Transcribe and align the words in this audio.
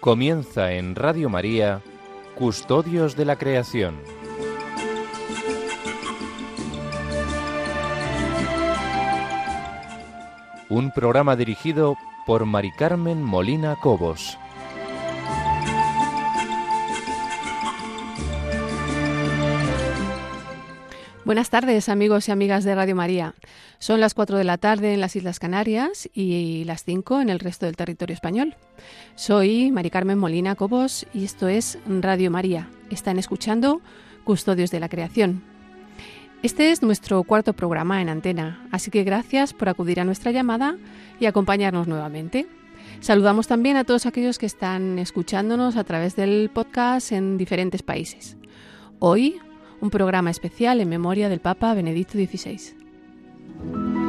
Comienza 0.00 0.72
en 0.72 0.94
Radio 0.94 1.28
María, 1.28 1.82
Custodios 2.34 3.16
de 3.16 3.26
la 3.26 3.36
Creación. 3.36 4.00
Un 10.70 10.90
programa 10.92 11.36
dirigido 11.36 11.96
por 12.24 12.46
Mari 12.46 12.72
Carmen 12.72 13.22
Molina 13.22 13.76
Cobos. 13.76 14.38
Buenas 21.30 21.48
tardes 21.48 21.88
amigos 21.88 22.26
y 22.26 22.32
amigas 22.32 22.64
de 22.64 22.74
Radio 22.74 22.96
María. 22.96 23.36
Son 23.78 24.00
las 24.00 24.14
4 24.14 24.36
de 24.36 24.42
la 24.42 24.58
tarde 24.58 24.94
en 24.94 25.00
las 25.00 25.14
Islas 25.14 25.38
Canarias 25.38 26.10
y 26.12 26.64
las 26.64 26.82
5 26.82 27.20
en 27.20 27.28
el 27.28 27.38
resto 27.38 27.66
del 27.66 27.76
territorio 27.76 28.14
español. 28.14 28.56
Soy 29.14 29.70
Mari 29.70 29.90
Carmen 29.90 30.18
Molina 30.18 30.56
Cobos 30.56 31.06
y 31.14 31.22
esto 31.22 31.46
es 31.46 31.78
Radio 31.86 32.32
María. 32.32 32.68
Están 32.90 33.16
escuchando 33.16 33.80
Custodios 34.24 34.72
de 34.72 34.80
la 34.80 34.88
Creación. 34.88 35.44
Este 36.42 36.72
es 36.72 36.82
nuestro 36.82 37.22
cuarto 37.22 37.52
programa 37.52 38.02
en 38.02 38.08
antena, 38.08 38.66
así 38.72 38.90
que 38.90 39.04
gracias 39.04 39.52
por 39.52 39.68
acudir 39.68 40.00
a 40.00 40.04
nuestra 40.04 40.32
llamada 40.32 40.78
y 41.20 41.26
acompañarnos 41.26 41.86
nuevamente. 41.86 42.48
Saludamos 42.98 43.46
también 43.46 43.76
a 43.76 43.84
todos 43.84 44.04
aquellos 44.04 44.36
que 44.36 44.46
están 44.46 44.98
escuchándonos 44.98 45.76
a 45.76 45.84
través 45.84 46.16
del 46.16 46.50
podcast 46.52 47.12
en 47.12 47.38
diferentes 47.38 47.84
países. 47.84 48.36
Hoy 48.98 49.40
un 49.80 49.90
programa 49.90 50.30
especial 50.30 50.80
en 50.80 50.88
memoria 50.88 51.28
del 51.28 51.40
Papa 51.40 51.74
Benedicto 51.74 52.14
XVI. 52.14 53.99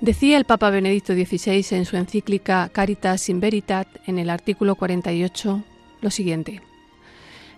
Decía 0.00 0.38
el 0.38 0.46
Papa 0.46 0.70
Benedicto 0.70 1.12
XVI 1.12 1.76
en 1.76 1.84
su 1.84 1.98
encíclica 1.98 2.70
Caritas 2.70 3.28
in 3.28 3.38
Veritat, 3.38 3.86
en 4.06 4.18
el 4.18 4.30
artículo 4.30 4.74
48, 4.74 5.62
lo 6.00 6.10
siguiente. 6.10 6.62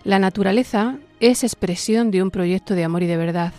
La 0.03 0.19
naturaleza 0.19 0.97
es 1.21 1.45
expresión 1.45 2.11
de 2.11 2.21
un 2.21 2.31
proyecto 2.31 2.75
de 2.75 2.83
amor 2.83 3.01
y 3.01 3.07
de 3.07 3.15
verdad. 3.15 3.53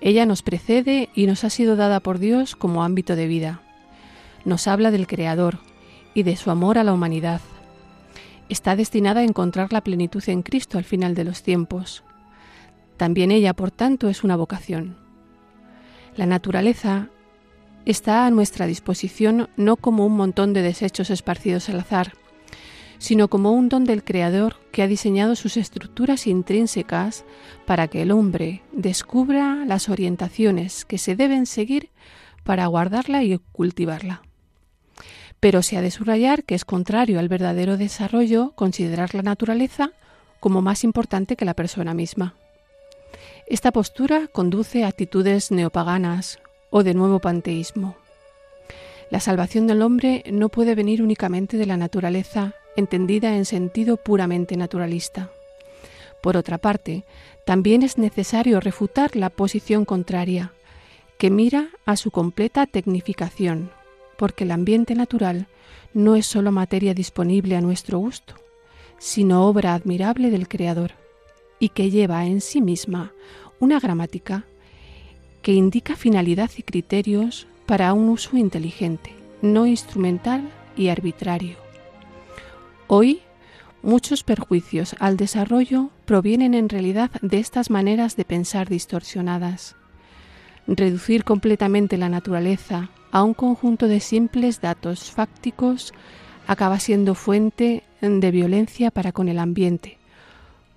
Ella 0.00 0.26
nos 0.26 0.42
precede 0.42 1.10
y 1.14 1.28
nos 1.28 1.44
ha 1.44 1.50
sido 1.50 1.76
dada 1.76 2.00
por 2.00 2.18
Dios 2.18 2.56
como 2.56 2.82
ámbito 2.82 3.14
de 3.14 3.28
vida. 3.28 3.62
Nos 4.44 4.66
habla 4.66 4.90
del 4.90 5.06
Creador 5.06 5.60
y 6.12 6.24
de 6.24 6.34
su 6.34 6.50
amor 6.50 6.78
a 6.78 6.84
la 6.84 6.92
humanidad. 6.92 7.40
Está 8.48 8.74
destinada 8.74 9.20
a 9.20 9.24
encontrar 9.24 9.72
la 9.72 9.80
plenitud 9.80 10.24
en 10.26 10.42
Cristo 10.42 10.76
al 10.76 10.84
final 10.84 11.14
de 11.14 11.22
los 11.22 11.44
tiempos. 11.44 12.02
También 12.96 13.30
ella, 13.30 13.54
por 13.54 13.70
tanto, 13.70 14.08
es 14.08 14.24
una 14.24 14.34
vocación. 14.34 14.96
La 16.16 16.26
naturaleza 16.26 17.08
está 17.84 18.26
a 18.26 18.30
nuestra 18.30 18.66
disposición 18.66 19.48
no 19.56 19.76
como 19.76 20.06
un 20.06 20.16
montón 20.16 20.52
de 20.52 20.62
desechos 20.62 21.10
esparcidos 21.10 21.68
al 21.68 21.80
azar, 21.80 22.12
sino 22.98 23.28
como 23.28 23.50
un 23.50 23.68
don 23.68 23.84
del 23.84 24.04
Creador 24.04 24.56
que 24.70 24.82
ha 24.82 24.86
diseñado 24.86 25.34
sus 25.34 25.56
estructuras 25.56 26.28
intrínsecas 26.28 27.24
para 27.66 27.88
que 27.88 28.02
el 28.02 28.12
hombre 28.12 28.62
descubra 28.72 29.64
las 29.66 29.88
orientaciones 29.88 30.84
que 30.84 30.98
se 30.98 31.16
deben 31.16 31.46
seguir 31.46 31.90
para 32.44 32.66
guardarla 32.66 33.24
y 33.24 33.38
cultivarla. 33.52 34.22
Pero 35.40 35.62
se 35.62 35.76
ha 35.76 35.82
de 35.82 35.90
subrayar 35.90 36.44
que 36.44 36.54
es 36.54 36.64
contrario 36.64 37.18
al 37.18 37.28
verdadero 37.28 37.76
desarrollo 37.76 38.52
considerar 38.54 39.16
la 39.16 39.22
naturaleza 39.22 39.90
como 40.38 40.62
más 40.62 40.84
importante 40.84 41.34
que 41.34 41.44
la 41.44 41.54
persona 41.54 41.94
misma. 41.94 42.36
Esta 43.48 43.72
postura 43.72 44.28
conduce 44.28 44.84
a 44.84 44.88
actitudes 44.88 45.50
neopaganas, 45.50 46.38
o 46.72 46.82
de 46.82 46.94
nuevo 46.94 47.20
panteísmo. 47.20 47.94
La 49.10 49.20
salvación 49.20 49.68
del 49.68 49.82
hombre 49.82 50.24
no 50.32 50.48
puede 50.48 50.74
venir 50.74 51.02
únicamente 51.02 51.58
de 51.58 51.66
la 51.66 51.76
naturaleza, 51.76 52.54
entendida 52.76 53.36
en 53.36 53.44
sentido 53.44 53.98
puramente 53.98 54.56
naturalista. 54.56 55.30
Por 56.22 56.36
otra 56.36 56.56
parte, 56.58 57.04
también 57.44 57.82
es 57.82 57.98
necesario 57.98 58.58
refutar 58.58 59.14
la 59.14 59.28
posición 59.28 59.84
contraria, 59.84 60.52
que 61.18 61.30
mira 61.30 61.68
a 61.84 61.96
su 61.96 62.10
completa 62.10 62.66
tecnificación, 62.66 63.70
porque 64.16 64.44
el 64.44 64.50
ambiente 64.50 64.94
natural 64.94 65.48
no 65.92 66.16
es 66.16 66.26
sólo 66.26 66.52
materia 66.52 66.94
disponible 66.94 67.54
a 67.54 67.60
nuestro 67.60 67.98
gusto, 67.98 68.34
sino 68.98 69.46
obra 69.46 69.74
admirable 69.74 70.30
del 70.30 70.48
Creador, 70.48 70.92
y 71.58 71.68
que 71.68 71.90
lleva 71.90 72.24
en 72.24 72.40
sí 72.40 72.62
misma 72.62 73.12
una 73.60 73.78
gramática 73.78 74.46
que 75.42 75.52
indica 75.52 75.96
finalidad 75.96 76.50
y 76.56 76.62
criterios 76.62 77.46
para 77.66 77.92
un 77.92 78.08
uso 78.08 78.36
inteligente, 78.36 79.14
no 79.42 79.66
instrumental 79.66 80.48
y 80.76 80.88
arbitrario. 80.88 81.56
Hoy, 82.86 83.20
muchos 83.82 84.22
perjuicios 84.22 84.94
al 85.00 85.16
desarrollo 85.16 85.90
provienen 86.04 86.54
en 86.54 86.68
realidad 86.68 87.10
de 87.20 87.38
estas 87.38 87.70
maneras 87.70 88.16
de 88.16 88.24
pensar 88.24 88.68
distorsionadas. 88.68 89.74
Reducir 90.66 91.24
completamente 91.24 91.96
la 91.96 92.08
naturaleza 92.08 92.90
a 93.10 93.24
un 93.24 93.34
conjunto 93.34 93.88
de 93.88 94.00
simples 94.00 94.60
datos 94.60 95.10
fácticos 95.10 95.92
acaba 96.46 96.78
siendo 96.78 97.14
fuente 97.14 97.82
de 98.00 98.30
violencia 98.30 98.90
para 98.90 99.12
con 99.12 99.28
el 99.28 99.38
ambiente, 99.38 99.98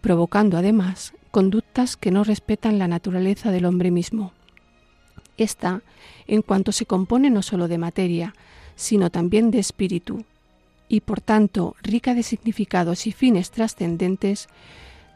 provocando 0.01 0.57
además 0.57 1.13
conductas 1.31 1.97
que 1.97 2.11
no 2.11 2.23
respetan 2.23 2.79
la 2.79 2.87
naturaleza 2.87 3.51
del 3.51 3.65
hombre 3.65 3.91
mismo. 3.91 4.33
Esta, 5.37 5.81
en 6.27 6.41
cuanto 6.41 6.71
se 6.71 6.85
compone 6.85 7.29
no 7.29 7.41
sólo 7.41 7.67
de 7.67 7.77
materia, 7.77 8.35
sino 8.75 9.09
también 9.09 9.51
de 9.51 9.59
espíritu, 9.59 10.23
y 10.87 11.01
por 11.01 11.21
tanto 11.21 11.75
rica 11.81 12.13
de 12.13 12.23
significados 12.23 13.07
y 13.07 13.11
fines 13.11 13.51
trascendentes, 13.51 14.47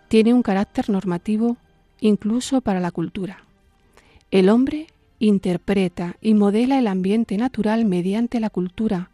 tiene 0.07 0.33
un 0.33 0.41
carácter 0.41 0.89
normativo 0.89 1.57
incluso 1.99 2.61
para 2.61 2.79
la 2.79 2.91
cultura. 2.91 3.43
El 4.31 4.49
hombre 4.49 4.87
interpreta 5.19 6.15
y 6.21 6.33
modela 6.33 6.79
el 6.79 6.87
ambiente 6.87 7.37
natural 7.37 7.85
mediante 7.85 8.39
la 8.39 8.49
cultura, 8.49 9.09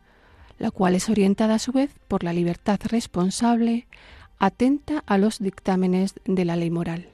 la 0.59 0.71
cual 0.71 0.95
es 0.95 1.09
orientada 1.09 1.55
a 1.55 1.59
su 1.59 1.71
vez 1.71 1.91
por 2.07 2.23
la 2.23 2.31
libertad 2.31 2.79
responsable, 2.85 3.87
atenta 4.37 5.03
a 5.05 5.17
los 5.17 5.39
dictámenes 5.39 6.15
de 6.25 6.45
la 6.45 6.55
ley 6.55 6.69
moral. 6.69 7.09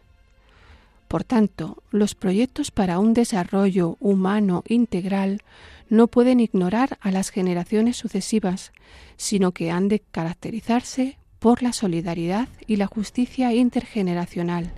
Por 1.12 1.26
tanto, 1.26 1.84
los 1.92 2.16
proyectos 2.16 2.72
para 2.72 2.98
un 2.98 3.14
desarrollo 3.14 3.98
humano 4.00 4.64
integral 4.70 5.42
no 5.90 6.08
pueden 6.08 6.40
ignorar 6.40 6.98
a 7.02 7.12
las 7.12 7.32
generaciones 7.32 7.98
sucesivas, 7.98 8.72
sino 9.18 9.52
que 9.52 9.72
han 9.72 9.90
de 9.90 10.00
caracterizarse 10.00 11.18
por 11.40 11.64
la 11.64 11.74
solidaridad 11.74 12.48
y 12.66 12.78
la 12.78 12.88
justicia 12.88 13.54
intergeneracional, 13.54 14.72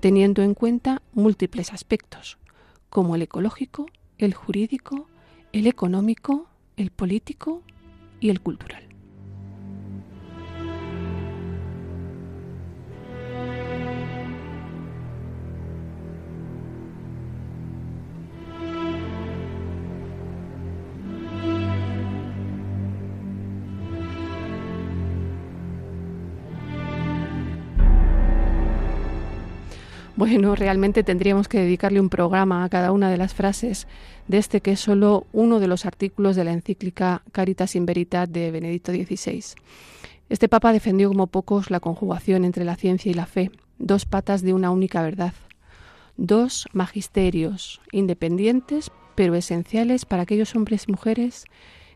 teniendo 0.00 0.42
en 0.42 0.52
cuenta 0.52 1.00
múltiples 1.14 1.72
aspectos, 1.72 2.36
como 2.90 3.14
el 3.14 3.22
ecológico, 3.22 3.86
el 4.18 4.34
jurídico, 4.34 5.06
el 5.54 5.66
económico, 5.66 6.48
el 6.76 6.90
político 6.90 7.62
y 8.20 8.28
el 8.28 8.42
cultural. 8.42 8.91
Bueno, 30.14 30.54
realmente 30.54 31.02
tendríamos 31.04 31.48
que 31.48 31.58
dedicarle 31.58 31.98
un 31.98 32.10
programa 32.10 32.64
a 32.64 32.68
cada 32.68 32.92
una 32.92 33.10
de 33.10 33.16
las 33.16 33.32
frases 33.32 33.86
de 34.28 34.36
este 34.36 34.60
que 34.60 34.72
es 34.72 34.80
solo 34.80 35.26
uno 35.32 35.58
de 35.58 35.66
los 35.66 35.86
artículos 35.86 36.36
de 36.36 36.44
la 36.44 36.52
encíclica 36.52 37.22
Caritas 37.32 37.74
in 37.76 37.86
Veritat 37.86 38.28
de 38.28 38.50
Benedicto 38.50 38.92
XVI. 38.92 39.42
Este 40.28 40.48
Papa 40.48 40.72
defendió 40.72 41.08
como 41.08 41.28
pocos 41.28 41.70
la 41.70 41.80
conjugación 41.80 42.44
entre 42.44 42.64
la 42.64 42.76
ciencia 42.76 43.10
y 43.10 43.14
la 43.14 43.24
fe, 43.24 43.50
dos 43.78 44.04
patas 44.04 44.42
de 44.42 44.52
una 44.52 44.70
única 44.70 45.02
verdad, 45.02 45.32
dos 46.18 46.66
magisterios 46.72 47.80
independientes 47.90 48.90
pero 49.14 49.34
esenciales 49.34 50.04
para 50.04 50.22
aquellos 50.22 50.54
hombres 50.54 50.84
y 50.88 50.92
mujeres 50.92 51.44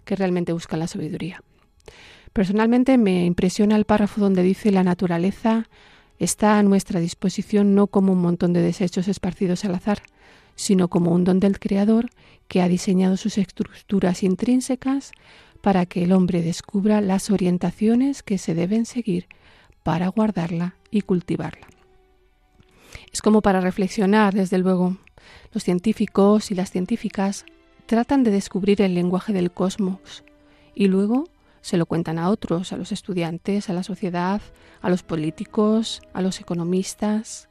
que 0.07 0.17
realmente 0.17 0.53
buscan 0.53 0.81
la 0.81 0.87
sabiduría. 0.87 1.43
Personalmente 2.33 2.97
me 2.99 3.25
impresiona 3.27 3.77
el 3.77 3.85
párrafo 3.85 4.21
donde 4.21 4.43
dice 4.43 4.71
la 4.71 4.85
naturaleza 4.85 5.69
está 6.19 6.59
a 6.59 6.63
nuestra 6.63 7.01
disposición 7.01 7.75
no 7.75 7.87
como 7.87 8.13
un 8.13 8.21
montón 8.21 8.53
de 8.53 8.63
desechos 8.63 9.09
esparcidos 9.09 9.65
al 9.65 9.75
azar, 9.75 10.03
sino 10.55 10.89
como 10.89 11.13
un 11.13 11.25
don 11.25 11.41
del 11.41 11.59
Creador 11.59 12.11
que 12.49 12.63
ha 12.63 12.69
diseñado 12.69 13.17
sus 13.17 13.39
estructuras 13.39 14.23
intrínsecas 14.23 15.13
para 15.61 15.87
que 15.87 16.05
el 16.05 16.13
hombre 16.13 16.43
descubra 16.43 17.01
las 17.01 17.31
orientaciones 17.31 18.23
que 18.23 18.39
se 18.39 18.55
deben 18.55 18.87
seguir 18.87 19.27
para 19.83 20.09
guardarla 20.09 20.77
y 20.91 21.03
cultivarla. 21.03 21.67
Es 23.13 23.23
como 23.23 23.43
para 23.43 23.61
reflexionar, 23.61 24.35
desde 24.35 24.59
luego. 24.59 24.97
Los 25.53 25.65
científicos 25.65 26.51
y 26.51 26.55
las 26.55 26.71
científicas 26.71 27.45
tratan 27.87 28.25
de 28.25 28.31
descubrir 28.31 28.83
el 28.83 28.95
lenguaje 28.95 29.33
del 29.33 29.51
cosmos 29.51 30.25
y 30.75 30.89
luego 30.89 31.29
se 31.67 31.79
lo 31.79 31.87
cuentan 31.87 32.21
a 32.21 32.31
otros, 32.31 32.73
a 32.73 32.77
los 32.77 32.93
estudiantes, 32.93 33.69
a 33.69 33.73
la 33.73 33.83
sociedad, 33.83 34.41
a 34.81 34.89
los 34.89 35.03
políticos, 35.03 36.01
a 36.13 36.23
los 36.23 36.41
economistas. 36.41 37.49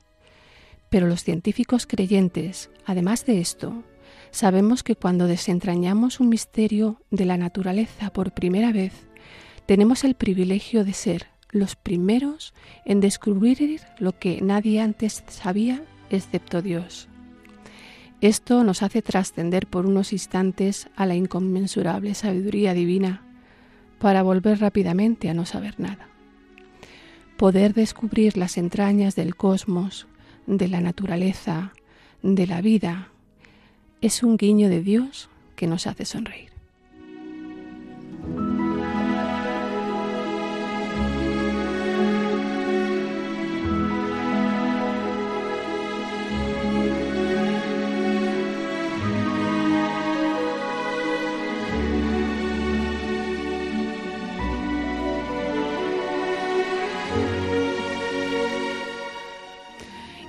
Pero 0.89 1.07
los 1.07 1.21
científicos 1.25 1.85
creyentes, 1.85 2.69
además 2.85 3.25
de 3.25 3.41
esto, 3.41 3.83
sabemos 4.31 4.83
que 4.83 4.95
cuando 4.95 5.27
desentrañamos 5.27 6.21
un 6.21 6.29
misterio 6.29 7.01
de 7.11 7.25
la 7.25 7.35
naturaleza 7.35 8.09
por 8.13 8.31
primera 8.31 8.71
vez, 8.71 8.93
tenemos 9.65 10.05
el 10.05 10.15
privilegio 10.15 10.85
de 10.85 10.93
ser 10.93 11.27
los 11.49 11.75
primeros 11.75 12.53
en 12.85 13.01
descubrir 13.01 13.81
lo 13.99 14.17
que 14.17 14.39
nadie 14.39 14.79
antes 14.79 15.25
sabía 15.27 15.83
excepto 16.09 16.61
Dios. 16.61 17.09
Esto 18.21 18.63
nos 18.63 18.81
hace 18.81 19.01
trascender 19.01 19.67
por 19.67 19.85
unos 19.85 20.13
instantes 20.13 20.87
a 20.95 21.05
la 21.05 21.15
inconmensurable 21.15 22.13
sabiduría 22.13 22.73
divina 22.73 23.24
para 23.99 24.23
volver 24.23 24.59
rápidamente 24.59 25.29
a 25.29 25.33
no 25.33 25.45
saber 25.45 25.79
nada. 25.79 26.07
Poder 27.37 27.73
descubrir 27.73 28.37
las 28.37 28.57
entrañas 28.57 29.15
del 29.15 29.35
cosmos, 29.35 30.07
de 30.47 30.67
la 30.67 30.81
naturaleza, 30.81 31.73
de 32.21 32.47
la 32.47 32.61
vida, 32.61 33.09
es 34.01 34.23
un 34.23 34.37
guiño 34.37 34.69
de 34.69 34.81
Dios 34.81 35.29
que 35.55 35.67
nos 35.67 35.87
hace 35.87 36.05
sonreír. 36.05 36.54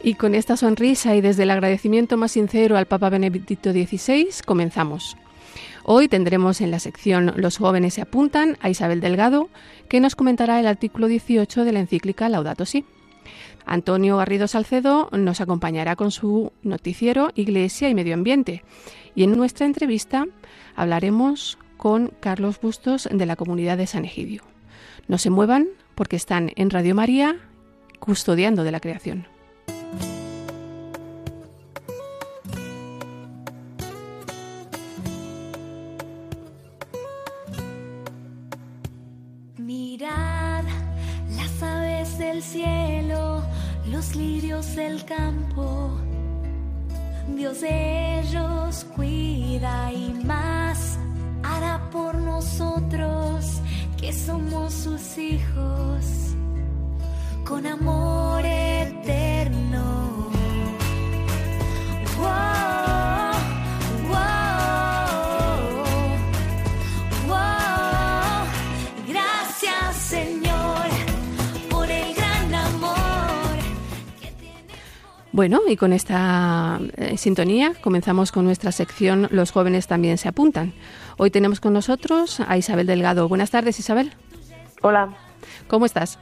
Y 0.06 0.14
con 0.14 0.36
esta 0.36 0.56
sonrisa 0.56 1.16
y 1.16 1.20
desde 1.20 1.42
el 1.42 1.50
agradecimiento 1.50 2.16
más 2.16 2.30
sincero 2.30 2.76
al 2.76 2.86
Papa 2.86 3.10
Benedicto 3.10 3.72
XVI, 3.72 4.28
comenzamos. 4.44 5.16
Hoy 5.82 6.06
tendremos 6.06 6.60
en 6.60 6.70
la 6.70 6.78
sección 6.78 7.32
Los 7.34 7.58
jóvenes 7.58 7.94
se 7.94 8.02
apuntan 8.02 8.56
a 8.60 8.70
Isabel 8.70 9.00
Delgado, 9.00 9.48
que 9.88 9.98
nos 9.98 10.14
comentará 10.14 10.60
el 10.60 10.68
artículo 10.68 11.08
18 11.08 11.64
de 11.64 11.72
la 11.72 11.80
encíclica 11.80 12.28
Laudato 12.28 12.66
Si. 12.66 12.84
Antonio 13.64 14.18
Garrido 14.18 14.46
Salcedo 14.46 15.08
nos 15.10 15.40
acompañará 15.40 15.96
con 15.96 16.12
su 16.12 16.52
noticiero 16.62 17.32
Iglesia 17.34 17.88
y 17.88 17.94
Medio 17.96 18.14
Ambiente. 18.14 18.62
Y 19.16 19.24
en 19.24 19.36
nuestra 19.36 19.66
entrevista 19.66 20.24
hablaremos 20.76 21.58
con 21.78 22.12
Carlos 22.20 22.60
Bustos 22.60 23.08
de 23.10 23.26
la 23.26 23.34
comunidad 23.34 23.76
de 23.76 23.88
San 23.88 24.04
Egidio. 24.04 24.42
No 25.08 25.18
se 25.18 25.30
muevan 25.30 25.66
porque 25.96 26.14
están 26.14 26.52
en 26.54 26.70
Radio 26.70 26.94
María 26.94 27.40
custodiando 27.98 28.62
de 28.62 28.70
la 28.70 28.78
creación. 28.78 29.35
Del 44.76 45.04
campo, 45.06 45.90
Dios 47.34 47.62
de 47.62 48.20
ellos 48.20 48.84
cuida 48.94 49.90
y 49.90 50.12
más 50.24 50.98
hará 51.42 51.88
por 51.90 52.14
nosotros 52.14 53.62
que 53.96 54.12
somos 54.12 54.74
sus 54.74 55.16
hijos. 55.16 56.04
Con 57.44 57.66
amor 57.66 58.44
eterno. 58.44 59.96
Bueno, 75.36 75.60
y 75.68 75.76
con 75.76 75.92
esta 75.92 76.80
eh, 76.96 77.18
sintonía 77.18 77.72
comenzamos 77.82 78.32
con 78.32 78.46
nuestra 78.46 78.72
sección 78.72 79.28
Los 79.30 79.50
jóvenes 79.50 79.86
también 79.86 80.16
se 80.16 80.28
apuntan. 80.28 80.72
Hoy 81.18 81.30
tenemos 81.30 81.60
con 81.60 81.74
nosotros 81.74 82.40
a 82.40 82.56
Isabel 82.56 82.86
Delgado. 82.86 83.28
Buenas 83.28 83.50
tardes, 83.50 83.78
Isabel. 83.78 84.12
Hola. 84.80 85.14
¿Cómo 85.68 85.84
estás? 85.84 86.18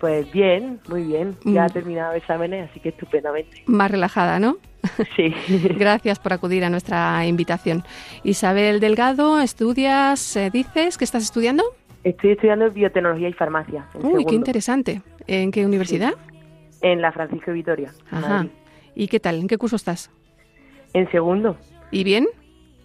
Pues 0.00 0.32
bien, 0.32 0.80
muy 0.88 1.02
bien. 1.02 1.36
Ya 1.44 1.64
ha 1.64 1.68
mm. 1.68 1.72
terminado 1.72 2.14
exámenes, 2.14 2.70
así 2.70 2.80
que 2.80 2.88
estupendamente. 2.88 3.62
Más 3.66 3.90
relajada, 3.90 4.40
¿no? 4.40 4.56
Sí. 5.14 5.34
Gracias 5.76 6.18
por 6.18 6.32
acudir 6.32 6.64
a 6.64 6.70
nuestra 6.70 7.26
invitación. 7.26 7.84
Isabel 8.24 8.80
Delgado, 8.80 9.38
estudias, 9.38 10.34
eh, 10.34 10.48
dices 10.50 10.96
que 10.96 11.04
estás 11.04 11.24
estudiando? 11.24 11.62
Estoy 12.04 12.30
estudiando 12.30 12.70
biotecnología 12.70 13.28
y 13.28 13.34
farmacia. 13.34 13.84
Uy, 14.00 14.24
qué 14.24 14.34
interesante. 14.34 15.02
¿En 15.26 15.50
qué 15.50 15.66
universidad? 15.66 16.14
En 16.82 17.00
la 17.00 17.12
Francisco 17.12 17.52
Vitoria. 17.52 17.92
Ajá. 18.10 18.46
¿Y 18.94 19.08
qué 19.08 19.20
tal? 19.20 19.36
¿En 19.40 19.48
qué 19.48 19.58
curso 19.58 19.76
estás? 19.76 20.10
En 20.92 21.10
segundo. 21.10 21.56
¿Y 21.90 22.04
bien? 22.04 22.26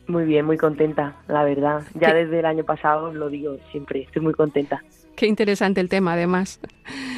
Muy 0.08 0.26
bien, 0.26 0.46
muy 0.46 0.58
contenta, 0.58 1.16
la 1.28 1.44
verdad. 1.44 1.84
Ya 1.94 2.14
desde 2.14 2.40
el 2.40 2.46
año 2.46 2.64
pasado 2.64 3.14
lo 3.14 3.30
digo 3.30 3.58
siempre, 3.72 4.02
estoy 4.02 4.22
muy 4.22 4.34
contenta. 4.34 4.84
Qué 5.16 5.28
interesante 5.28 5.80
el 5.80 5.90
tema, 5.90 6.14
además. 6.14 6.60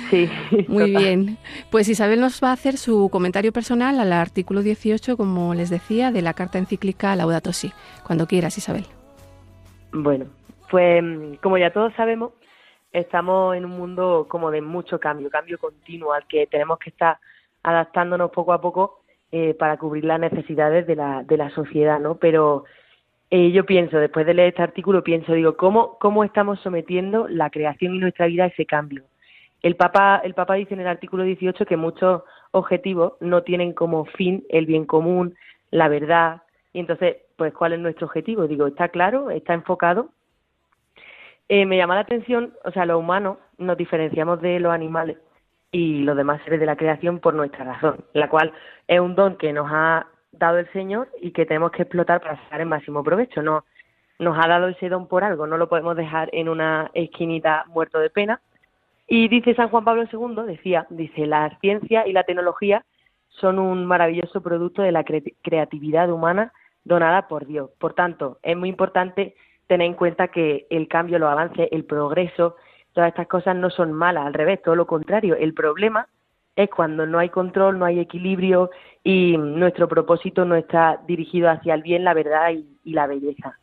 Sí. 0.10 0.30
Muy 0.68 0.92
bien. 0.92 1.38
Pues 1.72 1.88
Isabel 1.88 2.20
nos 2.20 2.44
va 2.44 2.50
a 2.50 2.54
hacer 2.54 2.78
su 2.78 3.10
comentario 3.10 3.54
personal 3.54 4.00
al 4.00 4.12
artículo 4.14 4.62
18, 4.62 5.18
como 5.18 5.54
les 5.54 5.70
decía, 5.70 6.12
de 6.12 6.22
la 6.22 6.34
carta 6.34 6.58
encíclica 6.58 7.16
Laudato 7.16 7.54
Si. 7.54 7.72
Cuando 8.06 8.28
quieras, 8.28 8.58
Isabel. 8.58 8.86
Bueno, 9.94 10.26
pues 10.70 11.02
como 11.42 11.58
ya 11.58 11.72
todos 11.72 11.94
sabemos, 11.96 12.34
estamos 12.96 13.56
en 13.56 13.66
un 13.66 13.72
mundo 13.72 14.26
como 14.30 14.52
de 14.52 14.62
mucho 14.62 15.00
cambio, 15.00 15.30
cambio 15.30 15.58
continuo 15.58 16.14
al 16.14 16.26
que 16.28 16.48
tenemos 16.48 16.80
que 16.80 16.90
estar 16.90 17.18
adaptándonos 17.64 18.32
poco 18.32 18.54
a 18.54 18.62
poco 18.62 19.02
eh, 19.32 19.54
para 19.54 19.78
cubrir 19.78 20.06
las 20.06 20.20
necesidades 20.20 20.88
de 20.88 20.96
la, 20.96 21.24
de 21.24 21.38
la 21.38 21.50
sociedad, 21.50 22.00
¿no? 22.00 22.16
Pero 22.16 22.64
eh, 23.30 23.52
yo 23.52 23.66
pienso, 23.66 23.98
después 23.98 24.26
de 24.26 24.34
leer 24.34 24.50
este 24.50 24.62
artículo, 24.62 25.04
pienso, 25.04 25.34
digo, 25.34 25.58
¿cómo, 25.58 25.98
¿cómo 26.00 26.24
estamos 26.24 26.60
sometiendo 26.62 27.28
la 27.28 27.50
creación 27.50 27.96
y 27.96 28.00
nuestra 28.00 28.28
vida 28.28 28.46
a 28.46 28.48
ese 28.48 28.66
cambio? 28.66 29.04
El 29.62 29.76
Papa, 29.76 30.22
el 30.24 30.34
Papa 30.34 30.54
dice 30.56 30.74
en 30.74 30.80
el 30.80 30.88
artículo 30.88 31.24
18 31.24 31.66
que 31.66 31.76
muchos 31.76 32.24
objetivos 32.52 33.14
no 33.20 33.44
tienen 33.44 33.74
como 33.74 34.06
fin 34.06 34.46
el 34.50 34.66
bien 34.66 34.86
común, 34.86 35.36
la 35.72 35.90
verdad, 35.90 36.44
y 36.72 36.80
entonces, 36.80 37.18
pues, 37.36 37.54
¿cuál 37.54 37.74
es 37.74 37.80
nuestro 37.80 38.08
objetivo? 38.08 38.48
Digo, 38.48 38.68
¿está 38.68 38.90
claro? 38.90 39.32
¿Está 39.32 39.54
enfocado? 39.54 40.10
Eh, 41.48 41.66
me 41.66 41.78
llama 41.78 41.96
la 41.96 42.02
atención, 42.02 42.54
o 42.64 42.72
sea, 42.72 42.86
los 42.86 43.00
humanos 43.00 43.38
nos 43.58 43.78
diferenciamos 43.78 44.42
de 44.42 44.60
los 44.60 44.74
animales 44.74 45.18
y 45.72 46.02
los 46.02 46.18
demás 46.18 46.42
seres 46.44 46.60
de 46.60 46.66
la 46.66 46.76
creación 46.76 47.20
por 47.20 47.34
nuestra 47.34 47.66
razón, 47.66 48.04
la 48.14 48.30
cual 48.30 48.52
es 48.88 49.00
un 49.00 49.16
don 49.16 49.38
que 49.38 49.54
nos 49.54 49.68
ha 49.72 50.08
dado 50.32 50.58
el 50.58 50.72
Señor 50.72 51.10
y 51.22 51.32
que 51.32 51.46
tenemos 51.46 51.72
que 51.72 51.84
explotar 51.84 52.22
para 52.22 52.42
sacar 52.44 52.62
el 52.62 52.68
máximo 52.68 53.04
provecho. 53.04 53.44
No, 53.44 53.66
nos 54.20 54.38
ha 54.38 54.48
dado 54.48 54.70
ese 54.70 54.90
don 54.90 55.08
por 55.08 55.24
algo, 55.24 55.48
no 55.48 55.58
lo 55.58 55.70
podemos 55.70 55.96
dejar 55.96 56.30
en 56.34 56.50
una 56.50 56.90
esquinita 56.94 57.66
muerto 57.68 58.00
de 58.00 58.10
pena. 58.10 58.42
Y 59.08 59.28
dice 59.28 59.54
San 59.54 59.70
Juan 59.70 59.86
Pablo 59.86 60.06
II, 60.12 60.46
decía, 60.48 60.88
dice, 60.90 61.28
la 61.28 61.58
ciencia 61.60 62.08
y 62.08 62.14
la 62.14 62.24
tecnología 62.24 62.86
son 63.30 63.60
un 63.60 63.86
maravilloso 63.86 64.42
producto 64.42 64.82
de 64.82 64.92
la 64.92 65.04
creatividad 65.04 66.10
humana 66.10 66.54
donada 66.84 67.28
por 67.28 67.46
Dios. 67.46 67.70
Por 67.78 67.94
tanto, 67.94 68.40
es 68.42 68.58
muy 68.58 68.70
importante 68.70 69.36
tener 69.68 69.88
en 69.88 69.94
cuenta 69.94 70.28
que 70.28 70.68
el 70.70 70.88
cambio, 70.88 71.20
los 71.20 71.30
avances, 71.30 71.70
el 71.72 71.86
progreso, 71.86 72.56
todas 72.94 73.10
estas 73.10 73.28
cosas 73.28 73.56
no 73.56 73.70
son 73.70 73.94
malas, 73.94 74.26
al 74.26 74.34
revés, 74.34 74.62
todo 74.62 74.76
lo 74.76 74.88
contrario. 74.88 75.36
El 75.36 75.54
problema 75.54 76.08
es 76.56 76.70
cuando 76.70 77.06
no 77.06 77.20
hay 77.20 77.30
control, 77.30 77.78
no 77.78 77.86
hay 77.86 78.00
equilibrio 78.00 78.70
y 79.04 79.38
nuestro 79.38 79.88
propósito 79.88 80.46
no 80.46 80.56
está 80.56 81.02
dirigido 81.06 81.50
hacia 81.50 81.74
el 81.74 81.82
bien, 81.82 82.04
la 82.04 82.14
verdad 82.14 82.52
y, 82.52 82.94
la 82.94 83.08
belleza. 83.08 83.60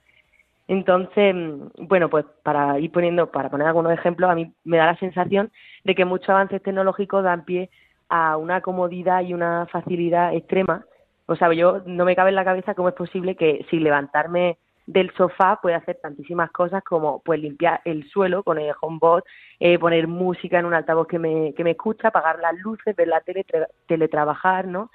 Entonces, 0.68 1.34
bueno, 1.78 2.08
pues 2.10 2.24
para 2.42 2.78
ir 2.78 2.92
poniendo, 2.92 3.30
para 3.30 3.50
poner 3.50 3.66
algunos 3.66 3.92
ejemplos, 3.92 4.30
a 4.30 4.34
mí 4.34 4.52
me 4.64 4.76
da 4.76 4.86
la 4.86 4.96
sensación 4.96 5.50
de 5.84 5.94
que 5.94 6.04
muchos 6.04 6.28
avances 6.28 6.62
tecnológicos 6.62 7.24
dan 7.24 7.44
pie 7.44 7.70
a 8.08 8.36
una 8.36 8.60
comodidad 8.60 9.22
y 9.22 9.32
una 9.32 9.66
facilidad 9.66 10.34
extrema 10.34 10.84
O 11.26 11.36
sea, 11.36 11.52
yo 11.54 11.80
no 11.86 12.04
me 12.04 12.14
cabe 12.14 12.28
en 12.28 12.36
la 12.36 12.44
cabeza 12.44 12.74
cómo 12.74 12.88
es 12.88 12.94
posible 12.94 13.36
que 13.36 13.64
sin 13.70 13.82
levantarme 13.84 14.58
del 14.86 15.12
sofá 15.14 15.60
pueda 15.62 15.76
hacer 15.76 15.98
tantísimas 16.02 16.50
cosas 16.50 16.82
como 16.82 17.22
pues 17.22 17.40
limpiar 17.40 17.80
el 17.84 18.08
suelo 18.08 18.42
con 18.42 18.58
el 18.58 18.74
HomeBot, 18.80 19.24
eh, 19.60 19.78
poner 19.78 20.08
música 20.08 20.58
en 20.58 20.66
un 20.66 20.74
altavoz 20.74 21.06
que 21.06 21.18
me, 21.18 21.54
que 21.54 21.64
me 21.64 21.72
escucha, 21.72 22.08
apagar 22.08 22.38
las 22.40 22.56
luces, 22.58 22.96
ver 22.96 23.08
la 23.08 23.20
tele, 23.20 23.46
teletrabajar, 23.86 24.66
¿no? 24.66 24.90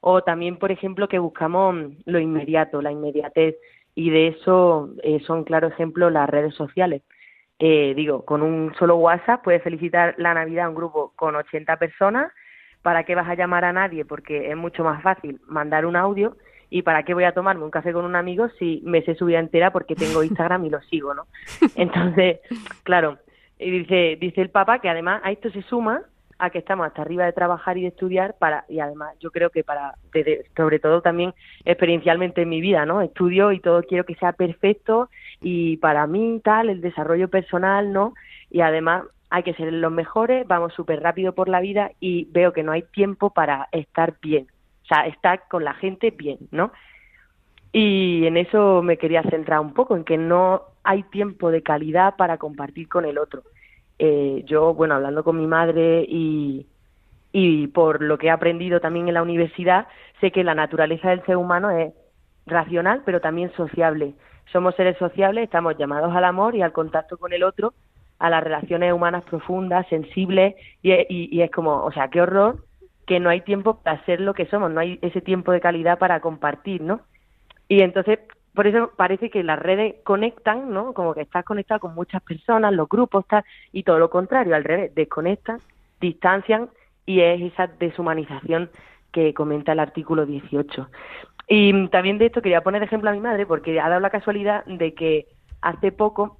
O 0.00 0.22
también, 0.22 0.58
por 0.58 0.70
ejemplo, 0.70 1.08
que 1.08 1.18
buscamos 1.18 1.74
lo 2.04 2.18
inmediato, 2.18 2.82
la 2.82 2.92
inmediatez, 2.92 3.56
y 3.94 4.10
de 4.10 4.28
eso 4.28 4.90
eh, 5.02 5.20
son 5.26 5.44
claro 5.44 5.68
ejemplo 5.68 6.08
las 6.10 6.30
redes 6.30 6.54
sociales. 6.54 7.02
Eh, 7.58 7.94
digo, 7.96 8.24
con 8.24 8.42
un 8.42 8.72
solo 8.78 8.96
WhatsApp 8.96 9.42
puedes 9.42 9.62
felicitar 9.62 10.14
la 10.18 10.34
Navidad 10.34 10.66
a 10.66 10.68
un 10.68 10.76
grupo 10.76 11.12
con 11.16 11.34
80 11.34 11.76
personas. 11.78 12.32
¿Para 12.82 13.02
qué 13.04 13.16
vas 13.16 13.28
a 13.28 13.34
llamar 13.34 13.64
a 13.64 13.72
nadie? 13.72 14.04
Porque 14.04 14.50
es 14.50 14.56
mucho 14.56 14.84
más 14.84 15.02
fácil 15.02 15.40
mandar 15.48 15.84
un 15.84 15.96
audio. 15.96 16.36
¿Y 16.70 16.82
para 16.82 17.02
qué 17.02 17.14
voy 17.14 17.24
a 17.24 17.32
tomarme 17.32 17.64
un 17.64 17.70
café 17.70 17.92
con 17.92 18.04
un 18.04 18.16
amigo 18.16 18.48
si 18.58 18.82
me 18.84 19.02
sé 19.02 19.14
su 19.14 19.26
vida 19.26 19.38
entera 19.38 19.70
porque 19.70 19.94
tengo 19.94 20.22
Instagram 20.22 20.64
y 20.66 20.70
lo 20.70 20.80
sigo, 20.82 21.14
¿no? 21.14 21.26
Entonces, 21.76 22.40
claro, 22.82 23.18
dice, 23.58 24.16
dice 24.20 24.40
el 24.40 24.50
Papa 24.50 24.80
que 24.80 24.88
además 24.88 25.20
a 25.24 25.30
esto 25.30 25.50
se 25.50 25.62
suma 25.62 26.02
a 26.38 26.50
que 26.50 26.58
estamos 26.58 26.86
hasta 26.86 27.02
arriba 27.02 27.24
de 27.24 27.32
trabajar 27.32 27.76
y 27.78 27.82
de 27.82 27.88
estudiar 27.88 28.36
para 28.38 28.64
y 28.68 28.80
además 28.80 29.16
yo 29.20 29.30
creo 29.30 29.50
que 29.50 29.64
para 29.64 29.94
sobre 30.56 30.78
todo 30.78 31.02
también 31.02 31.34
experiencialmente 31.64 32.42
en 32.42 32.48
mi 32.48 32.60
vida 32.60 32.86
no 32.86 33.02
estudio 33.02 33.52
y 33.52 33.60
todo 33.60 33.82
quiero 33.82 34.04
que 34.04 34.14
sea 34.14 34.32
perfecto 34.32 35.10
y 35.40 35.78
para 35.78 36.06
mí 36.06 36.40
tal 36.44 36.70
el 36.70 36.80
desarrollo 36.80 37.28
personal 37.28 37.92
no 37.92 38.14
y 38.50 38.60
además 38.60 39.04
hay 39.30 39.42
que 39.42 39.54
ser 39.54 39.72
los 39.72 39.92
mejores 39.92 40.46
vamos 40.46 40.72
súper 40.74 41.02
rápido 41.02 41.34
por 41.34 41.48
la 41.48 41.60
vida 41.60 41.90
y 41.98 42.28
veo 42.30 42.52
que 42.52 42.62
no 42.62 42.72
hay 42.72 42.82
tiempo 42.82 43.30
para 43.30 43.68
estar 43.72 44.14
bien 44.22 44.46
o 44.88 44.94
sea 44.94 45.06
estar 45.06 45.44
con 45.48 45.64
la 45.64 45.74
gente 45.74 46.10
bien 46.10 46.38
no 46.50 46.72
y 47.72 48.26
en 48.26 48.36
eso 48.38 48.82
me 48.82 48.96
quería 48.96 49.22
centrar 49.22 49.60
un 49.60 49.74
poco 49.74 49.94
en 49.94 50.04
que 50.04 50.16
no 50.16 50.62
hay 50.84 51.02
tiempo 51.04 51.50
de 51.50 51.62
calidad 51.62 52.16
para 52.16 52.38
compartir 52.38 52.88
con 52.88 53.04
el 53.04 53.18
otro 53.18 53.42
eh, 53.98 54.44
yo, 54.46 54.74
bueno, 54.74 54.94
hablando 54.94 55.24
con 55.24 55.36
mi 55.36 55.46
madre 55.46 56.04
y, 56.08 56.66
y 57.32 57.66
por 57.68 58.00
lo 58.02 58.18
que 58.18 58.28
he 58.28 58.30
aprendido 58.30 58.80
también 58.80 59.08
en 59.08 59.14
la 59.14 59.22
universidad, 59.22 59.88
sé 60.20 60.30
que 60.30 60.44
la 60.44 60.54
naturaleza 60.54 61.10
del 61.10 61.24
ser 61.24 61.36
humano 61.36 61.70
es 61.70 61.92
racional, 62.46 63.02
pero 63.04 63.20
también 63.20 63.52
sociable. 63.56 64.14
Somos 64.52 64.74
seres 64.76 64.96
sociables, 64.98 65.44
estamos 65.44 65.76
llamados 65.76 66.14
al 66.14 66.24
amor 66.24 66.54
y 66.54 66.62
al 66.62 66.72
contacto 66.72 67.18
con 67.18 67.32
el 67.32 67.42
otro, 67.42 67.74
a 68.18 68.30
las 68.30 68.42
relaciones 68.42 68.92
humanas 68.92 69.24
profundas, 69.24 69.86
sensibles, 69.88 70.54
y, 70.82 70.92
y, 70.92 71.28
y 71.32 71.42
es 71.42 71.50
como, 71.50 71.84
o 71.84 71.92
sea, 71.92 72.08
qué 72.08 72.20
horror 72.20 72.64
que 73.08 73.18
no 73.20 73.30
hay 73.30 73.40
tiempo 73.40 73.80
para 73.82 74.04
ser 74.04 74.20
lo 74.20 74.34
que 74.34 74.46
somos, 74.46 74.70
no 74.70 74.80
hay 74.80 74.98
ese 75.00 75.22
tiempo 75.22 75.50
de 75.50 75.62
calidad 75.62 75.98
para 75.98 76.20
compartir, 76.20 76.82
¿no? 76.82 77.00
Y 77.66 77.80
entonces 77.80 78.20
por 78.54 78.66
eso 78.66 78.92
parece 78.96 79.30
que 79.30 79.42
las 79.42 79.58
redes 79.58 79.94
conectan, 80.04 80.70
¿no? 80.72 80.92
Como 80.92 81.14
que 81.14 81.22
estás 81.22 81.44
conectado 81.44 81.80
con 81.80 81.94
muchas 81.94 82.22
personas, 82.22 82.72
los 82.74 82.88
grupos, 82.88 83.26
tal, 83.26 83.44
y 83.72 83.82
todo 83.82 83.98
lo 83.98 84.10
contrario, 84.10 84.54
al 84.54 84.64
revés, 84.64 84.94
desconectan, 84.94 85.58
distancian 86.00 86.68
y 87.06 87.20
es 87.20 87.40
esa 87.40 87.66
deshumanización 87.66 88.70
que 89.10 89.32
comenta 89.32 89.72
el 89.72 89.80
artículo 89.80 90.26
18. 90.26 90.86
Y 91.48 91.88
también 91.88 92.18
de 92.18 92.26
esto 92.26 92.42
quería 92.42 92.60
poner 92.60 92.82
ejemplo 92.82 93.08
a 93.08 93.14
mi 93.14 93.20
madre 93.20 93.46
porque 93.46 93.80
ha 93.80 93.88
dado 93.88 94.00
la 94.00 94.10
casualidad 94.10 94.66
de 94.66 94.92
que 94.92 95.28
hace 95.62 95.92
poco 95.92 96.36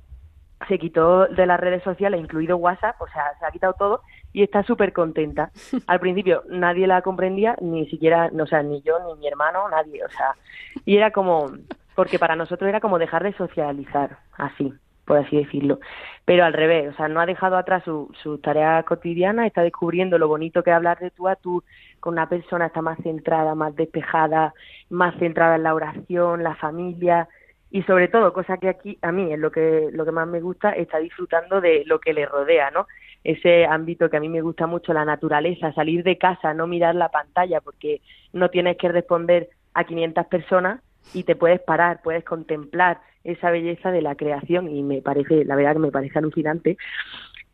se 0.67 0.79
quitó 0.79 1.29
de 1.29 1.47
las 1.47 1.59
redes 1.59 1.83
sociales, 1.83 2.21
incluido 2.21 2.59
WhatsApp, 2.59 3.01
o 3.01 3.07
sea, 3.09 3.23
se 3.39 3.47
ha 3.47 3.51
quitado 3.51 3.73
todo 3.75 4.03
y 4.39 4.45
está 4.45 4.63
súper 4.63 4.93
contenta. 4.93 5.51
Al 5.89 5.99
principio 5.99 6.45
nadie 6.49 6.87
la 6.87 7.03
comprendía, 7.03 7.57
ni 7.61 7.89
siquiera, 7.89 8.31
o 8.41 8.47
sea, 8.47 8.63
ni 8.63 8.81
yo, 8.83 8.95
ni 9.01 9.19
mi 9.19 9.27
hermano, 9.27 9.69
nadie, 9.69 10.05
o 10.05 10.09
sea, 10.11 10.37
y 10.85 10.97
era 10.97 11.11
como, 11.11 11.51
porque 11.97 12.21
para 12.21 12.37
nosotros 12.37 12.69
era 12.69 12.79
como 12.79 13.01
dejar 13.01 13.25
de 13.25 13.33
socializar, 13.33 14.19
así, 14.37 14.73
por 15.05 15.17
así 15.17 15.39
decirlo. 15.39 15.81
Pero 16.25 16.45
al 16.45 16.53
revés, 16.53 16.95
o 16.95 16.97
sea, 16.97 17.09
no 17.09 17.21
ha 17.21 17.27
dejado 17.27 17.57
atrás 17.57 17.83
sus 17.83 18.17
su 18.19 18.39
tareas 18.39 18.85
cotidianas, 18.85 19.47
está 19.47 19.63
descubriendo 19.63 20.19
lo 20.19 20.29
bonito 20.29 20.63
que 20.63 20.71
es 20.71 20.77
hablar 20.77 21.01
de 21.01 21.11
tú 21.11 21.27
a 21.27 21.35
tú 21.35 21.65
con 21.99 22.13
una 22.13 22.29
persona, 22.29 22.67
está 22.67 22.81
más 22.81 22.99
centrada, 23.03 23.57
más 23.57 23.75
despejada, 23.75 24.55
más 24.89 25.19
centrada 25.19 25.57
en 25.57 25.65
la 25.65 25.75
oración, 25.75 26.45
la 26.45 26.55
familia 26.55 27.29
y 27.71 27.83
sobre 27.83 28.09
todo, 28.09 28.33
cosa 28.33 28.57
que 28.57 28.69
aquí 28.69 28.99
a 29.03 29.13
mí 29.13 29.33
es 29.33 29.39
lo 29.39 29.51
que, 29.51 29.89
lo 29.93 30.05
que 30.05 30.13
más 30.13 30.27
me 30.27 30.41
gusta, 30.41 30.71
está 30.71 30.99
disfrutando 30.99 31.61
de 31.61 31.83
lo 31.85 32.01
que 32.01 32.15
le 32.15 32.25
rodea, 32.25 32.71
¿no? 32.71 32.87
Ese 33.29 33.67
ámbito 33.67 34.09
que 34.09 34.17
a 34.17 34.21
mí 34.21 34.29
me 34.29 34.41
gusta 34.41 34.67
mucho, 34.67 34.93
la 34.93 35.05
naturaleza, 35.05 35.73
salir 35.75 36.03
de 36.03 36.17
casa, 36.17 36.55
no 36.55 36.67
mirar 36.67 36.95
la 36.95 37.11
pantalla, 37.11 37.61
porque 37.61 38.01
no 38.33 38.49
tienes 38.49 38.77
que 38.79 38.89
responder 38.89 39.51
a 39.75 39.85
500 39.85 40.27
personas, 40.27 40.81
y 41.15 41.25
te 41.25 41.37
puedes 41.37 41.61
parar, 41.61 42.01
puedes 42.03 42.25
contemplar 42.25 43.01
esa 43.25 43.51
belleza 43.51 43.91
de 43.91 44.03
la 44.03 44.15
creación 44.15 44.69
y 44.69 44.83
me 44.83 45.03
parece, 45.03 45.45
la 45.45 45.57
verdad 45.57 45.75
que 45.75 45.79
me 45.81 45.91
parece 45.91 46.19
alucinante. 46.19 46.77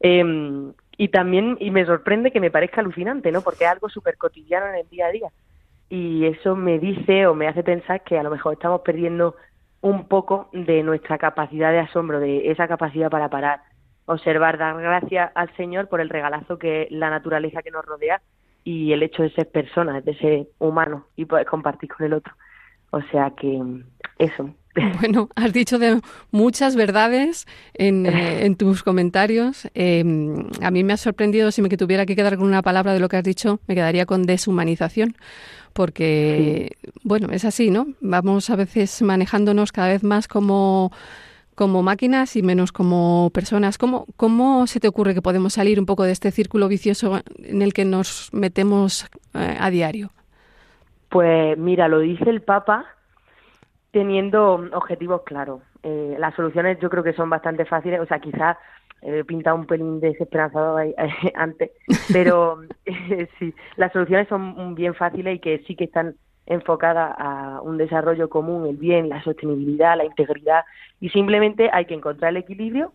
Em, 0.01 0.73
y 0.97 1.09
también, 1.09 1.57
y 1.61 1.71
me 1.71 1.85
sorprende 1.87 2.31
que 2.31 2.41
me 2.41 2.51
parezca 2.51 2.81
alucinante, 2.81 3.33
¿no? 3.33 3.43
Porque 3.43 3.65
es 3.65 3.71
algo 3.71 3.89
súper 3.89 4.17
cotidiano 4.17 4.67
en 4.69 4.77
el 4.77 4.89
día 4.89 5.07
a 5.07 5.11
día. 5.11 5.29
Y 5.89 6.27
eso 6.27 6.57
me 6.57 6.79
dice 6.79 7.27
o 7.27 7.35
me 7.35 7.49
hace 7.49 7.63
pensar 7.63 8.03
que 8.03 8.19
a 8.19 8.23
lo 8.23 8.31
mejor 8.31 8.55
estamos 8.55 8.81
perdiendo 8.83 9.37
un 9.81 10.09
poco 10.09 10.49
de 10.53 10.83
nuestra 10.83 11.19
capacidad 11.19 11.71
de 11.71 11.81
asombro, 11.81 12.21
de 12.21 12.51
esa 12.51 12.69
capacidad 12.69 13.11
para 13.11 13.29
parar, 13.29 13.61
observar, 14.07 14.59
dar 14.59 14.81
gracias 14.81 15.31
al 15.35 15.55
Señor 15.57 15.89
por 15.89 16.01
el 16.01 16.09
regalazo 16.09 16.59
que 16.59 16.89
la 16.91 17.11
naturaleza 17.11 17.63
que 17.63 17.71
nos 17.71 17.85
rodea 17.85 18.21
y 18.65 18.93
el 18.93 19.03
hecho 19.03 19.23
de 19.23 19.31
ser 19.31 19.51
personas, 19.51 20.05
de 20.05 20.17
ser 20.17 20.49
humanos 20.59 21.05
y 21.17 21.27
poder 21.27 21.47
compartir 21.47 21.91
con 21.91 22.07
el 22.07 22.15
otro. 22.15 22.35
O 22.91 23.01
sea 23.11 23.33
que 23.37 23.61
eso. 24.19 24.51
Bueno, 25.01 25.29
has 25.37 25.53
dicho 25.53 25.79
de 25.79 26.01
muchas 26.33 26.75
verdades 26.75 27.47
en, 27.75 28.07
eh, 28.07 28.55
tus 28.59 28.83
comentarios. 28.83 29.69
Em, 29.75 30.49
a 30.61 30.73
mí 30.73 30.83
me 30.83 30.95
ha 30.95 30.97
sorprendido, 30.97 31.53
si 31.53 31.63
me 31.63 31.69
tuviera 31.69 32.07
que 32.07 32.17
quedar 32.17 32.37
con 32.37 32.47
una 32.47 32.61
palabra 32.61 32.93
de 32.93 32.99
lo 32.99 33.09
que 33.09 33.17
has 33.17 33.23
dicho, 33.23 33.61
me 33.69 33.77
quedaría 33.77 34.05
con 34.05 34.25
deshumanización, 34.25 35.17
porque, 35.73 36.77
bueno, 37.05 37.29
es 37.31 37.45
así, 37.45 37.71
¿no? 37.71 37.87
Vamos 38.01 38.51
a 38.51 38.57
veces 38.57 39.01
manejándonos 39.03 39.71
cada 39.71 39.89
vez 39.89 40.03
más 40.03 40.27
como 40.27 40.91
como 41.55 41.83
máquinas 41.83 42.37
y 42.37 42.43
menos 42.43 42.73
como 42.73 43.31
personas. 43.33 43.79
¿Cómo, 43.79 44.07
¿Cómo 44.17 44.67
se 44.67 44.81
te 44.81 44.89
ocurre 44.89 45.15
que 45.15 45.23
podemos 45.23 45.55
salir 45.55 45.79
un 45.79 45.87
poco 45.87 46.05
de 46.05 46.13
este 46.13 46.31
círculo 46.31 46.69
vicioso 46.69 47.21
en 47.39 47.63
el 47.63 47.73
que 47.73 47.85
nos 47.85 48.33
metemos 48.33 49.09
eh, 49.35 49.57
a 49.59 49.71
diario? 49.71 50.11
Pues 51.09 51.57
mira, 51.59 51.89
lo 51.89 52.01
dice 52.01 52.29
el 52.29 52.43
Papa 52.43 52.87
teniendo 53.93 54.55
objetivos 54.73 55.23
claros. 55.23 55.63
Eh, 55.85 56.17
las 56.19 56.35
soluciones 56.35 56.79
yo 56.81 56.91
creo 56.91 57.05
que 57.05 57.13
son 57.13 57.31
bastante 57.31 57.65
fáciles, 57.65 58.01
o 58.01 58.07
sea, 58.07 58.19
quizás 58.19 58.57
he 59.03 59.23
pintado 59.23 59.57
un 59.57 59.67
pelín 59.67 60.01
desesperanzado 60.01 60.77
ahí, 60.77 60.95
antes, 61.35 61.71
pero 62.13 62.63
eh, 62.87 63.29
sí, 63.39 63.55
las 63.77 63.93
soluciones 63.93 64.27
son 64.29 64.75
bien 64.75 64.95
fáciles 64.95 65.37
y 65.37 65.39
que 65.39 65.59
sí 65.67 65.77
que 65.77 65.85
están 65.85 66.17
enfocadas 66.47 67.15
a 67.19 67.61
un 67.63 67.79
desarrollo 67.79 68.29
común, 68.29 68.67
el 68.67 68.77
bien, 68.77 69.09
la 69.09 69.23
sostenibilidad, 69.23 69.97
la 69.97 70.05
integridad, 70.05 70.65
y 71.01 71.09
simplemente 71.11 71.71
hay 71.73 71.87
que 71.87 71.95
encontrar 71.95 72.31
el 72.31 72.39
equilibrio 72.39 72.93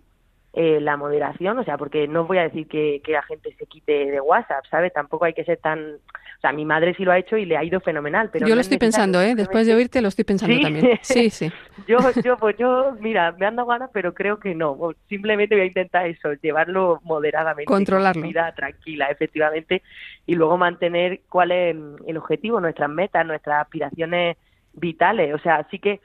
eh, 0.54 0.80
la 0.82 0.98
moderación, 0.98 1.60
o 1.60 1.64
sea, 1.64 1.78
porque 1.78 2.08
no 2.08 2.26
voy 2.26 2.40
a 2.40 2.44
decir 2.44 2.68
que, 2.68 3.02
que 3.04 3.12
la 3.12 3.22
gente 3.22 3.54
se 3.58 3.68
quite 3.68 4.10
de 4.10 4.20
WhatsApp, 4.20 4.66
¿sabes? 4.72 4.92
Tampoco 4.92 5.26
hay 5.26 5.34
que 5.34 5.44
ser 5.44 5.58
tan... 5.58 5.80
O 5.80 6.42
sea, 6.42 6.52
mi 6.54 6.66
madre 6.66 6.96
sí 6.96 7.04
lo 7.04 7.12
ha 7.12 7.20
hecho 7.20 7.38
y 7.38 7.46
le 7.46 7.56
ha 7.56 7.64
ido 7.64 7.80
fenomenal, 7.82 8.32
pero... 8.32 8.48
Yo 8.48 8.56
lo 8.56 8.62
estoy 8.62 8.80
pensando, 8.80 9.22
¿eh? 9.22 9.36
Después 9.36 9.68
de 9.68 9.76
oírte 9.76 10.02
lo 10.02 10.08
estoy 10.08 10.26
pensando 10.26 10.60
también. 10.60 10.98
Sí, 11.04 11.30
sí. 11.30 11.52
yo, 11.88 11.98
yo, 12.24 12.38
pues 12.38 12.58
yo, 12.58 12.96
mira, 13.00 13.32
me 13.34 13.46
han 13.46 13.58
dado 13.58 13.68
ganas, 13.68 13.92
pero 13.94 14.16
creo 14.16 14.40
que 14.40 14.56
no. 14.56 14.76
Simplemente 15.08 15.54
voy 15.54 15.66
a 15.66 15.68
intentar 15.68 16.08
eso, 16.08 16.34
llevarlo 16.42 17.00
moderadamente. 17.04 17.66
Controlarlo. 17.66 18.24
Vida 18.24 18.52
tranquila, 18.56 19.08
efectivamente, 19.08 19.84
y 20.26 20.34
luego 20.34 20.58
mantener 20.58 21.22
cuál 21.30 21.52
es 21.52 21.76
el 22.08 22.18
objetivo, 22.18 22.60
nuestras 22.60 22.90
metas, 22.90 23.24
nuestras 23.24 23.62
aspiraciones 23.62 24.38
vitales. 24.74 25.36
O 25.36 25.40
sea, 25.40 25.58
así 25.58 25.78
que 25.78 26.00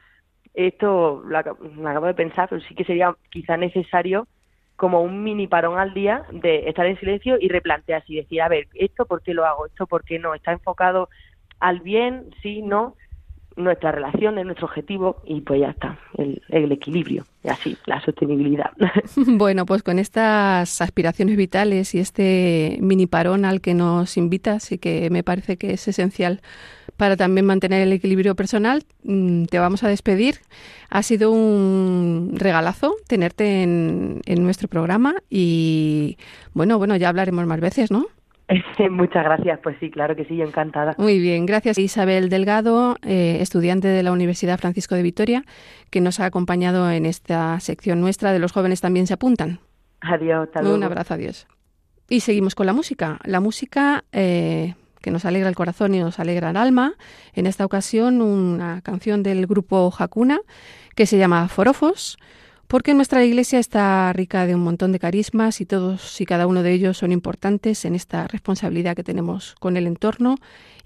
esto 0.52 1.22
lo 1.26 1.38
acabo 1.38 2.06
de 2.06 2.14
pensar, 2.14 2.48
pero 2.50 2.60
sí 2.60 2.74
que 2.74 2.84
sería 2.84 3.14
quizá 3.30 3.56
necesario 3.56 4.26
como 4.76 5.02
un 5.02 5.22
mini 5.22 5.46
parón 5.46 5.78
al 5.78 5.94
día 5.94 6.24
de 6.32 6.68
estar 6.68 6.86
en 6.86 6.98
silencio 6.98 7.36
y 7.40 7.48
replantearse 7.48 8.12
y 8.12 8.16
decir, 8.16 8.42
a 8.42 8.48
ver, 8.48 8.66
¿esto 8.74 9.06
por 9.06 9.22
qué 9.22 9.34
lo 9.34 9.44
hago? 9.44 9.66
¿Esto 9.66 9.86
por 9.86 10.04
qué 10.04 10.18
no? 10.18 10.34
¿Está 10.34 10.52
enfocado 10.52 11.08
al 11.60 11.80
bien? 11.80 12.34
¿Sí? 12.42 12.62
¿No? 12.62 12.96
Nuestra 13.56 13.92
relación 13.92 14.36
es 14.38 14.44
nuestro 14.46 14.66
objetivo 14.66 15.22
y 15.24 15.40
pues 15.42 15.60
ya 15.60 15.70
está, 15.70 15.96
el, 16.18 16.42
el 16.48 16.72
equilibrio 16.72 17.24
y 17.44 17.48
así, 17.50 17.76
la 17.86 18.00
sostenibilidad. 18.00 18.72
Bueno, 19.26 19.64
pues 19.64 19.84
con 19.84 20.00
estas 20.00 20.80
aspiraciones 20.80 21.36
vitales 21.36 21.94
y 21.94 22.00
este 22.00 22.78
mini 22.80 23.06
parón 23.06 23.44
al 23.44 23.60
que 23.60 23.74
nos 23.74 24.16
invitas 24.16 24.72
y 24.72 24.78
que 24.78 25.08
me 25.10 25.22
parece 25.22 25.56
que 25.56 25.74
es 25.74 25.86
esencial 25.86 26.40
para 26.96 27.16
también 27.16 27.46
mantener 27.46 27.82
el 27.82 27.92
equilibrio 27.92 28.34
personal, 28.34 28.84
mm, 29.02 29.44
te 29.44 29.58
vamos 29.58 29.84
a 29.84 29.88
despedir. 29.88 30.36
Ha 30.90 31.02
sido 31.02 31.30
un 31.30 32.32
regalazo 32.34 32.94
tenerte 33.08 33.62
en, 33.62 34.20
en 34.26 34.44
nuestro 34.44 34.68
programa 34.68 35.14
y 35.30 36.16
bueno, 36.52 36.78
bueno, 36.78 36.96
ya 36.96 37.08
hablaremos 37.08 37.46
más 37.46 37.60
veces, 37.60 37.90
¿no? 37.90 38.06
Muchas 38.90 39.24
gracias, 39.24 39.58
pues 39.62 39.76
sí, 39.80 39.90
claro 39.90 40.16
que 40.16 40.24
sí, 40.24 40.36
yo 40.36 40.44
encantada. 40.44 40.94
Muy 40.98 41.18
bien, 41.18 41.46
gracias 41.46 41.78
Isabel 41.78 42.28
Delgado, 42.28 42.96
eh, 43.02 43.38
estudiante 43.40 43.88
de 43.88 44.02
la 44.02 44.12
Universidad 44.12 44.58
Francisco 44.58 44.94
de 44.94 45.02
Vitoria, 45.02 45.44
que 45.90 46.00
nos 46.00 46.20
ha 46.20 46.26
acompañado 46.26 46.90
en 46.90 47.06
esta 47.06 47.58
sección 47.60 48.00
nuestra 48.00 48.32
de 48.32 48.38
los 48.38 48.52
jóvenes 48.52 48.80
también 48.80 49.06
se 49.06 49.14
apuntan. 49.14 49.60
Adiós, 50.00 50.50
tal 50.52 50.66
Un 50.66 50.82
abrazo, 50.82 51.14
adiós. 51.14 51.46
Y 52.08 52.20
seguimos 52.20 52.54
con 52.54 52.66
la 52.66 52.74
música. 52.74 53.18
La 53.24 53.40
música 53.40 54.04
eh, 54.12 54.74
que 55.04 55.10
nos 55.10 55.26
alegra 55.26 55.50
el 55.50 55.54
corazón 55.54 55.94
y 55.94 56.00
nos 56.00 56.18
alegra 56.18 56.48
el 56.50 56.56
alma. 56.56 56.94
En 57.34 57.46
esta 57.46 57.66
ocasión 57.66 58.22
una 58.22 58.80
canción 58.80 59.22
del 59.22 59.46
grupo 59.46 59.92
Hakuna 59.96 60.40
que 60.96 61.04
se 61.04 61.18
llama 61.18 61.46
Forofos 61.48 62.16
porque 62.68 62.94
nuestra 62.94 63.22
iglesia 63.22 63.58
está 63.58 64.10
rica 64.14 64.46
de 64.46 64.54
un 64.54 64.62
montón 64.62 64.92
de 64.92 64.98
carismas 64.98 65.60
y 65.60 65.66
todos 65.66 66.18
y 66.22 66.24
cada 66.24 66.46
uno 66.46 66.62
de 66.62 66.72
ellos 66.72 66.96
son 66.96 67.12
importantes 67.12 67.84
en 67.84 67.94
esta 67.94 68.26
responsabilidad 68.26 68.96
que 68.96 69.04
tenemos 69.04 69.54
con 69.60 69.76
el 69.76 69.86
entorno 69.86 70.36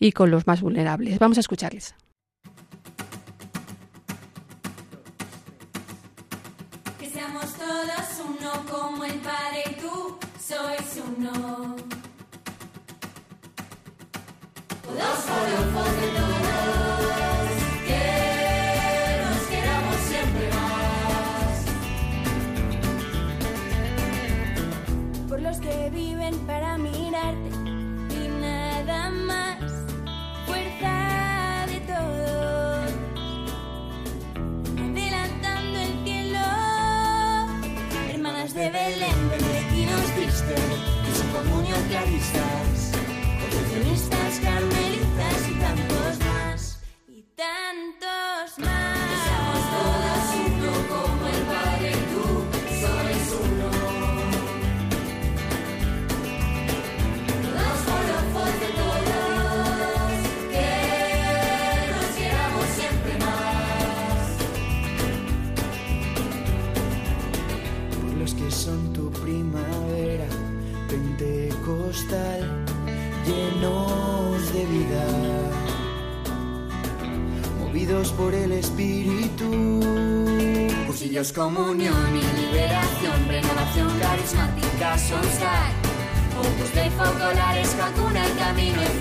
y 0.01 0.11
con 0.11 0.33
los 0.33 0.49
más 0.49 0.63
vulnerables. 0.63 1.21
Vamos 1.21 1.39
a 1.39 1.41
escucharles. 1.41 1.95
Que 6.99 7.09
seamos 7.09 7.55
todos 7.55 8.27
uno 8.29 8.51
como 8.69 9.05
el 9.05 9.21
Padre 9.21 9.63
y 9.71 9.81
tú 9.81 10.19
sois 10.41 11.03
uno. 11.07 11.98
De 31.67 31.81
todos, 31.81 32.93
adelantando 34.79 35.79
el 35.79 36.05
cielo. 36.05 36.39
Hermanas 38.11 38.55
de 38.55 38.71
Belén, 38.71 39.31
benedictinos 39.31 40.07
tristes, 40.15 40.61
y 41.07 41.11
su 41.17 41.25
comunión 41.33 41.83
claristas, 41.89 42.58
llenos 73.27 74.53
de 74.53 74.65
vida, 74.65 75.05
movidos 77.61 78.13
por 78.13 78.35
el 78.35 78.53
Espíritu. 78.53 79.51
Cursillos, 80.87 81.33
comunión 81.33 82.17
y 82.17 82.41
liberación, 82.41 83.29
renovación 83.29 83.99
carismática, 84.01 84.99
Soulstar, 84.99 85.73
Opus 86.39 86.75
Dei, 86.75 86.91
Focolares, 86.91 87.77
Vacuna, 87.77 88.27
el 88.27 88.37
camino 88.39 88.83
es 88.83 89.01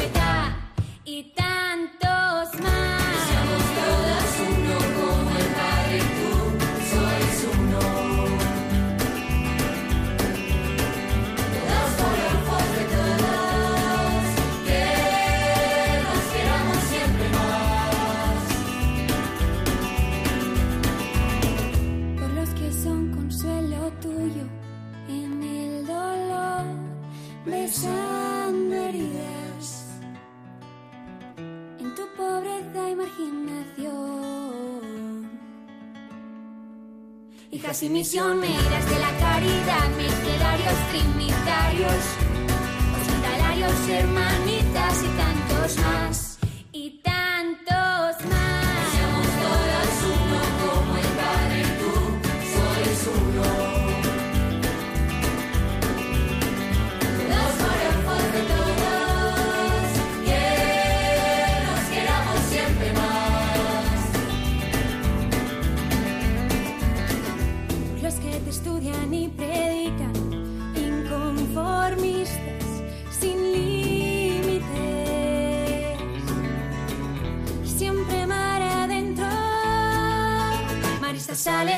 hijas 37.77 37.83
y 37.83 37.89
misioneras 37.89 38.89
de 38.89 38.99
la 38.99 39.17
caridad, 39.17 39.89
mercedarios, 39.97 40.73
trinitarios, 40.91 42.03
hospitalarios, 42.95 43.89
hermanitas 43.89 45.03
y 45.03 45.07
tantos 45.17 45.77
más. 45.77 46.26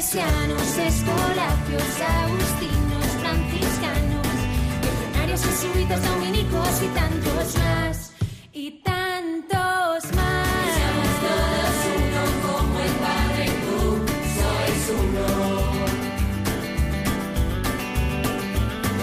Salesianos, 0.10 0.78
escolapios, 0.78 2.02
agustinos, 2.02 3.06
franciscanos, 3.22 4.28
legionarios, 4.82 5.42
jesuitas, 5.44 6.04
dominicos 6.04 6.82
y 6.82 6.88
tantos 6.88 7.58
más, 7.58 8.14
y 8.52 8.72
tantos 8.82 10.12
más. 10.16 10.48
Seamos 10.78 11.12
todos 11.26 11.76
uno 12.00 12.22
como 12.42 12.80
el 12.80 12.94
Padre, 13.06 13.46
tú 13.66 13.80
sois 14.36 14.84
uno. 15.00 15.28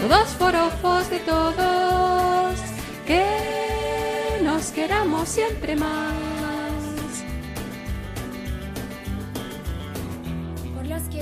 todos 0.08 0.28
forofos 0.30 1.10
de 1.10 1.18
todos, 1.20 2.60
que 3.06 4.40
nos 4.42 4.72
queramos 4.72 5.28
siempre 5.28 5.76
más. 5.76 6.25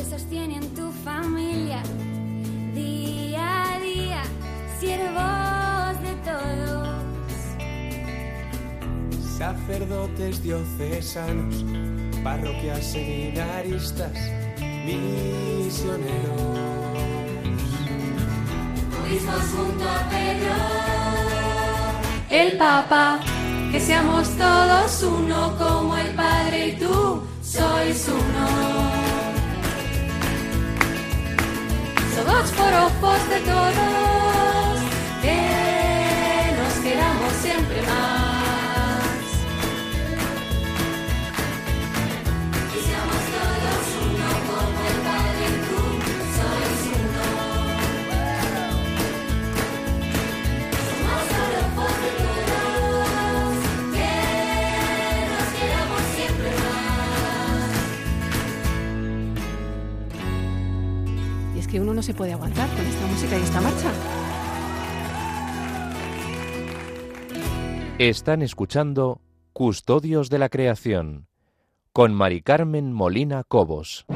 Sostienen 0.09 0.63
tu 0.75 0.91
familia, 1.05 1.83
día 2.75 3.75
a 3.75 3.81
día, 3.81 4.23
siervos 4.79 6.01
de 6.03 6.15
todos. 6.25 6.89
Sacerdotes 9.39 10.43
diocesanos, 10.43 11.65
parroquias 12.23 12.85
seminaristas, 12.85 14.13
misioneros 14.85 16.55
junto 19.57 19.85
a 19.89 20.09
Pedro. 20.11 20.55
El 22.31 22.57
Papa, 22.57 23.21
que 23.71 23.81
seamos 23.81 24.29
todos 24.37 25.03
uno 25.03 25.57
como 25.57 25.97
el 25.97 26.15
Padre 26.15 26.69
y 26.69 26.73
tú 26.79 27.23
sois 27.43 28.09
uno. 28.09 29.04
Somos 32.35 32.51
ojos 32.59 33.29
de 33.29 33.41
todos, 33.43 34.79
que 35.23 35.64
que 61.75 61.81
uno 61.81 61.93
no 61.93 62.05
se 62.05 62.15
puede 62.15 62.33
aguantar 62.33 62.69
con 62.69 62.87
esta 62.87 63.07
música 63.09 63.37
y 63.37 63.43
esta 63.43 63.61
marcha. 63.61 63.91
Están 67.99 68.43
escuchando 68.43 69.21
Custodios 69.53 70.31
de 70.31 70.39
la 70.39 70.51
Creación 70.51 71.27
con 71.93 72.15
Mari 72.15 72.43
Carmen 72.43 72.93
Molina 72.93 73.43
Cobos. 73.43 74.07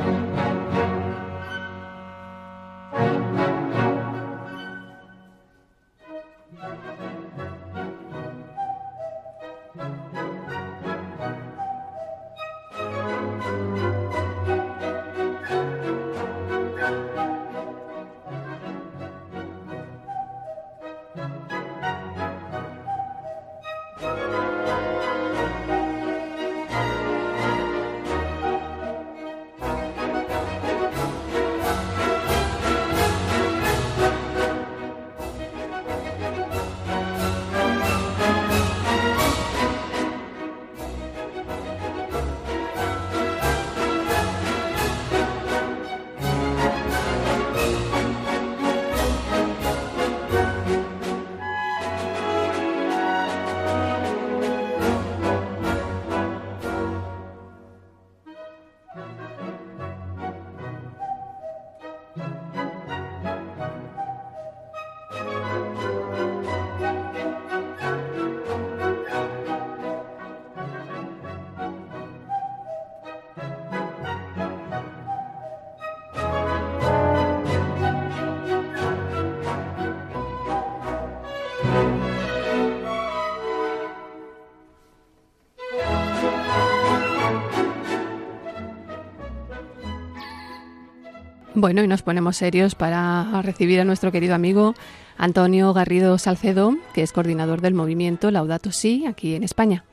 Bueno, 91.61 91.83
y 91.83 91.89
nos 91.89 92.03
ponemos 92.03 92.37
serios 92.37 92.77
para 92.77 93.43
recibir 93.43 93.81
a 93.81 93.85
nuestro 93.85 94.13
querido 94.13 94.37
amigo 94.37 94.77
Antonio 95.17 95.73
Garrido 95.73 96.17
Salcedo, 96.17 96.77
que 96.95 97.03
es 97.03 97.11
coordinador 97.13 97.63
del 97.63 97.75
movimiento 97.75 98.31
Laudato 98.31 98.71
Si 98.71 99.05
aquí 99.07 99.35
en 99.35 99.43
España. 99.43 99.85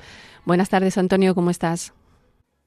Buenas 0.45 0.69
tardes, 0.69 0.95
Antonio, 0.99 1.33
¿cómo 1.33 1.49
estás? 1.49 1.93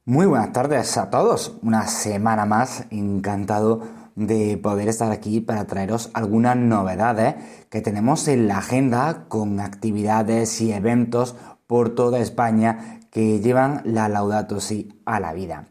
Muy 0.04 0.26
buenas 0.26 0.52
tardes 0.52 0.96
a 0.96 1.10
todos. 1.10 1.52
Una 1.62 1.86
semana 1.86 2.44
más, 2.44 2.86
encantado 2.90 3.84
de 4.16 4.58
poder 4.60 4.88
estar 4.88 5.12
aquí 5.12 5.40
para 5.40 5.68
traeros 5.68 6.10
algunas 6.12 6.56
novedades 6.56 7.36
que 7.70 7.80
tenemos 7.80 8.26
en 8.26 8.48
la 8.48 8.58
agenda 8.58 9.26
con 9.28 9.60
actividades 9.60 10.60
y 10.60 10.72
eventos 10.72 11.36
por 11.68 11.94
toda 11.94 12.18
España 12.18 12.98
que 13.12 13.38
llevan 13.38 13.80
la 13.84 14.08
Laudato 14.08 14.58
Si 14.58 15.00
a 15.04 15.20
la 15.20 15.32
vida. 15.34 15.68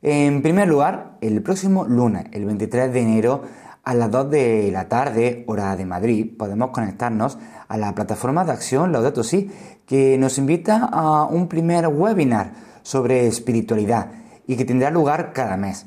En 0.00 0.42
primer 0.42 0.68
lugar, 0.68 1.16
el 1.20 1.42
próximo 1.42 1.84
lunes, 1.84 2.26
el 2.30 2.44
23 2.44 2.92
de 2.92 3.00
enero, 3.00 3.42
a 3.82 3.94
las 3.94 4.08
2 4.12 4.30
de 4.30 4.70
la 4.70 4.88
tarde, 4.88 5.42
hora 5.48 5.74
de 5.74 5.86
Madrid, 5.86 6.36
podemos 6.38 6.70
conectarnos 6.70 7.36
a 7.66 7.76
la 7.76 7.96
plataforma 7.96 8.44
de 8.44 8.52
acción 8.52 8.92
Laudato 8.92 9.24
Si, 9.24 9.50
que 9.86 10.16
nos 10.16 10.38
invita 10.38 10.88
a 10.92 11.24
un 11.24 11.48
primer 11.48 11.88
webinar 11.88 12.52
sobre 12.82 13.26
espiritualidad 13.26 14.12
y 14.46 14.56
que 14.56 14.64
tendrá 14.64 14.90
lugar 14.90 15.32
cada 15.32 15.56
mes. 15.56 15.86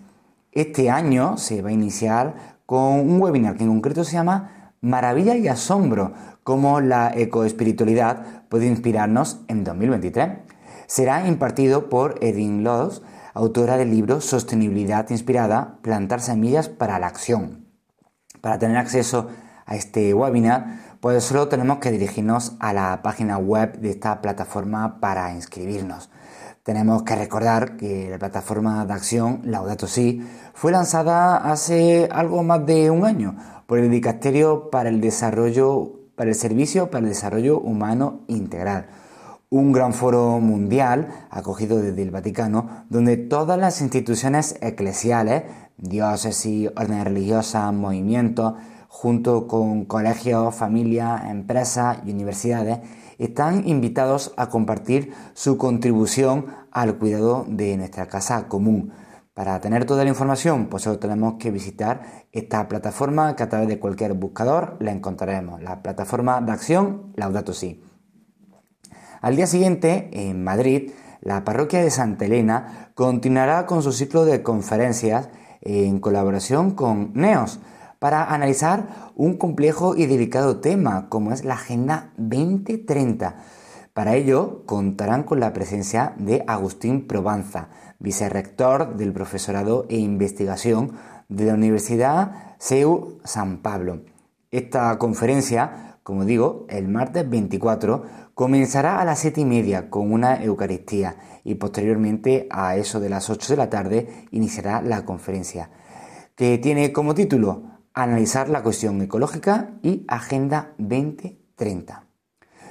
Este 0.52 0.90
año 0.90 1.38
se 1.38 1.62
va 1.62 1.70
a 1.70 1.74
iniciar 1.74 2.58
con 2.66 3.00
un 3.00 3.22
webinar 3.22 3.56
que 3.56 3.64
en 3.64 3.70
concreto 3.70 4.04
se 4.04 4.14
llama 4.14 4.74
Maravilla 4.82 5.38
y 5.38 5.48
Asombro, 5.48 6.12
cómo 6.44 6.82
la 6.82 7.14
ecoespiritualidad 7.16 8.44
puede 8.50 8.68
inspirarnos 8.68 9.40
en 9.48 9.64
2023. 9.64 10.40
Será 10.88 11.26
impartido 11.26 11.90
por 11.90 12.18
Edwin 12.22 12.66
Loss, 12.66 13.02
autora 13.34 13.78
del 13.78 13.92
libro 13.92 14.22
Sostenibilidad 14.22 15.10
Inspirada, 15.10 15.78
Plantar 15.82 16.22
Semillas 16.22 16.70
para 16.70 17.00
la 17.00 17.08
Acción. 17.08 17.66
Para 18.42 18.60
tener 18.60 18.78
acceso 18.78 19.30
a 19.66 19.76
este 19.76 20.14
webinar, 20.14 20.98
pues 21.00 21.24
solo 21.24 21.48
tenemos 21.48 21.80
que 21.80 21.92
dirigirnos 21.92 22.54
a 22.60 22.74
la 22.74 23.02
página 23.02 23.38
web 23.38 23.80
de 23.80 23.92
esta 23.92 24.22
plataforma 24.22 25.00
para 25.00 25.34
inscribirnos. 25.34 26.10
Tenemos 26.64 27.04
que 27.04 27.16
recordar 27.16 27.78
que 27.78 28.10
la 28.10 28.20
plataforma 28.20 28.86
de 28.86 28.94
acción 28.94 29.42
Laudato 29.46 29.88
Si 29.88 30.22
fue 30.54 30.72
lanzada 30.72 31.38
hace 31.38 32.08
algo 32.12 32.44
más 32.44 32.66
de 32.66 32.92
un 32.92 33.06
año 33.06 33.36
por 33.66 33.80
el 33.80 33.90
Dicasterio 33.90 34.70
para 34.70 34.90
el 34.90 35.02
Desarrollo 35.02 35.94
para 36.16 36.30
el 36.30 36.36
Servicio 36.36 36.92
para 36.92 37.04
el 37.04 37.10
Desarrollo 37.10 37.60
Humano 37.60 38.22
Integral 38.28 38.86
un 39.52 39.74
gran 39.74 39.94
foro 39.94 40.40
mundial 40.40 41.10
acogido 41.30 41.82
desde 41.82 42.02
el 42.02 42.10
Vaticano, 42.10 42.86
donde 42.90 43.18
todas 43.18 43.60
las 43.60 43.82
instituciones 43.82 44.56
eclesiales, 44.62 45.44
diócesis, 45.78 46.70
órdenes 46.70 47.04
religiosas, 47.04 47.74
movimientos, 47.74 48.54
junto 48.88 49.48
con 49.48 49.84
colegios, 49.84 50.56
familias, 50.56 51.30
empresas 51.30 51.98
y 52.06 52.12
universidades, 52.12 52.80
están 53.18 53.68
invitados 53.68 54.34
a 54.38 54.48
compartir 54.48 55.12
su 55.34 55.58
contribución 55.58 56.46
al 56.72 56.98
cuidado 56.98 57.46
de 57.46 57.76
nuestra 57.76 58.08
casa 58.08 58.48
común. 58.48 58.94
Para 59.34 59.60
tener 59.60 59.84
toda 59.84 60.06
la 60.06 60.12
información, 60.12 60.68
pues 60.68 60.84
solo 60.84 60.98
tenemos 60.98 61.34
que 61.40 61.52
visitar 61.52 62.04
esta 62.32 62.70
plataforma 62.70 63.36
que 63.36 63.44
a 63.44 63.50
través 63.50 63.68
de 63.68 63.80
cualquier 63.80 64.14
buscador 64.14 64.78
la 64.80 64.94
encontraremos, 64.94 65.62
la 65.62 65.84
plataforma 65.84 66.40
de 66.40 66.54
acción 66.54 67.12
Laudato 67.18 67.52
Si. 67.52 67.91
Al 69.22 69.36
día 69.36 69.46
siguiente, 69.46 70.10
en 70.14 70.44
Madrid, 70.44 70.92
la 71.22 71.44
parroquia 71.44 71.84
de 71.84 71.92
Santa 71.92 72.26
Elena 72.26 72.92
continuará 72.96 73.68
con 73.68 73.84
su 73.84 73.92
ciclo 73.92 74.26
de 74.26 74.42
conferencias 74.42 75.30
en 75.62 76.00
colaboración 76.00 76.72
con 76.72 77.12
NEOS 77.14 77.60
para 78.00 78.34
analizar 78.34 79.12
un 79.16 79.38
complejo 79.38 79.96
y 79.96 80.08
delicado 80.08 80.60
tema 80.60 81.08
como 81.08 81.32
es 81.32 81.46
la 81.46 81.54
Agenda 81.54 82.14
2030. 82.18 83.36
Para 83.94 84.16
ello 84.16 84.64
contarán 84.66 85.22
con 85.22 85.40
la 85.40 85.54
presencia 85.54 86.16
de 86.18 86.44
Agustín 86.48 87.06
Probanza, 87.06 87.70
vicerrector 88.00 88.96
del 88.96 89.14
profesorado 89.14 89.86
e 89.90 89.98
investigación 89.98 90.94
de 91.30 91.46
la 91.46 91.54
Universidad 91.54 92.56
CEU 92.60 93.20
San 93.24 93.60
Pablo. 93.60 94.02
Esta 94.50 94.98
conferencia, 94.98 95.98
como 96.02 96.26
digo, 96.26 96.66
el 96.70 96.88
martes 96.88 97.30
24 97.30 98.04
Comenzará 98.42 99.00
a 99.00 99.06
las 99.06 99.20
siete 99.20 99.42
y 99.42 99.46
media 99.46 99.92
con 99.92 100.12
una 100.12 100.42
Eucaristía 100.42 101.16
y 101.44 101.54
posteriormente 101.54 102.48
a 102.50 102.76
eso 102.76 103.00
de 103.00 103.08
las 103.08 103.30
8 103.30 103.54
de 103.54 103.56
la 103.56 103.70
tarde 103.70 104.26
iniciará 104.32 104.82
la 104.82 105.06
conferencia, 105.06 105.70
que 106.34 106.58
tiene 106.58 106.92
como 106.92 107.14
título 107.14 107.62
Analizar 107.94 108.50
la 108.50 108.64
cuestión 108.64 109.00
ecológica 109.00 109.76
y 109.84 110.06
Agenda 110.08 110.74
2030. 110.80 112.08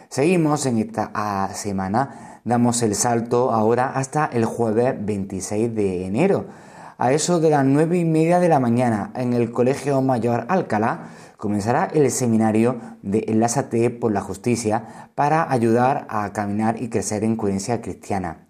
Seguimos 0.08 0.66
en 0.66 0.78
esta 0.78 1.48
semana, 1.54 2.40
damos 2.44 2.82
el 2.82 2.96
salto 2.96 3.52
ahora 3.52 3.92
hasta 3.92 4.26
el 4.26 4.46
jueves 4.46 4.96
26 4.98 5.72
de 5.72 6.04
enero. 6.04 6.46
A 6.98 7.12
eso 7.12 7.38
de 7.38 7.50
las 7.50 7.64
nueve 7.64 7.96
y 7.96 8.04
media 8.04 8.40
de 8.40 8.48
la 8.48 8.58
mañana 8.58 9.12
en 9.14 9.34
el 9.34 9.52
Colegio 9.52 10.02
Mayor 10.02 10.46
Alcalá 10.48 11.10
comenzará 11.40 11.86
el 11.86 12.08
seminario 12.10 12.78
de 13.02 13.24
Enlázate 13.28 13.88
por 13.88 14.12
la 14.12 14.20
Justicia 14.20 15.10
para 15.14 15.50
ayudar 15.50 16.06
a 16.10 16.30
caminar 16.34 16.80
y 16.82 16.90
crecer 16.90 17.24
en 17.24 17.34
coherencia 17.34 17.80
cristiana. 17.80 18.46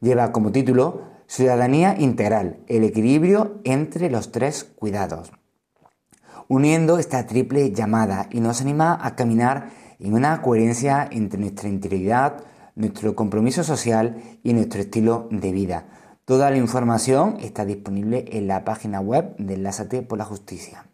Lleva 0.00 0.32
como 0.32 0.50
título 0.50 1.02
Ciudadanía 1.28 1.94
Integral, 1.96 2.58
el 2.66 2.82
equilibrio 2.82 3.60
entre 3.62 4.10
los 4.10 4.32
tres 4.32 4.64
cuidados. 4.64 5.30
Uniendo 6.48 6.98
esta 6.98 7.24
triple 7.24 7.70
llamada 7.70 8.26
y 8.32 8.40
nos 8.40 8.60
anima 8.60 8.98
a 9.00 9.14
caminar 9.14 9.70
en 10.00 10.14
una 10.14 10.42
coherencia 10.42 11.08
entre 11.12 11.38
nuestra 11.38 11.68
integridad, 11.68 12.42
nuestro 12.74 13.14
compromiso 13.14 13.62
social 13.62 14.16
y 14.42 14.54
nuestro 14.54 14.80
estilo 14.80 15.28
de 15.30 15.52
vida. 15.52 15.86
Toda 16.24 16.50
la 16.50 16.56
información 16.56 17.36
está 17.40 17.64
disponible 17.64 18.24
en 18.32 18.48
la 18.48 18.64
página 18.64 19.00
web 19.00 19.36
de 19.36 19.54
Enlázate 19.54 20.02
por 20.02 20.18
la 20.18 20.24
Justicia. 20.24 20.88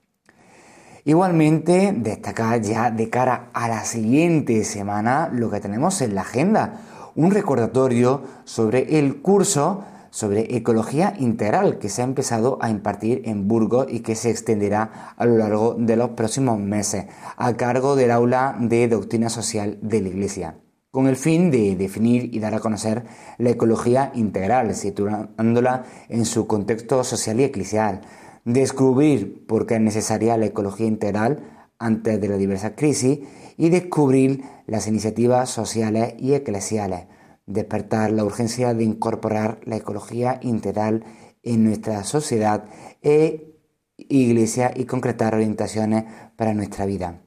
Igualmente, 1.06 1.92
destacar 1.94 2.62
ya 2.62 2.90
de 2.90 3.10
cara 3.10 3.50
a 3.52 3.68
la 3.68 3.84
siguiente 3.84 4.64
semana 4.64 5.28
lo 5.30 5.50
que 5.50 5.60
tenemos 5.60 6.00
en 6.00 6.14
la 6.14 6.22
agenda, 6.22 6.80
un 7.14 7.30
recordatorio 7.30 8.22
sobre 8.44 8.98
el 8.98 9.20
curso 9.20 9.84
sobre 10.08 10.56
ecología 10.56 11.12
integral 11.18 11.78
que 11.78 11.88
se 11.90 12.00
ha 12.00 12.04
empezado 12.04 12.56
a 12.62 12.70
impartir 12.70 13.20
en 13.26 13.48
Burgos 13.48 13.88
y 13.90 14.00
que 14.00 14.14
se 14.14 14.30
extenderá 14.30 15.12
a 15.16 15.26
lo 15.26 15.36
largo 15.36 15.74
de 15.76 15.96
los 15.96 16.10
próximos 16.10 16.58
meses 16.58 17.06
a 17.36 17.54
cargo 17.54 17.96
del 17.96 18.12
aula 18.12 18.56
de 18.58 18.88
doctrina 18.88 19.28
social 19.28 19.76
de 19.82 20.00
la 20.00 20.08
Iglesia 20.08 20.54
con 20.94 21.08
el 21.08 21.16
fin 21.16 21.50
de 21.50 21.74
definir 21.74 22.32
y 22.32 22.38
dar 22.38 22.54
a 22.54 22.60
conocer 22.60 23.02
la 23.38 23.50
ecología 23.50 24.12
integral, 24.14 24.76
situándola 24.76 25.82
en 26.08 26.24
su 26.24 26.46
contexto 26.46 27.02
social 27.02 27.40
y 27.40 27.42
eclesial, 27.42 28.02
descubrir 28.44 29.46
por 29.46 29.66
qué 29.66 29.76
es 29.76 29.80
necesaria 29.80 30.36
la 30.36 30.46
ecología 30.46 30.86
integral 30.86 31.68
antes 31.78 32.20
de 32.20 32.28
las 32.28 32.38
diversas 32.38 32.72
crisis 32.76 33.20
y 33.56 33.70
descubrir 33.70 34.44
las 34.66 34.86
iniciativas 34.86 35.50
sociales 35.50 36.14
y 36.18 36.34
eclesiales, 36.34 37.06
despertar 37.46 38.10
la 38.12 38.24
urgencia 38.24 38.74
de 38.74 38.84
incorporar 38.84 39.60
la 39.64 39.76
ecología 39.76 40.38
integral 40.42 41.04
en 41.42 41.64
nuestra 41.64 42.04
sociedad 42.04 42.64
e 43.02 43.54
iglesia 43.96 44.72
y 44.74 44.84
concretar 44.84 45.34
orientaciones 45.34 46.04
para 46.36 46.54
nuestra 46.54 46.86
vida. 46.86 47.20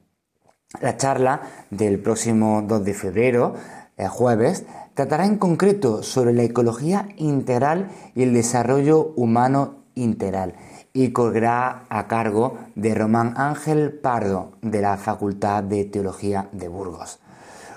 La 0.80 0.96
charla 0.96 1.40
del 1.70 1.98
próximo 2.00 2.62
2 2.62 2.84
de 2.84 2.94
febrero, 2.94 3.54
el 3.96 4.06
eh, 4.06 4.08
jueves, 4.08 4.64
tratará 4.94 5.24
en 5.24 5.38
concreto 5.38 6.02
sobre 6.02 6.34
la 6.34 6.42
ecología 6.42 7.08
integral 7.16 7.88
y 8.14 8.22
el 8.22 8.34
desarrollo 8.34 9.14
humano 9.16 9.84
integral 9.94 10.54
y 10.92 11.12
correrá 11.12 11.84
a 11.88 12.06
cargo 12.06 12.58
de 12.74 12.94
Román 12.94 13.34
Ángel 13.36 13.92
Pardo 13.92 14.52
de 14.62 14.80
la 14.80 14.96
Facultad 14.96 15.62
de 15.62 15.84
Teología 15.84 16.48
de 16.52 16.68
Burgos. 16.68 17.20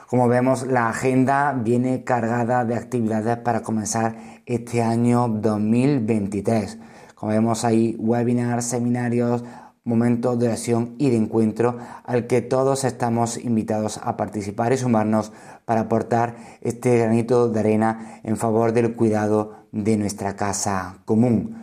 Como 0.07 0.27
vemos, 0.27 0.67
la 0.67 0.89
agenda 0.89 1.53
viene 1.53 2.03
cargada 2.03 2.65
de 2.65 2.75
actividades 2.75 3.37
para 3.37 3.61
comenzar 3.61 4.17
este 4.45 4.81
año 4.81 5.27
2023. 5.29 6.77
Como 7.15 7.31
vemos, 7.31 7.63
hay 7.63 7.95
webinars, 7.97 8.65
seminarios, 8.65 9.43
momento 9.83 10.35
de 10.35 10.47
oración 10.47 10.95
y 10.99 11.09
de 11.09 11.17
encuentro 11.17 11.77
al 12.03 12.27
que 12.27 12.41
todos 12.41 12.83
estamos 12.83 13.37
invitados 13.37 13.99
a 14.03 14.15
participar 14.15 14.73
y 14.73 14.77
sumarnos 14.77 15.31
para 15.65 15.81
aportar 15.81 16.35
este 16.61 16.97
granito 16.97 17.49
de 17.49 17.59
arena 17.59 18.19
en 18.23 18.37
favor 18.37 18.73
del 18.73 18.95
cuidado 18.95 19.65
de 19.71 19.97
nuestra 19.97 20.35
casa 20.35 20.97
común. 21.05 21.60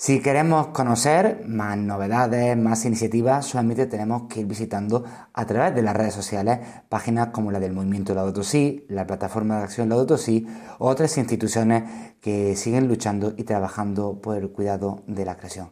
Si 0.00 0.20
queremos 0.20 0.68
conocer 0.68 1.42
más 1.48 1.76
novedades, 1.76 2.56
más 2.56 2.84
iniciativas, 2.84 3.46
solamente 3.46 3.86
tenemos 3.86 4.28
que 4.28 4.38
ir 4.38 4.46
visitando 4.46 5.02
a 5.32 5.44
través 5.44 5.74
de 5.74 5.82
las 5.82 5.96
redes 5.96 6.14
sociales 6.14 6.60
páginas 6.88 7.30
como 7.32 7.50
la 7.50 7.58
del 7.58 7.72
Movimiento 7.72 8.14
Laudato 8.14 8.44
Si, 8.44 8.86
la 8.88 9.08
plataforma 9.08 9.58
de 9.58 9.64
acción 9.64 9.88
Laudato 9.88 10.16
Si, 10.16 10.46
otras 10.78 11.18
instituciones 11.18 11.82
que 12.20 12.54
siguen 12.54 12.86
luchando 12.86 13.34
y 13.36 13.42
trabajando 13.42 14.22
por 14.22 14.36
el 14.36 14.50
cuidado 14.50 15.02
de 15.08 15.24
la 15.24 15.36
creación. 15.36 15.70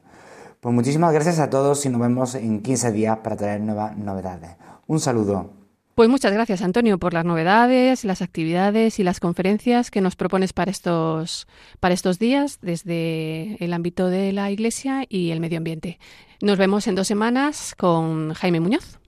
Pues 0.58 0.74
muchísimas 0.74 1.12
gracias 1.12 1.38
a 1.38 1.48
todos 1.48 1.86
y 1.86 1.88
nos 1.88 2.00
vemos 2.00 2.34
en 2.34 2.62
15 2.62 2.90
días 2.90 3.18
para 3.18 3.36
traer 3.36 3.60
nuevas 3.60 3.96
novedades. 3.96 4.56
Un 4.88 4.98
saludo. 4.98 5.65
Pues 5.96 6.10
muchas 6.10 6.30
gracias, 6.30 6.60
Antonio, 6.60 6.98
por 6.98 7.14
las 7.14 7.24
novedades, 7.24 8.04
las 8.04 8.20
actividades 8.20 8.98
y 8.98 9.02
las 9.02 9.18
conferencias 9.18 9.90
que 9.90 10.02
nos 10.02 10.14
propones 10.14 10.52
para 10.52 10.70
estos, 10.70 11.48
para 11.80 11.94
estos 11.94 12.18
días 12.18 12.58
desde 12.60 13.56
el 13.64 13.72
ámbito 13.72 14.10
de 14.10 14.30
la 14.34 14.50
Iglesia 14.50 15.06
y 15.08 15.30
el 15.30 15.40
medio 15.40 15.56
ambiente. 15.56 15.98
Nos 16.42 16.58
vemos 16.58 16.86
en 16.86 16.96
dos 16.96 17.06
semanas 17.06 17.74
con 17.74 18.34
Jaime 18.34 18.60
Muñoz. 18.60 18.98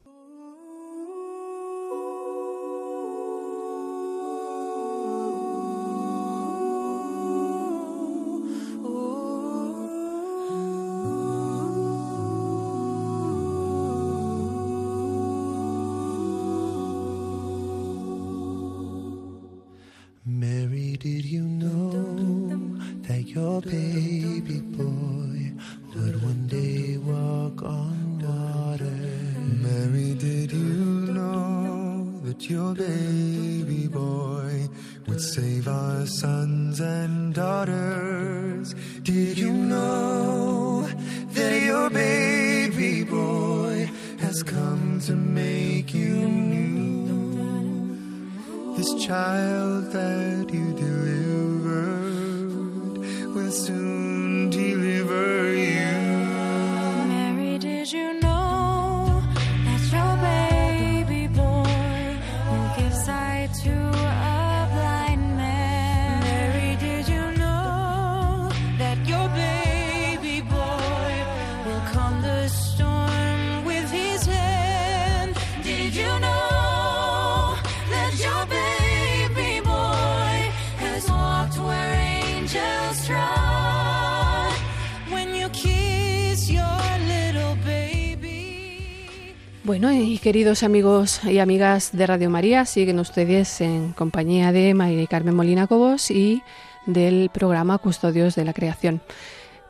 Bueno, 89.68 89.92
y 89.92 90.16
queridos 90.16 90.62
amigos 90.62 91.20
y 91.24 91.40
amigas 91.40 91.90
de 91.92 92.06
Radio 92.06 92.30
María, 92.30 92.64
siguen 92.64 92.98
ustedes 92.98 93.60
en 93.60 93.92
compañía 93.92 94.50
de 94.50 94.72
María 94.72 95.06
Carmen 95.06 95.34
Molina 95.34 95.66
Cobos 95.66 96.10
y 96.10 96.42
del 96.86 97.30
programa 97.32 97.76
Custodios 97.76 98.34
de 98.34 98.46
la 98.46 98.54
Creación. 98.54 99.02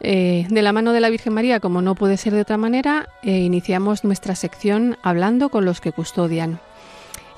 Eh, 0.00 0.46
de 0.48 0.62
la 0.62 0.72
mano 0.72 0.92
de 0.92 1.00
la 1.00 1.10
Virgen 1.10 1.34
María, 1.34 1.60
como 1.60 1.82
no 1.82 1.94
puede 1.94 2.16
ser 2.16 2.32
de 2.32 2.42
otra 2.42 2.56
manera, 2.56 3.08
eh, 3.22 3.38
iniciamos 3.38 4.04
nuestra 4.04 4.34
sección 4.34 4.96
hablando 5.02 5.48
con 5.48 5.64
los 5.64 5.80
que 5.80 5.92
custodian. 5.92 6.60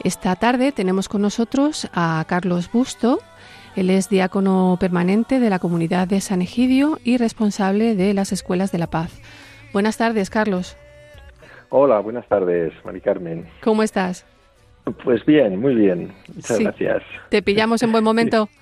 Esta 0.05 0.37
tarde 0.37 0.73
tenemos 0.73 1.09
con 1.09 1.23
nosotros 1.23 1.88
a 1.92 2.25
Carlos 2.27 2.70
Busto. 2.73 3.20
Él 3.77 3.90
es 3.90 4.09
diácono 4.09 4.77
permanente 4.81 5.40
de 5.40 5.51
la 5.51 5.59
comunidad 5.59 6.09
de 6.09 6.20
San 6.20 6.42
Egidio 6.42 6.99
y 7.05 7.16
responsable 7.16 7.94
de 7.94 8.14
las 8.14 8.33
Escuelas 8.33 8.73
de 8.73 8.79
la 8.79 8.88
Paz. 8.88 9.20
Buenas 9.73 9.96
tardes, 9.96 10.31
Carlos. 10.31 10.77
Hola, 11.68 12.01
buenas 12.01 12.27
tardes, 12.27 12.73
Mari 12.85 13.01
Carmen. 13.01 13.46
¿Cómo 13.62 13.83
estás? 13.83 14.27
Pues 15.05 15.25
bien, 15.25 15.61
muy 15.61 15.75
bien. 15.75 16.12
Muchas 16.35 16.59
gracias. 16.59 17.03
¿Te 17.29 17.42
pillamos 17.42 17.83
en 17.83 17.92
buen 17.92 18.03
momento? 18.03 18.49
Sí, 18.51 18.59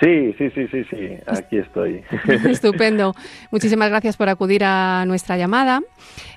sí, 0.00 0.50
sí, 0.54 0.66
sí, 0.70 0.84
sí, 0.90 1.10
aquí 1.26 1.58
estoy. 1.58 2.02
Estupendo. 2.48 3.14
Muchísimas 3.50 3.88
gracias 3.88 4.16
por 4.16 4.28
acudir 4.28 4.64
a 4.64 5.04
nuestra 5.06 5.36
llamada. 5.36 5.82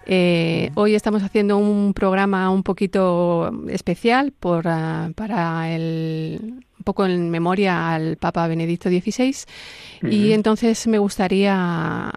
Eh, 0.06 0.72
hoy 0.76 0.96
estamos 0.96 1.24
haciendo 1.24 1.58
un 1.58 1.94
programa 1.94 2.50
un 2.50 2.64
poquito 2.64 3.52
especial 3.70 4.32
por, 4.32 4.68
ah, 4.68 5.12
para 5.16 5.74
el, 5.74 6.64
un 6.80 6.84
poco 6.84 7.06
en 7.06 7.30
memoria 7.30 7.94
al 7.94 8.18
Papa 8.18 8.48
Benedicto 8.48 8.90
XVI 8.90 9.36
y 10.10 10.32
entonces 10.32 10.88
me 10.88 10.98
gustaría 10.98 12.12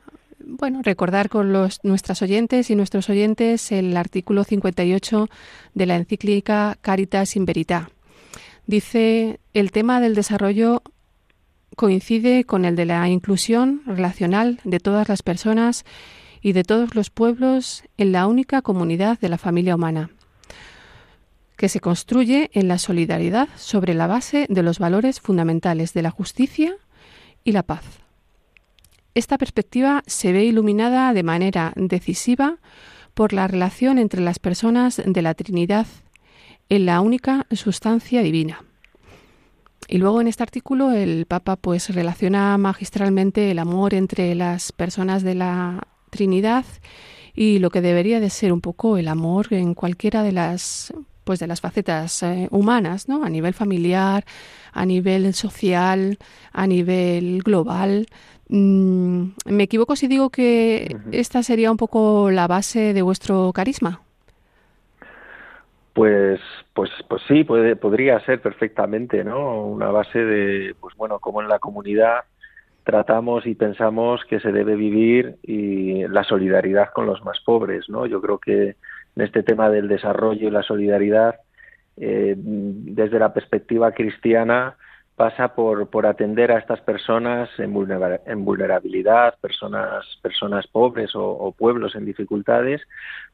bueno, 0.46 0.80
recordar 0.83 1.28
con 1.28 1.52
los, 1.52 1.80
nuestras 1.85 2.22
oyentes 2.22 2.70
y 2.70 2.76
nuestros 2.76 3.09
oyentes 3.11 3.72
el 3.72 3.96
artículo 3.96 4.44
58 4.44 5.28
de 5.74 5.87
la 5.87 5.96
encíclica 5.96 6.76
Caritas 6.80 7.37
in 7.37 7.44
Verita. 7.44 7.90
Dice, 8.66 9.40
el 9.52 9.72
tema 9.72 10.00
del 10.00 10.14
desarrollo 10.14 10.83
coincide 11.76 12.44
con 12.44 12.64
el 12.64 12.76
de 12.76 12.84
la 12.84 13.08
inclusión 13.08 13.82
relacional 13.87 14.60
de 14.64 14.80
todas 14.80 15.08
las 15.08 15.22
personas 15.22 15.84
y 16.40 16.52
de 16.52 16.62
todos 16.62 16.94
los 16.94 17.10
pueblos 17.10 17.84
en 17.96 18.12
la 18.12 18.26
única 18.26 18.62
comunidad 18.62 19.18
de 19.18 19.28
la 19.28 19.38
familia 19.38 19.74
humana, 19.74 20.10
que 21.56 21.68
se 21.68 21.80
construye 21.80 22.50
en 22.52 22.68
la 22.68 22.78
solidaridad 22.78 23.48
sobre 23.56 23.94
la 23.94 24.06
base 24.06 24.46
de 24.48 24.62
los 24.62 24.78
valores 24.78 25.20
fundamentales 25.20 25.94
de 25.94 26.02
la 26.02 26.10
justicia 26.10 26.74
y 27.44 27.52
la 27.52 27.62
paz. 27.62 27.84
Esta 29.14 29.38
perspectiva 29.38 30.02
se 30.06 30.32
ve 30.32 30.44
iluminada 30.44 31.12
de 31.12 31.22
manera 31.22 31.72
decisiva 31.76 32.58
por 33.14 33.32
la 33.32 33.46
relación 33.46 33.98
entre 33.98 34.20
las 34.20 34.38
personas 34.38 35.00
de 35.04 35.22
la 35.22 35.34
Trinidad 35.34 35.87
en 36.68 36.87
la 36.87 37.00
única 37.00 37.46
sustancia 37.52 38.22
divina. 38.22 38.64
Y 39.88 39.98
luego 39.98 40.20
en 40.20 40.28
este 40.28 40.42
artículo 40.42 40.92
el 40.92 41.26
Papa 41.26 41.56
pues 41.56 41.94
relaciona 41.94 42.56
magistralmente 42.58 43.50
el 43.50 43.58
amor 43.58 43.94
entre 43.94 44.34
las 44.34 44.72
personas 44.72 45.22
de 45.22 45.34
la 45.34 45.86
Trinidad 46.10 46.64
y 47.34 47.58
lo 47.58 47.70
que 47.70 47.80
debería 47.80 48.20
de 48.20 48.30
ser 48.30 48.52
un 48.52 48.60
poco 48.60 48.96
el 48.96 49.08
amor 49.08 49.48
en 49.50 49.74
cualquiera 49.74 50.22
de 50.22 50.32
las 50.32 50.92
pues 51.24 51.40
de 51.40 51.46
las 51.46 51.62
facetas 51.62 52.22
eh, 52.22 52.48
humanas, 52.50 53.08
¿no? 53.08 53.24
A 53.24 53.30
nivel 53.30 53.54
familiar, 53.54 54.24
a 54.72 54.84
nivel 54.84 55.32
social, 55.32 56.18
a 56.52 56.66
nivel 56.66 57.42
global. 57.42 58.06
Mm, 58.48 59.28
¿Me 59.46 59.62
equivoco 59.62 59.96
si 59.96 60.06
digo 60.06 60.28
que 60.28 60.96
esta 61.12 61.42
sería 61.42 61.70
un 61.70 61.78
poco 61.78 62.30
la 62.30 62.46
base 62.46 62.92
de 62.92 63.02
vuestro 63.02 63.52
carisma? 63.54 64.03
Pues, 65.94 66.40
pues, 66.74 66.90
pues 67.09 67.22
sí, 67.28 67.44
puede, 67.44 67.76
podría 67.76 68.18
ser 68.20 68.42
perfectamente, 68.42 69.22
¿no? 69.22 69.64
Una 69.64 69.92
base 69.92 70.18
de, 70.18 70.74
pues 70.80 70.94
bueno, 70.96 71.20
como 71.20 71.40
en 71.40 71.48
la 71.48 71.61
comunidad 71.61 72.24
tratamos 72.83 73.46
y 73.46 73.54
pensamos 73.54 74.24
que 74.24 74.40
se 74.40 74.50
debe 74.50 74.74
vivir 74.74 75.37
y 75.42 76.07
la 76.09 76.24
solidaridad 76.24 76.90
con 76.92 77.07
los 77.07 77.24
más 77.24 77.40
pobres, 77.40 77.88
¿no? 77.88 78.07
Yo 78.07 78.20
creo 78.20 78.38
que 78.38 78.76
en 79.16 79.22
este 79.22 79.44
tema 79.44 79.70
del 79.70 79.87
desarrollo 79.87 80.48
y 80.48 80.50
la 80.50 80.64
solidaridad, 80.64 81.37
eh, 81.96 82.35
desde 82.37 83.20
la 83.20 83.33
perspectiva 83.33 83.92
cristiana, 83.92 84.76
pasa 85.16 85.55
por, 85.55 85.88
por 85.90 86.07
atender 86.07 86.50
a 86.50 86.59
estas 86.59 86.81
personas 86.81 87.48
en, 87.59 87.72
vulnerabilidad, 87.72 89.38
personas, 89.40 90.05
personas 90.22 90.66
pobres 90.66 91.12
o, 91.14 91.55
pueblos 91.57 91.94
en 91.94 92.05
dificultades, 92.05 92.83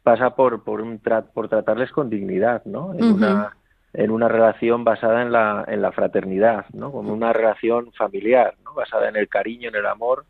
pasa 0.03 0.37
por, 0.37 0.62
por, 0.62 0.83
un 0.83 1.01
por 1.33 1.49
tratarles 1.49 1.90
con 1.90 2.11
dignidad, 2.11 2.64
¿no? 2.66 2.93
En, 2.95 3.05
una, 3.05 3.57
en 3.95 4.11
una 4.11 4.29
relación 4.29 4.85
basada 4.85 5.23
en 5.23 5.33
la, 5.33 5.64
en 5.69 5.81
la 5.81 5.93
fraternidad, 5.93 6.66
¿no? 6.73 6.93
Como 6.93 7.12
una 7.12 7.33
relación 7.33 7.93
familiar, 7.93 8.55
¿no? 8.64 8.75
Basada 8.75 9.09
en 9.09 9.16
el 9.16 9.29
cariño, 9.29 9.71
en 9.71 9.77
el 9.77 9.87
amor, 9.87 10.27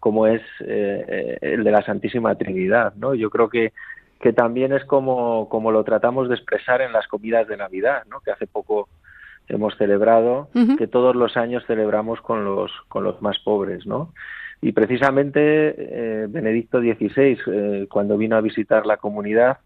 como 0.00 0.26
es 0.26 0.42
eh, 0.60 1.38
el 1.40 1.64
de 1.64 1.70
la 1.70 1.82
Santísima 1.82 2.34
Trinidad, 2.36 2.94
¿no? 2.94 3.14
Yo 3.14 3.28
creo 3.28 3.50
que 3.50 3.72
que 4.20 4.32
también 4.32 4.72
es 4.72 4.82
como, 4.86 5.50
como 5.50 5.70
lo 5.70 5.84
tratamos 5.84 6.30
de 6.30 6.36
expresar 6.36 6.80
en 6.80 6.94
las 6.94 7.06
comidas 7.08 7.46
de 7.46 7.58
Navidad, 7.58 8.04
¿no? 8.08 8.20
que 8.20 8.30
hace 8.30 8.46
poco 8.46 8.88
hemos 9.48 9.76
celebrado, 9.76 10.48
que 10.78 10.86
todos 10.86 11.14
los 11.14 11.36
años 11.36 11.64
celebramos 11.66 12.20
con 12.20 12.44
los, 12.44 12.70
con 12.88 13.04
los 13.04 13.20
más 13.22 13.38
pobres, 13.40 13.86
¿no? 13.86 14.12
Y 14.60 14.72
precisamente 14.72 15.74
eh, 15.76 16.26
Benedicto 16.28 16.80
XVI, 16.80 17.38
eh, 17.46 17.86
cuando 17.90 18.16
vino 18.16 18.36
a 18.36 18.40
visitar 18.40 18.86
la 18.86 18.96
comunidad, 18.96 19.58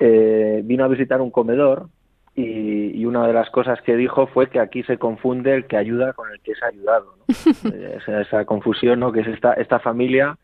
eh, 0.00 0.62
vino 0.64 0.84
a 0.84 0.88
visitar 0.88 1.20
un 1.20 1.30
comedor 1.30 1.88
y, 2.34 3.04
una 3.04 3.26
de 3.26 3.32
las 3.32 3.50
cosas 3.50 3.80
que 3.82 3.94
dijo 3.96 4.26
fue 4.26 4.48
que 4.48 4.58
aquí 4.58 4.82
se 4.82 4.98
confunde 4.98 5.54
el 5.54 5.66
que 5.66 5.76
ayuda 5.76 6.12
con 6.12 6.30
el 6.30 6.40
que 6.40 6.52
es 6.52 6.62
ayudado. 6.62 7.14
¿no? 7.18 7.24
esa, 7.96 8.20
esa, 8.20 8.44
confusión, 8.44 9.00
¿no? 9.00 9.12
Que 9.12 9.20
es 9.20 9.28
esta, 9.28 9.52
esta 9.52 9.78
familia 9.78 10.36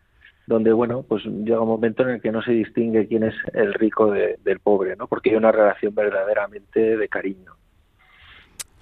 donde, 0.47 0.73
bueno, 0.73 1.05
pues 1.09 1.25
llega 1.25 1.61
un 1.61 1.69
momento 1.69 2.03
en 2.03 2.11
el 2.11 2.21
que 2.21 2.33
no 2.33 2.43
se 2.43 2.53
distingue 2.53 3.07
quién 3.09 3.25
es 3.25 3.35
el 3.53 3.75
rico 3.75 4.11
del 4.11 4.61
pobre, 4.61 4.97
¿no? 4.97 5.07
Porque 5.07 5.31
hay 5.31 5.37
una 5.37 5.53
relación 5.53 5.95
verdaderamente 5.95 6.97
de 6.97 7.09
cariño. 7.09 7.55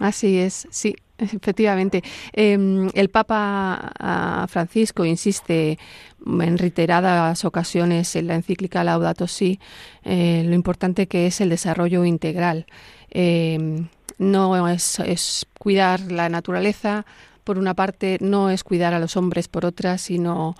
Así 0.00 0.38
es, 0.38 0.66
sí, 0.70 0.96
efectivamente. 1.18 2.02
Em, 2.32 2.88
el 2.94 3.10
Papa 3.10 3.92
ah, 3.98 4.46
Francisco 4.48 5.04
insiste 5.04 5.78
en 6.26 6.56
reiteradas 6.56 7.44
ocasiones 7.44 8.16
en 8.16 8.26
la 8.26 8.34
encíclica 8.34 8.82
Laudato 8.82 9.26
Si 9.26 9.60
eh, 10.02 10.42
lo 10.46 10.54
importante 10.54 11.06
que 11.06 11.26
es 11.26 11.42
el 11.42 11.50
desarrollo 11.50 12.06
integral. 12.06 12.64
Em, 13.10 13.88
no 14.16 14.68
es, 14.68 15.46
cuidar 15.58 16.00
la 16.10 16.30
naturaleza, 16.30 17.04
por 17.44 17.58
una 17.58 17.74
parte, 17.74 18.16
no 18.22 18.48
es 18.48 18.64
cuidar 18.64 18.94
a 18.94 18.98
los 18.98 19.18
hombres 19.18 19.48
por 19.48 19.66
otra, 19.66 19.98
sino 19.98 20.56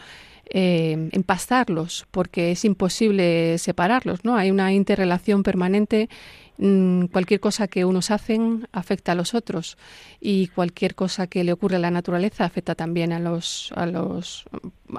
eh, 0.50 1.09
empastarlos, 1.12 2.07
porque 2.11 2.53
es 2.53 2.64
imposible 2.66 3.57
separarlos, 3.57 4.22
¿no? 4.24 4.37
Hay 4.37 4.50
una 4.50 4.72
interrelación 4.74 5.42
permanente 5.42 6.11
Mm, 6.59 7.07
cualquier 7.07 7.41
cosa 7.41 7.69
que 7.69 7.87
unos 7.87 8.11
hacen 8.11 8.69
afecta 8.73 9.13
a 9.13 9.15
los 9.15 9.35
otros 9.35 9.79
y 10.21 10.49
cualquier 10.49 10.95
cosa 10.95 11.27
que 11.27 11.43
le 11.43 11.53
ocurre 11.53 11.77
a 11.77 11.79
la 11.79 11.91
naturaleza 11.91 12.45
afecta 12.45 12.75
también 12.75 13.13
a 13.13 13.19
los 13.19 13.73
a 13.77 13.87
los 13.87 14.45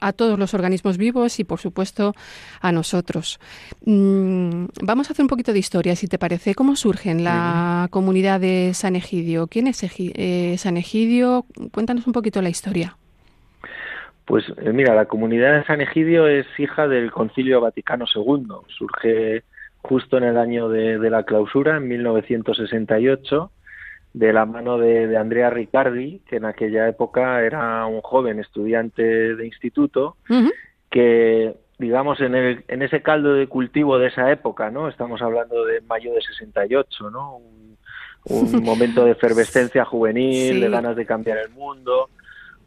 a 0.02 0.12
todos 0.14 0.40
los 0.40 0.56
organismos 0.56 0.98
vivos 0.98 1.40
y 1.40 1.44
por 1.44 1.60
supuesto 1.60 2.16
a 2.62 2.72
nosotros. 2.72 3.40
Mm, 3.86 4.66
vamos 4.82 5.10
a 5.10 5.14
hacer 5.14 5.24
un 5.24 5.30
poquito 5.30 5.54
de 5.54 5.60
historia, 5.60 5.96
si 5.96 6.08
te 6.08 6.18
parece. 6.18 6.56
¿Cómo 6.56 6.76
surge 6.76 7.12
en 7.12 7.24
la 7.24 7.88
comunidad 7.92 8.40
de 8.40 8.72
San 8.74 8.96
Egidio? 8.96 9.48
¿Quién 9.48 9.68
es 9.68 9.84
eh, 9.84 10.56
San 10.58 10.78
Egidio? 10.78 11.46
Cuéntanos 11.72 12.08
un 12.08 12.14
poquito 12.14 12.42
la 12.42 12.50
historia. 12.50 12.98
Pues 14.26 14.46
eh, 14.58 14.72
mira, 14.74 14.96
la 14.96 15.06
comunidad 15.06 15.60
de 15.60 15.66
San 15.66 15.82
Egidio 15.82 16.28
es 16.28 16.48
hija 16.58 16.88
del 16.88 17.12
Concilio 17.12 17.62
Vaticano 17.62 18.06
II. 18.16 18.48
Surge 18.78 19.44
justo 19.82 20.18
en 20.18 20.24
el 20.24 20.38
año 20.38 20.70
de, 20.70 21.10
la 21.10 21.24
clausura, 21.24 21.78
en 21.78 21.88
1968, 21.88 23.52
de 24.14 24.34
la 24.34 24.46
mano 24.46 24.78
de, 24.78 25.18
Andrea 25.18 25.50
Riccardi, 25.50 26.22
que 26.28 26.38
en 26.38 26.46
aquella 26.46 26.88
época 26.88 27.42
era 27.42 27.86
un 27.86 28.02
joven 28.02 28.40
estudiante 28.40 29.36
de 29.36 29.46
instituto, 29.46 30.18
que 30.90 31.56
digamos 31.80 32.22
en, 32.22 32.36
el, 32.36 32.64
en 32.68 32.82
ese 32.84 33.02
caldo 33.02 33.34
de 33.34 33.48
cultivo 33.48 33.98
de 33.98 34.08
esa 34.08 34.32
época, 34.32 34.70
¿no? 34.70 34.88
Estamos 34.88 35.22
hablando 35.22 35.66
de 35.66 35.82
mayo 35.82 36.14
de 36.14 36.22
68, 36.22 37.10
¿no? 37.10 37.38
Un, 37.38 37.78
un 38.26 38.64
momento 38.64 39.04
de 39.06 39.12
efervescencia 39.12 39.86
juvenil, 39.86 40.62
de 40.62 40.70
ganas 40.70 40.96
de 40.96 41.06
cambiar 41.06 41.40
el 41.40 41.50
mundo, 41.50 42.10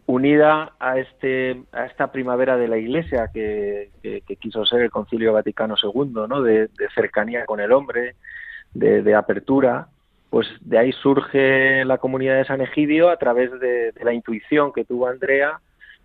unida 0.06 0.72
a 0.78 0.98
este 0.98 1.62
a 1.72 1.86
esta 1.86 2.12
primavera 2.12 2.56
de 2.56 2.68
la 2.68 2.76
Iglesia 2.76 3.30
que, 3.32 3.90
quiso 4.38 4.66
ser 4.66 4.82
el 4.82 4.90
Concilio 4.90 5.32
Vaticano 5.32 5.76
II, 5.82 6.26
¿no? 6.28 6.42
De, 6.42 6.68
cercanía 6.94 7.46
con 7.46 7.60
el 7.60 7.72
hombre, 7.72 8.14
de, 8.74 9.14
apertura, 9.14 9.88
pues 10.30 10.46
de 10.60 10.78
ahí 10.78 10.92
surge 10.92 11.84
la 11.84 11.98
comunidad 11.98 12.36
de 12.36 12.44
San 12.44 12.60
Egidio 12.60 13.08
a 13.08 13.16
través 13.16 13.50
de, 13.60 13.92
la 14.02 14.12
intuición 14.12 14.72
que 14.72 14.84
tuvo 14.84 15.06
Andrea 15.06 15.60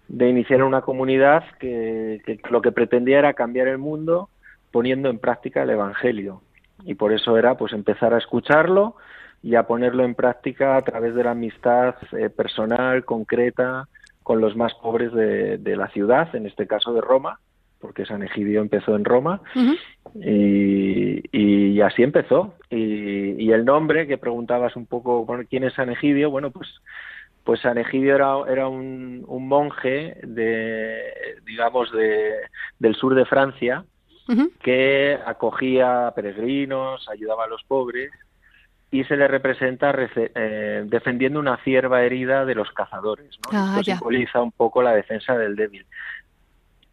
de 0.07 0.29
iniciar 0.29 0.63
una 0.63 0.81
comunidad 0.81 1.43
que, 1.59 2.21
que 2.25 2.39
lo 2.49 2.61
que 2.61 2.71
pretendía 2.71 3.19
era 3.19 3.33
cambiar 3.33 3.67
el 3.67 3.77
mundo 3.77 4.29
poniendo 4.71 5.09
en 5.09 5.19
práctica 5.19 5.63
el 5.63 5.69
Evangelio 5.71 6.41
y 6.83 6.95
por 6.95 7.11
eso 7.11 7.37
era 7.37 7.57
pues 7.57 7.73
empezar 7.73 8.13
a 8.13 8.17
escucharlo 8.17 8.95
y 9.41 9.55
a 9.55 9.63
ponerlo 9.63 10.03
en 10.03 10.15
práctica 10.15 10.75
a 10.75 10.81
través 10.81 11.15
de 11.15 11.23
la 11.23 11.31
amistad 11.31 11.95
eh, 12.11 12.29
personal, 12.29 13.05
concreta, 13.05 13.87
con 14.23 14.41
los 14.41 14.55
más 14.55 14.73
pobres 14.75 15.11
de, 15.13 15.75
la 15.75 15.87
ciudad, 15.87 16.35
en 16.35 16.45
este 16.45 16.67
caso 16.67 16.93
de 16.93 17.01
Roma, 17.01 17.39
porque 17.79 18.05
San 18.05 18.21
Egidio 18.21 18.61
empezó 18.61 18.95
en 18.95 19.05
Roma, 19.05 19.41
y, 20.13 21.81
así 21.81 22.03
empezó. 22.03 22.53
Y, 22.69 23.51
el 23.51 23.65
nombre, 23.65 24.05
que 24.05 24.19
preguntabas 24.19 24.75
un 24.75 24.85
poco, 24.85 25.25
¿quién 25.49 25.63
es 25.63 25.73
San 25.73 25.89
Egidio? 25.89 26.29
Bueno, 26.29 26.51
pues, 26.51 26.67
pues 27.43 27.61
San 27.61 27.79
Egidio 27.79 28.13
era, 28.13 28.35
era 28.47 28.67
un, 28.67 29.23
un 29.25 29.47
monje 29.47 30.17
de, 30.21 31.01
digamos, 31.47 31.91
de, 31.91 32.33
del 32.77 32.93
sur 32.93 33.15
de 33.15 33.25
Francia, 33.25 33.83
que 34.61 35.17
acogía 35.25 36.13
peregrinos, 36.15 37.09
ayudaba 37.09 37.45
a 37.45 37.47
los 37.47 37.63
pobres 37.63 38.11
y 38.91 39.03
se 39.03 39.15
le 39.15 39.27
representa 39.27 39.93
eh, 40.15 40.83
defendiendo 40.85 41.39
una 41.39 41.57
cierva 41.57 42.01
herida 42.01 42.45
de 42.45 42.55
los 42.55 42.71
cazadores. 42.71 43.37
¿no? 43.43 43.57
Ah, 43.57 43.77
Esto 43.79 43.91
simboliza 43.91 44.41
un 44.41 44.51
poco 44.51 44.81
la 44.81 44.93
defensa 44.93 45.37
del 45.37 45.55
débil 45.55 45.85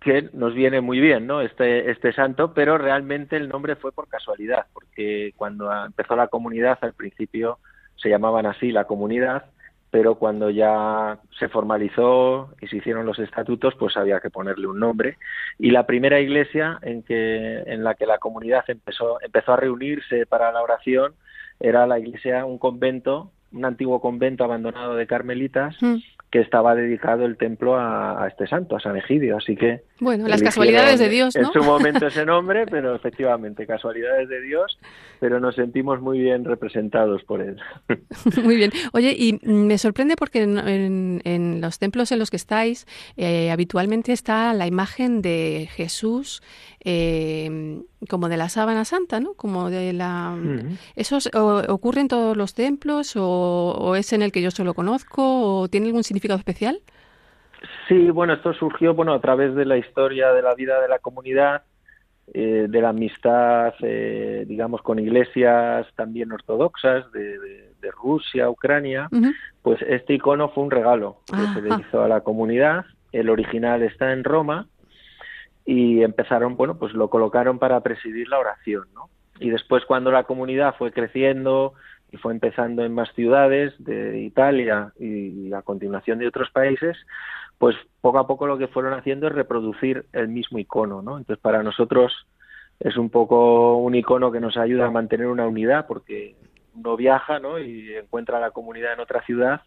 que 0.06 0.30
nos 0.34 0.54
viene 0.54 0.80
muy 0.80 1.00
bien, 1.00 1.26
¿no? 1.26 1.40
Este, 1.40 1.90
este 1.90 2.12
santo, 2.12 2.54
pero 2.54 2.78
realmente 2.78 3.34
el 3.34 3.48
nombre 3.48 3.74
fue 3.74 3.90
por 3.90 4.06
casualidad, 4.06 4.66
porque 4.72 5.32
cuando 5.34 5.68
empezó 5.84 6.14
la 6.14 6.28
comunidad, 6.28 6.78
al 6.82 6.92
principio 6.92 7.58
se 7.96 8.08
llamaban 8.08 8.46
así 8.46 8.70
la 8.70 8.84
comunidad, 8.84 9.46
pero 9.90 10.14
cuando 10.14 10.48
ya 10.48 11.18
se 11.40 11.48
formalizó 11.48 12.54
y 12.60 12.68
se 12.68 12.76
hicieron 12.76 13.04
los 13.04 13.18
estatutos, 13.18 13.74
pues 13.74 13.96
había 13.96 14.20
que 14.20 14.30
ponerle 14.30 14.68
un 14.68 14.78
nombre. 14.78 15.16
Y 15.58 15.72
la 15.72 15.86
primera 15.86 16.20
iglesia 16.20 16.78
en 16.82 17.02
que 17.02 17.64
en 17.66 17.82
la 17.82 17.94
que 17.94 18.06
la 18.06 18.18
comunidad 18.18 18.64
empezó 18.68 19.20
empezó 19.22 19.54
a 19.54 19.56
reunirse 19.56 20.24
para 20.26 20.52
la 20.52 20.62
oración 20.62 21.14
era 21.60 21.86
la 21.86 21.98
iglesia, 21.98 22.44
un 22.44 22.58
convento, 22.58 23.30
un 23.52 23.64
antiguo 23.64 24.00
convento 24.00 24.44
abandonado 24.44 24.94
de 24.94 25.06
carmelitas, 25.06 25.76
mm. 25.80 25.96
que 26.30 26.40
estaba 26.40 26.74
dedicado 26.74 27.24
el 27.24 27.36
templo 27.36 27.76
a, 27.78 28.26
este 28.28 28.46
santo, 28.46 28.76
a 28.76 28.80
San 28.80 28.96
Egidio. 28.96 29.36
Así 29.38 29.56
que. 29.56 29.82
Bueno, 30.00 30.28
las 30.28 30.42
casualidades 30.42 30.98
de 30.98 31.08
Dios, 31.08 31.34
¿no? 31.36 31.46
En 31.46 31.52
su 31.52 31.62
momento 31.62 32.06
ese 32.06 32.26
nombre, 32.26 32.66
pero 32.66 32.94
efectivamente, 32.94 33.66
casualidades 33.66 34.28
de 34.28 34.42
Dios, 34.42 34.78
pero 35.20 35.40
nos 35.40 35.54
sentimos 35.54 36.00
muy 36.00 36.18
bien 36.18 36.44
representados 36.44 37.24
por 37.24 37.40
él. 37.40 37.56
Muy 38.42 38.56
bien. 38.56 38.70
Oye, 38.92 39.14
y 39.16 39.38
me 39.42 39.78
sorprende 39.78 40.16
porque 40.16 40.42
en, 40.42 41.60
los 41.60 41.78
templos 41.78 42.12
en 42.12 42.18
los 42.18 42.30
que 42.30 42.36
estáis, 42.36 42.86
eh, 43.16 43.50
habitualmente 43.50 44.12
está 44.12 44.52
la 44.52 44.66
imagen 44.66 45.22
de 45.22 45.68
Jesús 45.72 46.42
eh, 46.88 47.82
como 48.08 48.28
de 48.28 48.36
la 48.36 48.48
sábana 48.48 48.84
santa, 48.84 49.18
¿no? 49.18 49.34
Como 49.34 49.70
de 49.70 49.92
la... 49.92 50.36
Ujú. 50.38 50.68
¿Eso 50.94 51.16
es- 51.16 51.30
o- 51.34 51.62
ocurre 51.72 52.00
en 52.00 52.08
todos 52.08 52.36
los 52.36 52.54
templos 52.54 53.16
o, 53.16 53.24
o 53.76 53.96
es 53.96 54.12
en 54.12 54.22
el 54.22 54.30
que 54.30 54.40
yo 54.40 54.52
solo 54.52 54.72
conozco 54.72 55.60
o 55.60 55.68
tiene 55.68 55.86
algún 55.88 56.04
significado 56.04 56.38
especial? 56.38 56.78
Sí, 57.88 58.10
bueno, 58.10 58.34
esto 58.34 58.52
surgió 58.54 58.94
bueno 58.94 59.12
a 59.14 59.20
través 59.20 59.54
de 59.56 59.64
la 59.64 59.76
historia 59.76 60.32
de 60.32 60.42
la 60.42 60.54
vida 60.54 60.80
de 60.80 60.88
la 60.88 61.00
comunidad, 61.00 61.62
eh, 62.32 62.66
de 62.68 62.80
la 62.80 62.90
amistad, 62.90 63.74
eh, 63.82 64.44
digamos, 64.46 64.82
con 64.82 64.98
iglesias 65.00 65.86
también 65.96 66.30
ortodoxas 66.32 67.10
de, 67.12 67.38
de- 67.38 67.66
de 67.80 67.90
Rusia, 67.90 68.48
Ucrania. 68.48 69.08
Pues 69.62 69.80
este 69.82 70.14
icono 70.14 70.50
fue 70.50 70.62
un 70.64 70.70
regalo 70.70 71.22
que 71.28 71.44
se 71.54 71.60
le 71.62 71.70
Ajá. 71.74 71.80
hizo 71.88 72.02
a 72.02 72.08
la 72.08 72.20
comunidad. 72.20 72.84
El 73.12 73.30
original 73.30 73.82
está 73.82 74.12
en 74.12 74.22
Roma 74.24 74.66
y 75.66 76.02
empezaron, 76.02 76.56
bueno, 76.56 76.78
pues 76.78 76.92
lo 76.94 77.10
colocaron 77.10 77.58
para 77.58 77.80
presidir 77.80 78.28
la 78.28 78.38
oración, 78.38 78.86
¿no? 78.94 79.10
Y 79.40 79.50
después 79.50 79.84
cuando 79.84 80.10
la 80.12 80.22
comunidad 80.22 80.76
fue 80.78 80.92
creciendo 80.92 81.74
y 82.12 82.16
fue 82.16 82.32
empezando 82.32 82.84
en 82.84 82.94
más 82.94 83.12
ciudades 83.14 83.74
de 83.78 84.20
Italia 84.20 84.92
y 84.98 85.52
a 85.52 85.62
continuación 85.62 86.20
de 86.20 86.28
otros 86.28 86.50
países, 86.50 86.96
pues 87.58 87.76
poco 88.00 88.18
a 88.18 88.26
poco 88.26 88.46
lo 88.46 88.56
que 88.56 88.68
fueron 88.68 88.94
haciendo 88.94 89.26
es 89.26 89.34
reproducir 89.34 90.06
el 90.12 90.28
mismo 90.28 90.58
icono, 90.58 91.02
¿no? 91.02 91.18
Entonces 91.18 91.42
para 91.42 91.62
nosotros 91.64 92.26
es 92.78 92.96
un 92.96 93.10
poco 93.10 93.76
un 93.76 93.94
icono 93.94 94.30
que 94.30 94.40
nos 94.40 94.56
ayuda 94.56 94.86
a 94.86 94.90
mantener 94.90 95.26
una 95.26 95.46
unidad 95.46 95.86
porque 95.86 96.36
uno 96.74 96.96
viaja, 96.96 97.40
¿no? 97.40 97.58
Y 97.58 97.94
encuentra 97.96 98.38
a 98.38 98.40
la 98.40 98.52
comunidad 98.52 98.92
en 98.92 99.00
otra 99.00 99.22
ciudad 99.22 99.62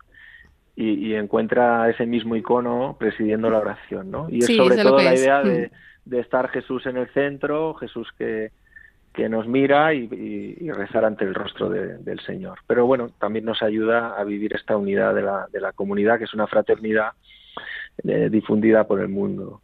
y, 0.82 1.08
y 1.10 1.16
encuentra 1.16 1.90
ese 1.90 2.06
mismo 2.06 2.36
icono 2.38 2.96
presidiendo 2.98 3.50
la 3.50 3.58
oración, 3.60 4.10
¿no? 4.12 4.30
Y 4.30 4.40
es 4.40 4.46
Sí, 4.46 4.56
sobre 4.56 4.78
todo 4.82 4.98
la 4.98 5.14
es. 5.14 5.22
idea 5.22 5.42
de, 5.44 5.68
Mm. 5.68 6.10
de 6.10 6.20
estar 6.22 6.48
Jesús 6.50 6.86
en 6.86 6.96
el 6.98 7.08
centro, 7.10 7.74
Jesús 7.74 8.08
que, 8.18 8.52
que 9.14 9.28
nos 9.28 9.46
mira 9.48 9.94
y, 9.94 10.06
y- 10.06 10.58
y 10.66 10.72
rezar 10.72 11.04
ante 11.04 11.26
el 11.26 11.36
rostro 11.36 11.70
de- 11.70 11.98
del 11.98 12.20
Señor. 12.22 12.60
Pero 12.66 12.86
bueno, 12.86 13.10
también 13.20 13.44
nos 13.44 13.62
ayuda 13.62 14.16
a 14.18 14.24
vivir 14.24 14.56
esta 14.56 14.78
unidad 14.78 15.14
de 15.14 15.22
la, 15.24 15.48
de 15.52 15.60
la 15.60 15.74
comunidad, 15.74 16.18
que 16.18 16.24
es 16.24 16.34
una 16.34 16.48
fraternidad 16.48 17.10
eh, 18.06 18.30
difundida 18.32 18.86
por 18.88 19.02
el 19.02 19.10
mundo. 19.10 19.62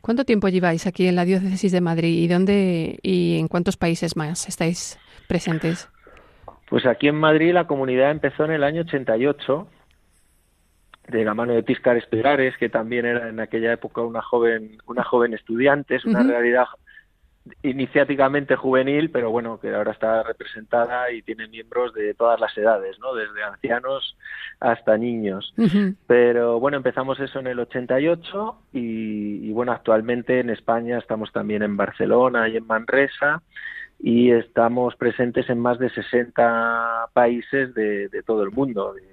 ¿Cuánto 0.00 0.24
tiempo 0.24 0.48
lleváis 0.48 0.86
aquí 0.86 1.06
en 1.06 1.16
la 1.16 1.24
diócesis 1.26 1.70
de 1.72 1.80
Madrid 1.82 2.22
y 2.22 2.28
dónde 2.28 2.98
y 3.02 3.38
en 3.38 3.48
cuántos 3.48 3.76
países 3.76 4.16
más 4.16 4.48
estáis 4.48 4.98
presentes? 5.28 5.88
Pues 6.70 6.86
aquí 6.86 7.08
en 7.08 7.16
Madrid 7.16 7.52
la 7.52 7.66
comunidad 7.66 8.10
empezó 8.10 8.44
en 8.46 8.52
el 8.52 8.64
año 8.64 8.82
88 8.82 9.68
de 11.10 11.24
la 11.24 11.34
mano 11.34 11.52
de 11.52 11.62
Tiscar 11.62 11.96
Esperares, 11.96 12.56
que 12.56 12.68
también 12.68 13.04
era 13.06 13.28
en 13.28 13.40
aquella 13.40 13.72
época 13.72 14.00
una 14.02 14.22
joven, 14.22 14.78
una 14.86 15.04
joven 15.04 15.34
estudiante, 15.34 15.96
es 15.96 16.04
una 16.04 16.22
realidad 16.28 16.66
iniciáticamente 17.62 18.54
juvenil, 18.54 19.10
pero 19.10 19.30
bueno, 19.30 19.58
que 19.60 19.74
ahora 19.74 19.92
está 19.92 20.22
representada 20.22 21.10
y 21.10 21.22
tiene 21.22 21.48
miembros 21.48 21.92
de 21.94 22.14
todas 22.14 22.38
las 22.38 22.56
edades, 22.56 22.98
¿no? 23.00 23.14
Desde 23.14 23.42
ancianos 23.42 24.16
hasta 24.60 24.96
niños. 24.96 25.52
Pero 26.06 26.60
bueno, 26.60 26.76
empezamos 26.76 27.18
eso 27.18 27.40
en 27.40 27.46
el 27.46 27.58
88 27.58 28.56
y, 28.72 29.48
y 29.48 29.52
bueno, 29.52 29.72
actualmente 29.72 30.40
en 30.40 30.50
España 30.50 30.98
estamos 30.98 31.32
también 31.32 31.62
en 31.62 31.76
Barcelona 31.76 32.48
y 32.48 32.56
en 32.58 32.66
Manresa 32.66 33.42
y 33.98 34.30
estamos 34.30 34.96
presentes 34.96 35.48
en 35.50 35.58
más 35.58 35.78
de 35.78 35.90
60 35.90 37.08
países 37.12 37.74
de, 37.74 38.08
de 38.08 38.22
todo 38.22 38.42
el 38.42 38.50
mundo, 38.50 38.94
de- 38.94 39.09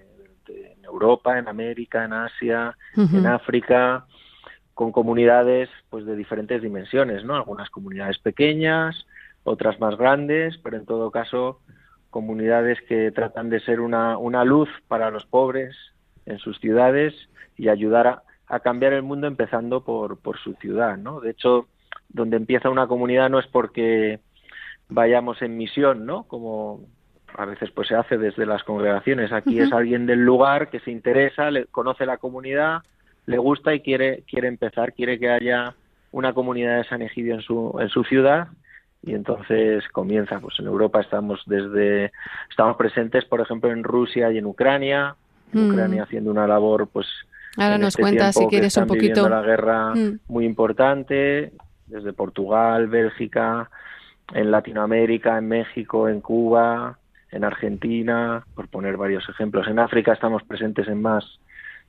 Europa, 0.87 1.37
en 1.37 1.47
América, 1.47 2.05
en 2.05 2.13
Asia, 2.13 2.77
en 2.95 3.27
África, 3.27 4.05
con 4.73 4.91
comunidades 4.91 5.69
pues 5.89 6.05
de 6.05 6.15
diferentes 6.15 6.61
dimensiones, 6.61 7.23
¿no? 7.23 7.35
Algunas 7.35 7.69
comunidades 7.69 8.19
pequeñas, 8.19 9.05
otras 9.43 9.79
más 9.79 9.97
grandes, 9.97 10.57
pero 10.63 10.77
en 10.77 10.85
todo 10.85 11.11
caso 11.11 11.61
comunidades 12.09 12.79
que 12.87 13.11
tratan 13.11 13.49
de 13.49 13.59
ser 13.59 13.79
una, 13.79 14.17
una 14.17 14.43
luz 14.43 14.69
para 14.87 15.11
los 15.11 15.25
pobres 15.25 15.75
en 16.25 16.39
sus 16.39 16.59
ciudades 16.59 17.13
y 17.57 17.69
ayudar 17.69 18.07
a, 18.07 18.23
a 18.47 18.59
cambiar 18.59 18.93
el 18.93 19.03
mundo 19.03 19.27
empezando 19.27 19.83
por, 19.83 20.19
por 20.19 20.37
su 20.39 20.53
ciudad, 20.55 20.97
¿no? 20.97 21.21
De 21.21 21.31
hecho, 21.31 21.67
donde 22.09 22.37
empieza 22.37 22.69
una 22.69 22.87
comunidad 22.87 23.29
no 23.29 23.39
es 23.39 23.47
porque 23.47 24.19
vayamos 24.89 25.41
en 25.41 25.57
misión, 25.57 26.05
¿no? 26.05 26.23
Como 26.23 26.81
a 27.37 27.45
veces 27.45 27.69
pues 27.71 27.87
se 27.87 27.95
hace 27.95 28.17
desde 28.17 28.45
las 28.45 28.63
congregaciones. 28.63 29.31
Aquí 29.31 29.59
es 29.59 29.71
alguien 29.71 30.05
del 30.07 30.19
lugar 30.25 30.69
que 30.69 30.79
se 30.79 30.91
interesa, 30.91 31.51
le, 31.51 31.65
conoce 31.67 32.05
la 32.05 32.17
comunidad, 32.17 32.81
le 33.27 33.37
gusta 33.37 33.73
y 33.73 33.81
quiere 33.81 34.23
quiere 34.27 34.47
empezar, 34.47 34.93
quiere 34.93 35.19
que 35.19 35.29
haya 35.29 35.75
una 36.11 36.33
comunidad 36.33 36.77
de 36.77 36.83
San 36.85 37.01
Egidio 37.03 37.35
en 37.35 37.41
su 37.41 37.77
en 37.79 37.89
su 37.89 38.03
ciudad 38.03 38.47
y 39.03 39.13
entonces 39.13 39.87
comienza. 39.91 40.39
Pues 40.39 40.59
en 40.59 40.65
Europa 40.65 40.99
estamos 40.99 41.41
desde 41.45 42.11
estamos 42.49 42.75
presentes, 42.75 43.23
por 43.25 43.39
ejemplo, 43.39 43.71
en 43.71 43.83
Rusia 43.83 44.31
y 44.31 44.39
en 44.39 44.45
Ucrania. 44.47 45.15
En 45.53 45.67
Mm. 45.67 45.69
Ucrania 45.71 46.03
haciendo 46.03 46.31
una 46.31 46.47
labor, 46.47 46.89
pues 46.91 47.05
Ahora 47.55 47.77
nos 47.77 47.89
este 47.89 48.01
cuentas, 48.01 48.35
si 48.35 48.45
quieres, 48.47 48.75
un 48.77 48.87
poquito. 48.87 49.29
la 49.29 49.41
guerra 49.41 49.93
Mm. 49.95 50.19
muy 50.27 50.45
importante 50.45 51.53
desde 51.85 52.13
Portugal, 52.13 52.87
Bélgica, 52.87 53.69
en 54.33 54.51
Latinoamérica, 54.51 55.37
en 55.37 55.47
México, 55.47 56.09
en 56.09 56.19
Cuba, 56.19 56.97
en 57.31 57.43
Argentina, 57.43 58.45
por 58.55 58.67
poner 58.69 58.97
varios 58.97 59.27
ejemplos. 59.29 59.67
En 59.67 59.79
África 59.79 60.13
estamos 60.13 60.43
presentes 60.43 60.87
en 60.87 61.01
más 61.01 61.25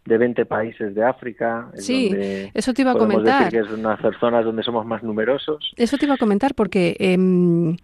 de 0.04 0.16
20 0.16 0.46
países 0.46 0.94
de 0.94 1.04
África. 1.04 1.70
es 1.74 1.84
Sí, 1.84 2.08
donde 2.08 2.50
eso 2.54 2.72
te 2.72 2.82
iba 2.82 2.92
a 2.92 2.94
comentar. 2.96 3.44
decir 3.44 3.60
que 3.60 3.66
es 3.66 3.72
una 3.78 3.96
de 3.96 4.02
las 4.10 4.18
zonas 4.18 4.44
donde 4.44 4.62
somos 4.62 4.86
más 4.86 5.02
numerosos. 5.02 5.72
Eso 5.76 5.96
te 5.98 6.06
iba 6.06 6.14
a 6.14 6.18
comentar 6.18 6.54
porque, 6.54 6.96
em, 6.98 7.76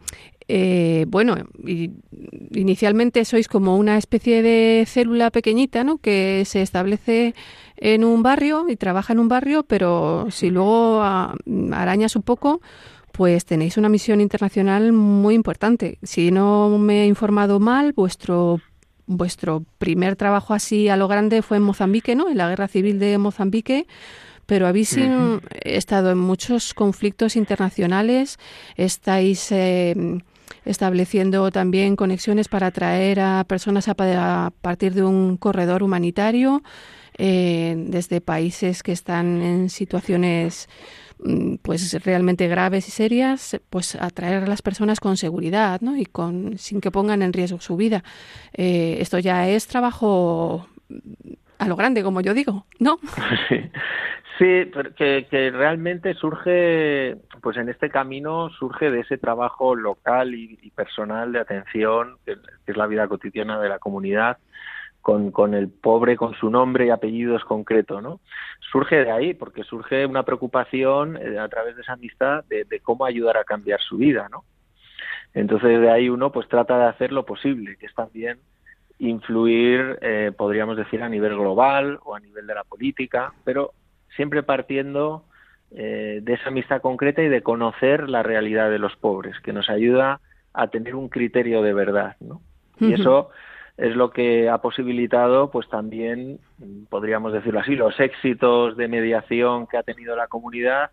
eh, 0.48 1.04
bueno, 1.08 1.34
inicialmente 2.52 3.24
sois 3.24 3.48
como 3.48 3.76
una 3.76 3.96
especie 3.98 4.42
de 4.42 4.84
célula 4.86 5.30
pequeñita, 5.30 5.84
¿no? 5.84 5.98
Que 5.98 6.44
se 6.46 6.62
establece 6.62 7.34
en 7.76 8.04
un 8.04 8.22
barrio 8.22 8.66
y 8.68 8.76
trabaja 8.76 9.12
en 9.12 9.18
un 9.18 9.28
barrio, 9.28 9.64
pero 9.64 10.26
si 10.30 10.50
luego 10.50 11.02
arañas 11.02 12.16
un 12.16 12.22
poco, 12.22 12.60
pues 13.16 13.44
tenéis 13.44 13.76
una 13.76 13.88
misión 13.88 14.20
internacional 14.20 14.92
muy 14.92 15.36
importante. 15.36 15.98
Si 16.02 16.32
no 16.32 16.78
me 16.78 17.04
he 17.04 17.06
informado 17.06 17.60
mal, 17.60 17.92
vuestro 17.92 18.60
vuestro 19.06 19.64
primer 19.78 20.16
trabajo 20.16 20.54
así 20.54 20.88
a 20.88 20.96
lo 20.96 21.06
grande 21.06 21.42
fue 21.42 21.58
en 21.58 21.62
Mozambique, 21.62 22.16
¿no? 22.16 22.28
En 22.28 22.38
la 22.38 22.48
guerra 22.48 22.66
civil 22.68 22.98
de 22.98 23.18
Mozambique 23.18 23.86
pero 24.46 24.66
habéis 24.66 24.98
estado 25.62 26.10
en 26.10 26.18
muchos 26.18 26.74
conflictos 26.74 27.34
internacionales, 27.34 28.36
estáis 28.76 29.50
eh, 29.52 29.94
estableciendo 30.66 31.50
también 31.50 31.96
conexiones 31.96 32.48
para 32.48 32.66
atraer 32.66 33.20
a 33.20 33.44
personas 33.44 33.88
a, 33.88 33.94
a 33.96 34.50
partir 34.60 34.92
de 34.92 35.02
un 35.02 35.38
corredor 35.38 35.82
humanitario 35.82 36.62
eh, 37.16 37.74
desde 37.76 38.20
países 38.20 38.82
que 38.82 38.92
están 38.92 39.40
en 39.40 39.70
situaciones 39.70 40.68
pues 41.62 42.04
realmente 42.04 42.48
graves 42.48 42.88
y 42.88 42.90
serias, 42.90 43.60
pues 43.70 43.94
atraer 43.94 44.44
a 44.44 44.46
las 44.46 44.62
personas 44.62 45.00
con 45.00 45.16
seguridad, 45.16 45.80
¿no? 45.80 45.96
Y 45.96 46.06
con 46.06 46.58
sin 46.58 46.80
que 46.80 46.90
pongan 46.90 47.22
en 47.22 47.32
riesgo 47.32 47.60
su 47.60 47.76
vida. 47.76 48.02
Eh, 48.52 48.98
esto 49.00 49.18
ya 49.18 49.48
es 49.48 49.66
trabajo 49.66 50.66
a 51.58 51.68
lo 51.68 51.76
grande, 51.76 52.02
como 52.02 52.20
yo 52.20 52.34
digo, 52.34 52.66
¿no? 52.78 52.98
Sí, 54.36 54.64
sí 54.64 54.70
que, 54.96 55.28
que 55.30 55.50
realmente 55.52 56.14
surge, 56.14 57.16
pues 57.40 57.56
en 57.56 57.68
este 57.68 57.88
camino 57.88 58.50
surge 58.50 58.90
de 58.90 59.00
ese 59.00 59.16
trabajo 59.16 59.76
local 59.76 60.34
y, 60.34 60.72
personal 60.74 61.30
de 61.30 61.38
atención, 61.38 62.16
que 62.24 62.36
es 62.66 62.76
la 62.76 62.88
vida 62.88 63.06
cotidiana 63.06 63.60
de 63.60 63.68
la 63.68 63.78
comunidad, 63.78 64.38
con, 65.04 65.32
con 65.32 65.52
el 65.52 65.68
pobre, 65.68 66.16
con 66.16 66.32
su 66.32 66.48
nombre 66.48 66.86
y 66.86 66.88
apellidos 66.88 67.44
concreto, 67.44 68.00
¿no? 68.00 68.20
Surge 68.72 69.04
de 69.04 69.10
ahí, 69.10 69.34
porque 69.34 69.62
surge 69.62 70.06
una 70.06 70.22
preocupación 70.22 71.18
eh, 71.18 71.38
a 71.38 71.46
través 71.46 71.76
de 71.76 71.82
esa 71.82 71.92
amistad 71.92 72.42
de, 72.48 72.64
de 72.64 72.80
cómo 72.80 73.04
ayudar 73.04 73.36
a 73.36 73.44
cambiar 73.44 73.82
su 73.82 73.98
vida, 73.98 74.30
¿no? 74.30 74.44
Entonces 75.34 75.78
de 75.78 75.90
ahí 75.90 76.08
uno 76.08 76.32
pues 76.32 76.48
trata 76.48 76.78
de 76.78 76.86
hacer 76.86 77.12
lo 77.12 77.26
posible, 77.26 77.76
que 77.76 77.84
es 77.84 77.94
también 77.94 78.38
influir, 78.98 79.98
eh, 80.00 80.32
podríamos 80.34 80.78
decir, 80.78 81.02
a 81.02 81.10
nivel 81.10 81.34
global 81.34 81.98
o 82.02 82.16
a 82.16 82.20
nivel 82.20 82.46
de 82.46 82.54
la 82.54 82.64
política, 82.64 83.34
pero 83.44 83.72
siempre 84.16 84.42
partiendo 84.42 85.26
eh, 85.70 86.20
de 86.22 86.32
esa 86.32 86.48
amistad 86.48 86.80
concreta 86.80 87.22
y 87.22 87.28
de 87.28 87.42
conocer 87.42 88.08
la 88.08 88.22
realidad 88.22 88.70
de 88.70 88.78
los 88.78 88.96
pobres, 88.96 89.38
que 89.40 89.52
nos 89.52 89.68
ayuda 89.68 90.22
a 90.54 90.68
tener 90.68 90.94
un 90.94 91.10
criterio 91.10 91.60
de 91.60 91.74
verdad, 91.74 92.16
¿no? 92.20 92.40
Y 92.80 92.94
eso 92.94 93.28
es 93.76 93.96
lo 93.96 94.10
que 94.10 94.48
ha 94.48 94.58
posibilitado, 94.58 95.50
pues 95.50 95.68
también, 95.68 96.38
podríamos 96.88 97.32
decirlo 97.32 97.60
así, 97.60 97.74
los 97.74 97.98
éxitos 97.98 98.76
de 98.76 98.88
mediación 98.88 99.66
que 99.66 99.76
ha 99.76 99.82
tenido 99.82 100.14
la 100.14 100.28
comunidad 100.28 100.90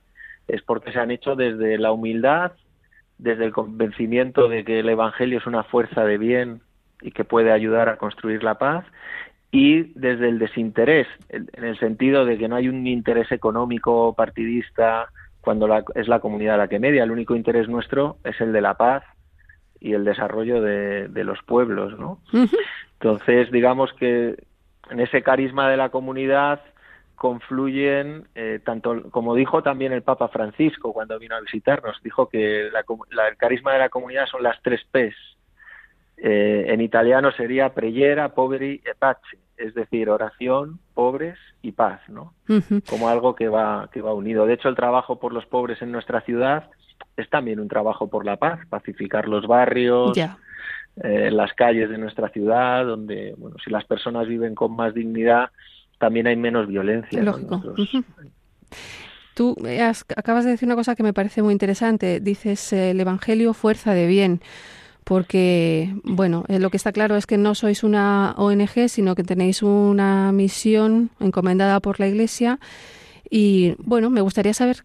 es 0.47 0.61
porque 0.63 0.91
se 0.91 0.99
han 0.99 1.11
hecho 1.11 1.35
desde 1.35 1.77
la 1.77 1.91
humildad, 1.91 2.53
desde 3.19 3.45
el 3.45 3.51
convencimiento 3.51 4.47
de 4.49 4.63
que 4.65 4.79
el 4.79 4.89
Evangelio 4.89 5.37
es 5.37 5.45
una 5.45 5.63
fuerza 5.63 6.03
de 6.03 6.17
bien 6.17 6.61
y 7.01 7.11
que 7.11 7.23
puede 7.23 7.51
ayudar 7.51 7.87
a 7.87 7.97
construir 7.97 8.43
la 8.43 8.55
paz, 8.55 8.85
y 9.51 9.91
desde 9.99 10.29
el 10.29 10.39
desinterés, 10.39 11.07
en 11.29 11.63
el 11.63 11.77
sentido 11.77 12.25
de 12.25 12.37
que 12.37 12.47
no 12.47 12.55
hay 12.55 12.69
un 12.69 12.87
interés 12.87 13.31
económico 13.31 14.13
partidista 14.15 15.09
cuando 15.41 15.67
la, 15.67 15.83
es 15.95 16.07
la 16.07 16.19
comunidad 16.19 16.57
la 16.57 16.69
que 16.69 16.79
media. 16.79 17.03
El 17.03 17.11
único 17.11 17.35
interés 17.35 17.67
nuestro 17.67 18.17
es 18.23 18.39
el 18.39 18.53
de 18.53 18.61
la 18.61 18.75
paz 18.75 19.03
y 19.81 19.93
el 19.93 20.05
desarrollo 20.05 20.61
de, 20.61 21.09
de 21.09 21.23
los 21.25 21.41
pueblos, 21.43 21.99
¿no? 21.99 22.19
Entonces, 22.93 23.51
digamos 23.51 23.91
que 23.93 24.37
en 24.89 24.99
ese 24.99 25.23
carisma 25.23 25.69
de 25.69 25.75
la 25.75 25.89
comunidad 25.89 26.61
confluyen, 27.15 28.27
eh, 28.35 28.59
tanto 28.63 29.09
como 29.11 29.35
dijo 29.35 29.61
también 29.61 29.91
el 29.91 30.03
Papa 30.03 30.27
Francisco 30.27 30.93
cuando 30.93 31.19
vino 31.19 31.35
a 31.35 31.41
visitarnos, 31.41 32.01
dijo 32.03 32.29
que 32.29 32.69
la, 32.71 32.85
la, 33.11 33.27
el 33.27 33.37
carisma 33.37 33.73
de 33.73 33.79
la 33.79 33.89
comunidad 33.89 34.27
son 34.27 34.43
las 34.43 34.61
tres 34.61 34.81
P's. 34.91 35.15
Eh, 36.17 36.65
en 36.67 36.81
italiano 36.81 37.31
sería 37.31 37.73
preghiera, 37.73 38.29
poveri 38.29 38.81
e 38.85 38.93
pace, 38.93 39.39
es 39.57 39.73
decir, 39.73 40.09
oración, 40.09 40.79
pobres 40.93 41.37
y 41.63 41.71
paz, 41.71 42.01
¿no? 42.07 42.33
Como 42.87 43.09
algo 43.09 43.33
que 43.33 43.47
va, 43.49 43.89
que 43.91 44.01
va 44.01 44.13
unido. 44.13 44.45
De 44.45 44.53
hecho, 44.53 44.69
el 44.69 44.75
trabajo 44.75 45.19
por 45.19 45.33
los 45.33 45.47
pobres 45.47 45.81
en 45.81 45.91
nuestra 45.91 46.21
ciudad 46.21 46.69
es 47.21 47.29
también 47.29 47.59
un 47.59 47.67
trabajo 47.67 48.07
por 48.09 48.25
la 48.25 48.37
paz, 48.37 48.59
pacificar 48.69 49.27
los 49.27 49.47
barrios, 49.47 50.13
eh, 51.03 51.31
las 51.31 51.53
calles 51.53 51.89
de 51.89 51.97
nuestra 51.97 52.29
ciudad, 52.29 52.85
donde, 52.85 53.33
bueno, 53.37 53.55
si 53.63 53.69
las 53.71 53.85
personas 53.85 54.27
viven 54.27 54.55
con 54.55 54.75
más 54.75 54.93
dignidad, 54.93 55.49
también 55.99 56.27
hay 56.27 56.35
menos 56.35 56.67
violencia. 56.67 57.21
¿no? 57.21 57.31
Lógico. 57.31 57.55
Ujú. 57.77 58.03
Tú 59.33 59.55
eh, 59.65 59.81
has- 59.81 60.05
acabas 60.15 60.43
de 60.45 60.51
decir 60.51 60.67
una 60.67 60.75
cosa 60.75 60.95
que 60.95 61.03
me 61.03 61.13
parece 61.13 61.41
muy 61.41 61.53
interesante. 61.53 62.19
Dices 62.19 62.73
eh, 62.73 62.91
el 62.91 62.99
Evangelio 62.99 63.53
fuerza 63.53 63.93
de 63.93 64.07
bien, 64.07 64.41
porque, 65.03 65.95
bueno, 66.03 66.43
eh, 66.47 66.59
lo 66.59 66.69
que 66.69 66.77
está 66.77 66.91
claro 66.91 67.15
es 67.15 67.25
que 67.25 67.37
no 67.37 67.55
sois 67.55 67.83
una 67.83 68.33
ONG, 68.37 68.87
sino 68.89 69.15
que 69.15 69.23
tenéis 69.23 69.63
una 69.63 70.31
misión 70.31 71.09
encomendada 71.19 71.79
por 71.79 71.99
la 71.99 72.07
Iglesia. 72.07 72.59
Y, 73.33 73.75
bueno, 73.79 74.09
me 74.09 74.19
gustaría 74.19 74.53
saber 74.53 74.83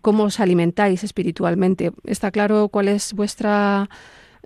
cómo 0.00 0.22
os 0.24 0.38
alimentáis 0.38 1.02
espiritualmente. 1.02 1.90
Está 2.04 2.30
claro 2.30 2.68
cuál 2.68 2.86
es 2.86 3.12
vuestra 3.14 3.88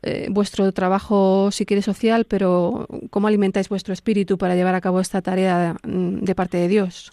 eh, 0.02 0.28
vuestro 0.30 0.72
trabajo, 0.72 1.50
si 1.50 1.66
quiere, 1.66 1.82
social, 1.82 2.24
pero 2.24 2.86
¿cómo 3.10 3.28
alimentáis 3.28 3.68
vuestro 3.68 3.92
espíritu 3.92 4.38
para 4.38 4.54
llevar 4.54 4.74
a 4.74 4.80
cabo 4.80 4.98
esta 4.98 5.20
tarea 5.20 5.76
mm, 5.86 6.20
de 6.24 6.34
parte 6.34 6.56
de 6.56 6.68
Dios? 6.68 7.12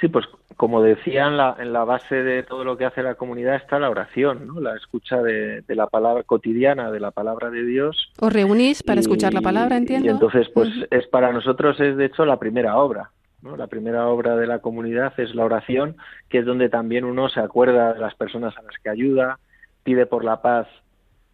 Sí, 0.00 0.06
pues 0.08 0.26
como 0.56 0.80
decía, 0.82 1.26
en 1.26 1.36
la, 1.38 1.56
en 1.58 1.72
la 1.72 1.82
base 1.84 2.14
de 2.22 2.44
todo 2.44 2.62
lo 2.62 2.76
que 2.76 2.84
hace 2.84 3.02
la 3.02 3.16
comunidad 3.16 3.56
está 3.56 3.80
la 3.80 3.90
oración, 3.90 4.46
¿no? 4.46 4.60
la 4.60 4.76
escucha 4.76 5.20
de, 5.22 5.62
de 5.62 5.74
la 5.74 5.88
palabra 5.88 6.22
cotidiana, 6.22 6.92
de 6.92 7.00
la 7.00 7.10
palabra 7.10 7.50
de 7.50 7.64
Dios. 7.64 8.12
¿Os 8.20 8.32
reunís 8.32 8.84
para 8.84 9.00
Y- 9.00 9.02
escuchar 9.02 9.34
la 9.34 9.40
palabra, 9.40 9.76
entiendo? 9.76 10.06
Y 10.06 10.10
entonces, 10.10 10.48
pues 10.54 10.68
es 10.92 11.06
para 11.08 11.32
nosotros 11.32 11.80
es 11.80 11.96
de 11.96 12.04
hecho 12.04 12.24
la 12.24 12.38
primera 12.38 12.76
obra. 12.76 13.10
¿No? 13.44 13.56
La 13.56 13.66
primera 13.66 14.08
obra 14.08 14.36
de 14.36 14.46
la 14.46 14.58
comunidad 14.60 15.12
es 15.18 15.34
la 15.34 15.44
oración, 15.44 15.96
que 16.30 16.38
es 16.38 16.46
donde 16.46 16.70
también 16.70 17.04
uno 17.04 17.28
se 17.28 17.40
acuerda 17.40 17.92
de 17.92 18.00
las 18.00 18.14
personas 18.14 18.56
a 18.56 18.62
las 18.62 18.74
que 18.82 18.88
ayuda, 18.88 19.38
pide 19.84 20.06
por 20.06 20.24
la 20.24 20.40
paz 20.42 20.66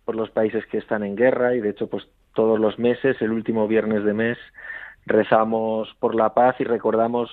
por 0.04 0.16
los 0.16 0.30
países 0.30 0.66
que 0.66 0.78
están 0.78 1.04
en 1.04 1.14
guerra 1.14 1.54
y 1.54 1.60
de 1.60 1.70
hecho, 1.70 1.86
pues 1.86 2.04
todos 2.34 2.58
los 2.58 2.78
meses, 2.80 3.16
el 3.20 3.30
último 3.30 3.68
viernes 3.68 4.04
de 4.04 4.12
mes, 4.12 4.38
rezamos 5.06 5.88
por 6.00 6.16
la 6.16 6.34
paz 6.34 6.56
y 6.58 6.64
recordamos 6.64 7.30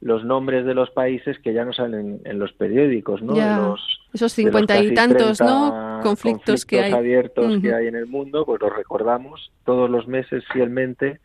los 0.00 0.24
nombres 0.24 0.66
de 0.66 0.74
los 0.74 0.90
países 0.90 1.38
que 1.38 1.54
ya 1.54 1.64
no 1.64 1.72
salen 1.72 2.20
en 2.24 2.38
los 2.38 2.52
periódicos, 2.52 3.22
¿no? 3.22 3.34
Ya, 3.34 3.48
De 3.48 3.56
los, 3.56 4.00
Esos 4.12 4.32
cincuenta 4.32 4.78
y 4.78 4.92
tantos, 4.94 5.38
30 5.38 5.44
¿no? 5.44 6.00
Conflictos, 6.02 6.66
que 6.66 6.80
hay. 6.82 6.92
abiertos 6.92 7.60
que 7.60 7.68
Ujú. 7.68 7.76
hay 7.76 7.86
en 7.86 7.96
el 7.96 8.06
mundo, 8.06 8.44
pues 8.44 8.60
los 8.60 8.76
recordamos 8.76 9.50
todos 9.64 9.88
los 9.88 10.06
meses 10.06 10.44
fielmente 10.52 11.18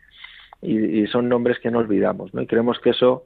y, 0.64 1.02
y 1.02 1.06
son 1.06 1.28
nombres 1.28 1.58
que 1.60 1.70
no 1.70 1.78
olvidamos, 1.78 2.32
¿no? 2.34 2.42
Y 2.42 2.46
creemos 2.46 2.78
que 2.80 2.90
eso 2.90 3.24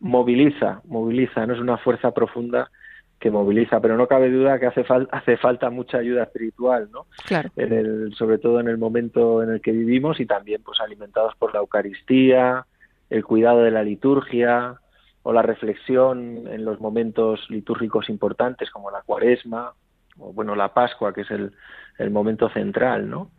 moviliza, 0.00 0.80
moviliza, 0.84 1.46
no 1.46 1.54
es 1.54 1.60
una 1.60 1.76
fuerza 1.78 2.12
profunda 2.12 2.70
que 3.18 3.30
moviliza, 3.32 3.80
pero 3.80 3.96
no 3.96 4.06
cabe 4.06 4.30
duda 4.30 4.60
que 4.60 4.66
hace, 4.66 4.84
fal- 4.84 5.08
hace 5.10 5.36
falta 5.36 5.70
mucha 5.70 5.98
ayuda 5.98 6.22
espiritual, 6.22 6.88
¿no? 6.92 7.06
Claro. 7.26 7.50
En 7.56 7.72
el, 7.72 8.14
sobre 8.14 8.38
todo 8.38 8.60
en 8.60 8.68
el 8.68 8.78
momento 8.78 9.42
en 9.42 9.50
el 9.50 9.60
que 9.60 9.72
vivimos 9.72 10.20
y 10.20 10.26
también 10.26 10.62
pues 10.62 10.80
alimentados 10.80 11.34
por 11.36 11.52
la 11.52 11.58
Eucaristía, 11.60 12.64
el 13.10 13.24
cuidado 13.24 13.62
de 13.62 13.72
la 13.72 13.82
liturgia 13.82 14.76
o 15.24 15.32
la 15.32 15.42
reflexión 15.42 16.46
en 16.46 16.64
los 16.64 16.80
momentos 16.80 17.50
litúrgicos 17.50 18.08
importantes 18.08 18.70
como 18.70 18.90
la 18.92 19.02
Cuaresma 19.02 19.72
o 20.18 20.32
bueno 20.32 20.54
la 20.54 20.72
Pascua 20.72 21.12
que 21.12 21.22
es 21.22 21.30
el, 21.32 21.52
el 21.98 22.10
momento 22.10 22.48
central, 22.50 23.10
¿no? 23.10 23.30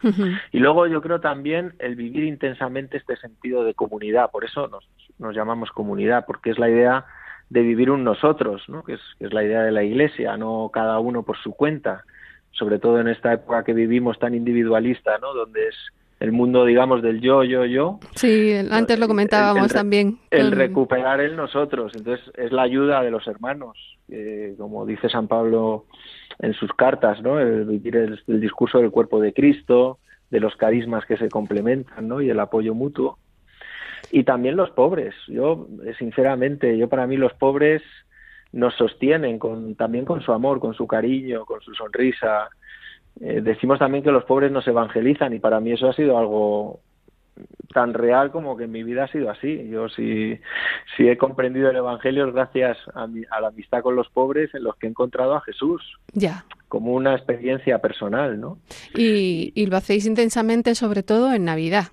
Y 0.51 0.59
luego 0.59 0.85
yo 0.87 1.01
creo 1.01 1.19
también 1.21 1.73
el 1.79 1.95
vivir 1.95 2.23
intensamente 2.25 2.97
este 2.97 3.15
sentido 3.17 3.63
de 3.63 3.73
comunidad, 3.73 4.29
por 4.31 4.43
eso 4.45 4.67
nos, 4.67 4.87
nos 5.17 5.33
llamamos 5.35 5.71
comunidad, 5.71 6.25
porque 6.27 6.49
es 6.51 6.59
la 6.59 6.69
idea 6.69 7.05
de 7.49 7.61
vivir 7.61 7.89
un 7.89 8.03
nosotros, 8.03 8.61
¿no? 8.67 8.83
que, 8.83 8.93
es, 8.93 9.01
que 9.17 9.25
es 9.25 9.33
la 9.33 9.43
idea 9.43 9.63
de 9.63 9.71
la 9.71 9.83
Iglesia, 9.83 10.37
no 10.37 10.69
cada 10.73 10.99
uno 10.99 11.23
por 11.23 11.37
su 11.37 11.53
cuenta, 11.53 12.03
sobre 12.51 12.79
todo 12.79 12.99
en 12.99 13.07
esta 13.07 13.33
época 13.33 13.63
que 13.63 13.73
vivimos 13.73 14.19
tan 14.19 14.35
individualista, 14.35 15.17
¿no? 15.19 15.33
donde 15.33 15.67
es 15.69 15.75
el 16.19 16.31
mundo, 16.33 16.65
digamos, 16.65 17.01
del 17.01 17.21
yo, 17.21 17.43
yo, 17.45 17.63
yo, 17.65 17.99
Sí, 18.15 18.53
antes 18.69 18.99
lo 18.99 19.05
el- 19.05 19.09
comentábamos 19.09 19.67
el 19.67 19.73
también. 19.73 20.19
el 20.31 20.51
recuperar 20.51 21.21
el 21.21 21.37
nosotros. 21.37 21.93
Entonces 21.95 22.29
es 22.35 22.51
la 22.51 22.63
ayuda 22.63 23.01
de 23.01 23.09
los 23.09 23.25
hermanos, 23.25 23.77
eh, 24.11 24.55
como 24.57 24.85
dice 24.85 25.09
San 25.09 25.27
Pablo 25.27 25.85
en 26.39 26.53
sus 26.53 26.71
cartas, 26.73 27.21
¿no? 27.21 27.39
El 27.39 27.81
el 28.27 28.41
discurso 28.41 28.79
del 28.79 28.91
cuerpo 28.91 29.19
de 29.19 29.33
Cristo, 29.33 29.99
de 30.29 30.39
los 30.39 30.55
carismas 30.55 31.05
que 31.05 31.17
se 31.17 31.29
complementan, 31.29 32.07
¿no? 32.07 32.21
Y 32.21 32.29
el 32.29 32.39
apoyo 32.39 32.73
mutuo. 32.73 33.17
Y 34.11 34.23
también 34.23 34.55
los 34.55 34.71
pobres. 34.71 35.15
Yo, 35.27 35.67
eh, 35.85 35.93
sinceramente, 35.97 36.77
yo 36.77 36.87
para 36.89 37.07
mí 37.07 37.17
los 37.17 37.33
pobres 37.33 37.81
nos 38.51 38.73
sostienen 38.75 39.37
con, 39.37 39.75
también 39.75 40.05
con 40.05 40.21
su 40.21 40.31
amor, 40.31 40.59
con 40.59 40.73
su 40.73 40.87
cariño, 40.87 41.45
con 41.45 41.61
su 41.61 41.73
sonrisa. 41.73 42.49
Eh, 43.21 43.41
decimos 43.41 43.79
también 43.79 44.03
que 44.03 44.11
los 44.11 44.23
pobres 44.25 44.51
nos 44.51 44.67
evangelizan 44.67 45.33
y 45.33 45.39
para 45.39 45.59
mí 45.59 45.71
eso 45.71 45.87
ha 45.87 45.93
sido 45.93 46.17
algo 46.17 46.79
tan 47.73 47.93
real 47.93 48.31
como 48.31 48.57
que 48.57 48.63
en 48.65 48.71
mi 48.71 48.83
vida 48.83 49.03
ha 49.05 49.11
sido 49.11 49.29
así. 49.29 49.67
Yo 49.69 49.89
si, 49.89 50.39
si 50.97 51.07
he 51.07 51.17
comprendido 51.17 51.69
el 51.69 51.75
Evangelio 51.77 52.27
es 52.27 52.33
gracias 52.33 52.77
a, 52.95 53.07
mi- 53.07 53.23
a 53.31 53.41
la 53.41 53.47
amistad 53.49 53.81
con 53.81 53.95
los 53.95 54.09
pobres 54.09 54.53
en 54.55 54.63
los 54.63 54.75
que 54.77 54.87
he 54.87 54.89
encontrado 54.89 55.35
a 55.35 55.41
Jesús 55.41 55.81
Ya. 56.13 56.45
como 56.67 56.93
una 56.93 57.15
experiencia 57.15 57.79
personal, 57.79 58.39
¿no? 58.39 58.57
Y, 58.95 59.51
y 59.55 59.65
lo 59.67 59.77
hacéis 59.77 60.05
intensamente, 60.05 60.75
sobre 60.75 61.03
todo 61.03 61.33
en 61.33 61.45
Navidad. 61.45 61.85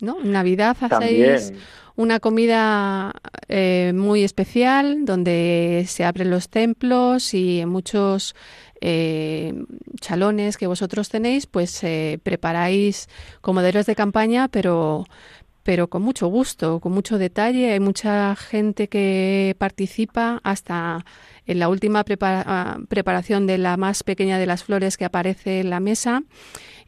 ¿no? 0.00 0.18
En 0.22 0.32
Navidad 0.32 0.76
hacéis 0.80 1.48
También. 1.48 1.62
una 1.96 2.20
comida 2.20 3.12
eh, 3.48 3.92
muy 3.94 4.24
especial 4.24 5.04
donde 5.04 5.84
se 5.86 6.06
abren 6.06 6.30
los 6.30 6.48
templos 6.48 7.34
y 7.34 7.60
en 7.60 7.68
muchos 7.68 8.34
eh, 8.80 9.54
chalones 10.00 10.56
que 10.56 10.66
vosotros 10.66 11.08
tenéis, 11.08 11.46
pues 11.46 11.82
eh, 11.84 12.18
preparáis 12.22 13.08
comederos 13.40 13.86
de 13.86 13.94
campaña, 13.94 14.48
pero 14.48 15.04
pero 15.62 15.88
con 15.88 16.00
mucho 16.00 16.26
gusto, 16.28 16.80
con 16.80 16.92
mucho 16.92 17.18
detalle. 17.18 17.72
Hay 17.72 17.80
mucha 17.80 18.34
gente 18.34 18.88
que 18.88 19.54
participa 19.58 20.40
hasta 20.42 21.04
en 21.46 21.58
la 21.58 21.68
última 21.68 22.02
prepara- 22.02 22.42
ah, 22.46 22.78
preparación 22.88 23.46
de 23.46 23.58
la 23.58 23.76
más 23.76 24.02
pequeña 24.02 24.38
de 24.38 24.46
las 24.46 24.64
flores 24.64 24.96
que 24.96 25.04
aparece 25.04 25.60
en 25.60 25.68
la 25.68 25.78
mesa 25.78 26.22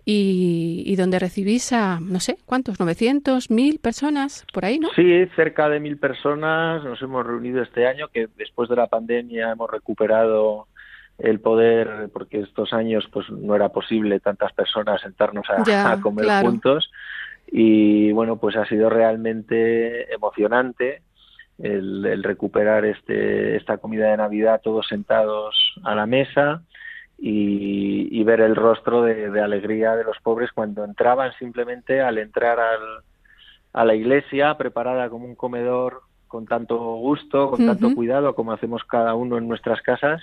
y, 0.05 0.83
y 0.87 0.97
donde 0.97 1.19
recibís 1.19 1.73
a, 1.73 2.01
no 2.01 2.19
sé, 2.19 2.39
¿cuántos? 2.47 2.81
¿900? 2.81 3.51
¿1000 3.51 3.79
personas? 3.79 4.45
Por 4.53 4.65
ahí, 4.65 4.79
¿no? 4.79 4.89
Sí, 4.97 5.27
cerca 5.37 5.69
de 5.69 5.79
mil 5.79 5.99
personas 5.99 6.83
nos 6.83 7.01
hemos 7.03 7.25
reunido 7.27 7.63
este 7.63 7.87
año, 7.87 8.09
que 8.09 8.29
después 8.37 8.69
de 8.69 8.77
la 8.77 8.87
pandemia 8.89 9.53
hemos 9.53 9.71
recuperado 9.71 10.67
el 11.23 11.41
poder, 11.41 12.11
porque 12.13 12.41
estos 12.41 12.73
años 12.73 13.09
pues 13.13 13.31
no 13.31 13.55
era 13.55 13.69
posible 13.71 14.21
tantas 14.21 14.53
personas 14.53 15.01
sentarnos 15.01 15.49
a, 15.51 15.63
Ya, 15.65 15.93
a 15.93 16.01
comer 16.01 16.25
claro. 16.25 16.49
juntos. 16.49 16.91
Y 17.51 18.13
bueno, 18.13 18.37
pues 18.37 18.57
ha 18.57 18.67
sido 18.67 18.91
realmente 18.91 20.13
emocionante 20.13 21.03
el, 21.59 22.05
el 22.07 22.23
recuperar 22.23 22.85
este, 22.85 23.57
esta 23.57 23.79
comida 23.79 24.11
de 24.11 24.17
Navidad 24.17 24.61
todos 24.63 24.89
sentados 24.89 25.55
a 25.85 25.95
la 25.95 26.07
mesa 26.07 26.63
y, 27.19 28.09
y 28.11 28.25
ver 28.25 28.41
el 28.41 28.57
rostro 28.57 29.03
de, 29.03 29.31
de 29.31 29.41
alegría 29.41 29.95
de 29.95 30.05
los 30.05 30.19
pobres 30.23 30.51
cuando 30.53 30.85
entraban 30.85 31.33
simplemente 31.39 32.01
al 32.01 32.19
entrar 32.19 32.59
al, 32.59 32.81
a 33.73 33.85
la 33.85 33.95
iglesia 33.95 34.57
preparada 34.57 35.09
como 35.09 35.27
un 35.27 35.37
comedor 35.37 36.03
con 36.27 36.47
tanto 36.47 36.77
gusto, 36.97 37.51
con 37.51 37.67
tanto 37.67 37.95
cuidado 37.95 38.35
como 38.35 38.53
hacemos 38.53 38.83
cada 38.85 39.15
uno 39.15 39.37
en 39.37 39.47
nuestras 39.47 39.83
casas, 39.83 40.23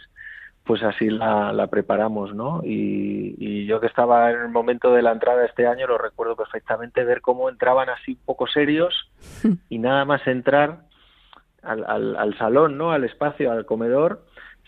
pues 0.70 0.84
así 0.84 1.10
la, 1.10 1.52
la 1.52 1.66
preparamos, 1.66 2.36
¿no? 2.36 2.62
Y, 2.64 3.34
y 3.40 3.66
yo 3.66 3.80
que 3.80 3.88
estaba 3.88 4.30
en 4.30 4.40
el 4.40 4.50
momento 4.50 4.94
de 4.94 5.02
la 5.02 5.12
entrada 5.12 5.44
este 5.44 5.66
año 5.66 5.88
lo 5.88 5.98
recuerdo 5.98 6.36
perfectamente 6.36 7.04
ver 7.04 7.22
cómo 7.22 7.50
entraban 7.50 7.90
así 7.90 8.12
un 8.12 8.24
poco 8.24 8.46
serios 8.46 9.10
y 9.70 9.80
nada 9.80 10.06
más 10.06 10.28
entrar 10.28 10.82
al, 11.64 11.84
al, 11.86 12.16
al 12.16 12.38
salón, 12.38 12.78
¿no? 12.78 12.92
Al 12.92 13.04
espacio, 13.04 13.52
al 13.52 13.66
comedor, 13.66 14.28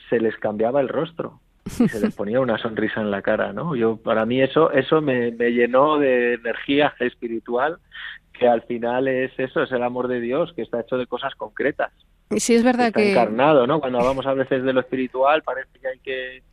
se 0.09 0.19
les 0.19 0.35
cambiaba 0.37 0.81
el 0.81 0.89
rostro 0.89 1.39
y 1.67 1.87
se 1.87 1.99
les 1.99 2.15
ponía 2.17 2.39
una 2.39 2.57
sonrisa 2.57 2.99
en 2.99 3.11
la 3.11 3.21
cara, 3.21 3.53
¿no? 3.53 3.75
Yo 3.75 3.97
para 3.97 4.25
mí 4.25 4.41
eso 4.41 4.71
eso 4.71 5.01
me, 5.01 5.29
me 5.29 5.51
llenó 5.51 5.99
de 5.99 6.33
energía 6.33 6.95
espiritual 6.99 7.77
que 8.33 8.47
al 8.47 8.63
final 8.63 9.07
es 9.07 9.37
eso, 9.37 9.61
es 9.61 9.71
el 9.71 9.83
amor 9.83 10.07
de 10.07 10.19
Dios 10.19 10.51
que 10.55 10.63
está 10.63 10.79
hecho 10.79 10.97
de 10.97 11.05
cosas 11.05 11.35
concretas. 11.35 11.93
Sí, 12.37 12.55
es 12.55 12.63
verdad 12.63 12.87
está 12.87 12.99
que... 12.99 13.11
encarnado, 13.11 13.67
¿no? 13.67 13.79
Cuando 13.79 13.99
hablamos 13.99 14.25
a 14.25 14.33
veces 14.33 14.63
de 14.63 14.73
lo 14.73 14.79
espiritual, 14.81 15.43
parece 15.43 15.79
que 15.79 15.87
hay 15.87 15.99
que, 15.99 16.43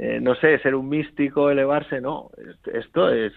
eh, 0.00 0.18
no 0.20 0.34
sé, 0.36 0.58
ser 0.60 0.74
un 0.74 0.88
místico, 0.88 1.50
elevarse, 1.50 2.00
no. 2.00 2.30
Esto 2.72 3.10
es 3.10 3.32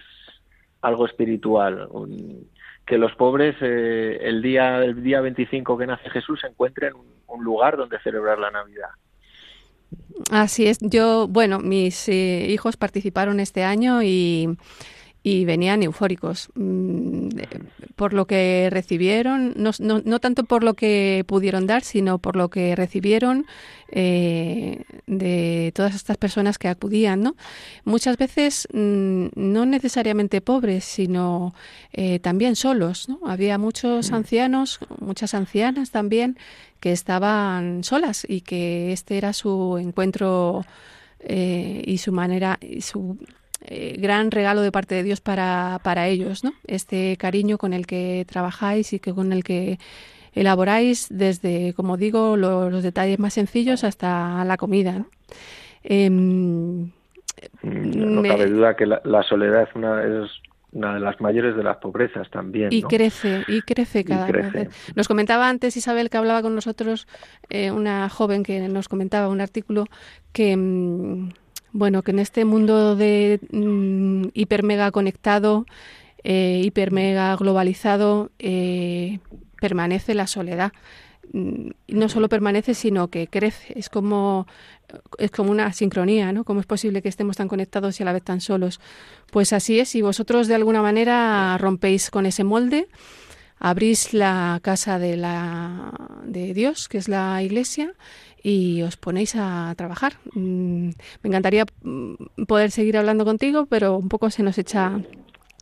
algo 0.82 1.06
espiritual. 1.06 1.88
un- 1.92 2.50
que 2.86 2.98
los 2.98 3.16
pobres 3.16 3.56
eh, 3.62 4.20
el 4.24 4.42
día 4.42 4.84
el 4.84 5.02
día 5.02 5.22
25 5.22 5.78
que 5.78 5.88
nace 5.88 6.10
Jesús 6.10 6.44
encuentren 6.44 6.94
un, 6.96 7.06
un 7.28 7.42
lugar 7.44 7.78
donde 7.78 7.98
celebrar 8.00 8.38
la 8.40 8.52
Navidad. 8.52 8.90
Así 10.32 10.68
es. 10.68 10.80
Yo, 10.82 11.28
bueno, 11.28 11.60
mis 11.60 12.10
eh, 12.10 12.46
hijos 12.50 12.76
participaron 12.78 13.40
este 13.40 13.64
año 13.64 14.02
y, 14.04 14.58
y 15.26 15.46
venían 15.46 15.82
eufóricos 15.84 16.50
mm, 16.56 17.30
por 17.96 18.14
lo 18.14 18.28
que 18.28 18.68
recibieron, 18.70 19.54
no, 19.56 19.72
no, 19.80 20.02
no 20.04 20.20
tanto 20.20 20.44
por 20.44 20.64
lo 20.64 20.74
que 20.74 21.24
pudieron 21.26 21.66
dar, 21.66 21.84
sino 21.84 22.18
por 22.20 22.36
lo 22.36 22.50
que 22.50 22.76
recibieron 22.76 23.46
eh, 23.88 24.84
de 25.08 25.72
todas 25.74 25.96
estas 25.96 26.18
personas 26.18 26.58
que 26.58 26.68
acudían, 26.68 27.22
¿no? 27.22 27.38
Muchas 27.86 28.18
veces 28.18 28.68
mm, 28.74 29.28
no 29.36 29.66
necesariamente 29.66 30.42
pobres, 30.42 30.84
sino 30.84 31.56
eh, 31.94 32.20
también 32.20 32.58
solos, 32.58 33.08
¿no? 33.08 33.20
Había 33.26 33.58
muchos 33.58 34.12
ancianos, 34.12 34.80
muchas 35.00 35.34
ancianas 35.34 35.92
también 35.92 36.38
que 36.82 36.92
estaban 36.92 37.86
solas 37.86 38.26
y 38.28 38.42
que 38.42 38.92
este 38.92 39.18
era 39.18 39.32
su 39.32 39.78
encuentro 39.80 40.66
eh, 41.20 41.82
y 41.86 42.00
su 42.00 42.12
manera 42.12 42.60
y 42.62 42.82
su 42.82 43.18
eh, 43.66 43.96
gran 44.00 44.32
regalo 44.32 44.62
de 44.62 44.72
parte 44.72 44.96
de 44.96 45.04
Dios 45.04 45.22
para, 45.22 45.80
para 45.84 46.08
ellos, 46.08 46.44
¿no? 46.44 46.54
Este 46.68 47.16
cariño 47.18 47.58
con 47.58 47.74
el 47.74 47.86
que 47.88 48.26
trabajáis 48.30 48.94
y 48.94 49.00
que 49.00 49.14
con 49.14 49.32
el 49.34 49.44
que 49.44 49.80
elaboráis 50.34 51.08
desde, 51.10 51.74
como 51.74 51.96
digo, 51.98 52.36
lo- 52.38 52.70
los 52.70 52.84
detalles 52.84 53.20
más 53.20 53.34
sencillos 53.34 53.84
hasta 53.84 54.44
la 54.46 54.58
comida. 54.58 54.94
¿no? 55.00 55.08
Em, 55.84 56.92
No 57.62 58.22
Me- 58.22 58.30
cabe 58.30 58.48
duda 58.48 58.76
que 58.76 58.86
la, 58.86 59.02
la 59.04 59.22
soledad 59.24 59.64
es 59.64 59.76
una, 59.76 60.04
es 60.04 60.30
una 60.72 60.94
de 60.96 61.00
las 61.02 61.20
mayores 61.22 61.56
de 61.56 61.64
las 61.64 61.78
pobrezas 61.78 62.30
también. 62.32 62.70
Y 62.72 62.82
¿no? 62.82 62.88
crece, 62.88 63.44
y 63.48 63.62
crece 63.62 64.04
cada 64.04 64.28
crece. 64.28 64.50
vez. 64.50 64.94
Nos 64.96 65.08
comentaba 65.08 65.50
antes 65.50 65.76
Isabel 65.78 66.10
que 66.10 66.18
hablaba 66.18 66.42
con 66.42 66.56
nosotros, 66.56 67.08
eh, 67.50 67.70
una 67.72 68.10
joven 68.10 68.44
que 68.44 68.60
nos 68.70 68.88
comentaba 68.90 69.28
un 69.28 69.42
artículo 69.42 69.86
que, 70.32 70.56
mm, 70.58 71.30
bueno, 71.74 72.02
que 72.04 72.12
en 72.12 72.20
este 72.20 72.46
mundo 72.46 72.96
de 72.96 73.40
mm, 73.52 74.30
hiper 74.34 74.64
mega 74.64 74.92
conectado, 74.92 75.66
eh, 76.24 76.62
hiper 76.64 76.92
mega 76.92 77.36
globalizado, 77.36 78.32
eh, 78.40 79.20
permanece 79.60 80.14
la 80.14 80.28
soledad. 80.28 80.72
Mm, 81.34 81.72
No 81.88 82.10
solo 82.10 82.30
permanece, 82.30 82.74
sino 82.74 83.10
que 83.10 83.28
crece. 83.28 83.78
Es 83.78 83.90
como 83.90 84.46
es 85.18 85.32
como 85.32 85.52
una 85.52 85.74
sincronía, 85.74 86.32
¿no? 86.32 86.44
¿Cómo 86.44 86.60
es 86.60 86.66
posible 86.66 87.02
que 87.02 87.10
estemos 87.10 87.38
tan 87.38 87.48
conectados 87.48 88.00
y 88.00 88.04
a 88.04 88.06
la 88.06 88.14
vez 88.14 88.24
tan 88.24 88.42
solos? 88.42 88.80
Pues 89.32 89.54
así 89.54 89.80
es, 89.80 89.96
y 89.96 90.02
vosotros 90.02 90.48
de 90.48 90.56
alguna 90.56 90.82
manera 90.82 91.58
rompéis 91.58 92.12
con 92.12 92.26
ese 92.26 92.44
molde, 92.44 92.88
abrís 93.60 94.14
la 94.14 94.60
casa 94.62 95.00
de, 95.00 95.18
la, 95.18 95.94
de 96.26 96.54
Dios, 96.54 96.88
que 96.90 96.98
es 96.98 97.08
la 97.08 97.42
iglesia, 97.42 97.94
y 98.44 98.82
os 98.84 98.98
ponéis 98.98 99.36
a 99.38 99.74
trabajar. 99.78 100.14
Mm, 100.34 100.90
Me 101.22 101.28
encantaría 101.30 101.66
mm, 101.82 102.44
poder 102.48 102.70
seguir 102.72 102.98
hablando 102.98 103.24
contigo, 103.26 103.66
pero 103.68 103.98
un 103.98 104.10
poco 104.10 104.30
se 104.30 104.44
nos 104.44 104.58
echa 104.58 105.00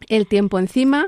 el 0.10 0.26
tiempo 0.28 0.58
encima. 0.60 1.06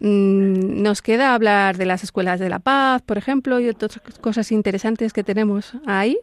Mm, 0.00 0.82
Nos 0.82 1.00
queda 1.02 1.34
hablar 1.34 1.78
de 1.78 1.86
las 1.86 2.04
escuelas 2.04 2.38
de 2.40 2.48
la 2.50 2.58
paz, 2.58 3.00
por 3.02 3.16
ejemplo, 3.16 3.58
y 3.58 3.68
otras 3.70 3.98
cosas 4.20 4.52
interesantes 4.52 5.12
que 5.12 5.24
tenemos 5.24 5.72
ahí. 5.86 6.18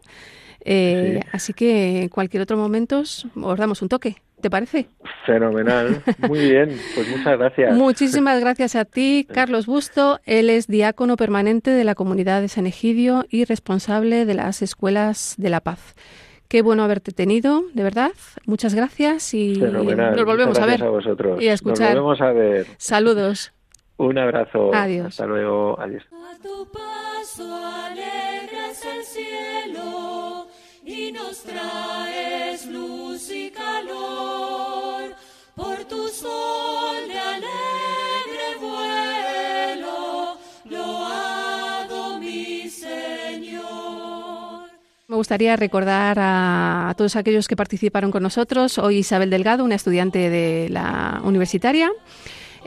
Eh, 0.64 1.20
Sí. 1.24 1.28
Así 1.32 1.54
que 1.54 2.04
en 2.04 2.10
cualquier 2.10 2.44
otro 2.44 2.56
momento 2.58 3.00
os 3.00 3.26
damos 3.58 3.82
un 3.82 3.90
toque. 3.90 4.18
¿Te 4.42 4.50
parece? 4.50 4.88
Fenomenal. 5.26 6.02
Muy 6.28 6.40
bien. 6.40 6.78
Pues 6.96 7.08
muchas 7.10 7.38
gracias. 7.38 7.76
Muchísimas 7.76 8.40
gracias 8.40 8.76
a 8.76 8.86
ti, 8.86 9.28
Carlos 9.32 9.68
Busto. 9.68 10.20
Él 10.26 10.50
es 10.50 10.68
diácono 10.68 11.16
permanente 11.16 11.72
de 11.72 11.84
la 11.84 11.96
comunidad 11.96 12.42
de 12.42 12.48
San 12.48 12.66
Egidio 12.66 13.26
y 13.30 13.46
responsable 13.46 14.26
de 14.26 14.34
las 14.34 14.62
escuelas 14.62 15.36
de 15.38 15.50
la 15.50 15.62
paz. 15.62 15.96
Qué 16.48 16.62
bueno 16.62 16.84
haberte 16.84 17.12
tenido, 17.12 17.64
de 17.74 17.84
verdad. 17.84 18.12
Muchas 18.46 18.74
gracias 18.74 19.34
y 19.34 19.56
Fenomenal. 19.56 20.16
nos 20.16 20.26
volvemos 20.26 20.58
a 20.58 20.66
ver. 20.66 20.80
gracias 20.80 20.88
a 20.88 20.92
vosotros. 20.92 21.42
y 21.42 21.48
a 21.48 21.54
escuchar. 21.54 21.96
Nos 21.96 22.04
volvemos 22.04 22.22
a 22.22 22.32
ver. 22.34 22.68
Saludos. 22.78 23.54
Un 23.98 24.18
abrazo. 24.18 24.74
Adiós. 24.74 25.08
Hasta 25.08 25.28
luego. 25.28 25.80
Adiós. 25.80 26.04
A 26.12 26.42
tu 26.42 26.68
paso 26.72 27.56
alegras 27.56 28.84
el 28.86 29.04
cielo 29.04 30.01
y 30.92 31.12
nos 31.12 31.44
traes 31.44 32.66
luz 32.66 33.32
y 33.32 33.50
calor 33.52 35.16
por 35.56 35.86
tu 35.86 36.10
sol 36.10 37.08
de 37.08 37.18
alegre 37.18 38.58
vuelo. 38.60 40.38
Loado 40.66 42.20
mi 42.20 42.70
Señor. 42.70 43.62
Me 45.08 45.16
gustaría 45.16 45.56
recordar 45.56 46.20
a, 46.20 46.90
a 46.90 46.94
todos 46.96 47.16
aquellos 47.16 47.48
que 47.48 47.56
participaron 47.56 48.12
con 48.12 48.24
nosotros. 48.24 48.78
Hoy 48.78 48.98
Isabel 48.98 49.30
Delgado, 49.30 49.64
una 49.64 49.76
estudiante 49.76 50.30
de 50.30 50.68
la 50.70 51.22
universitaria. 51.24 51.90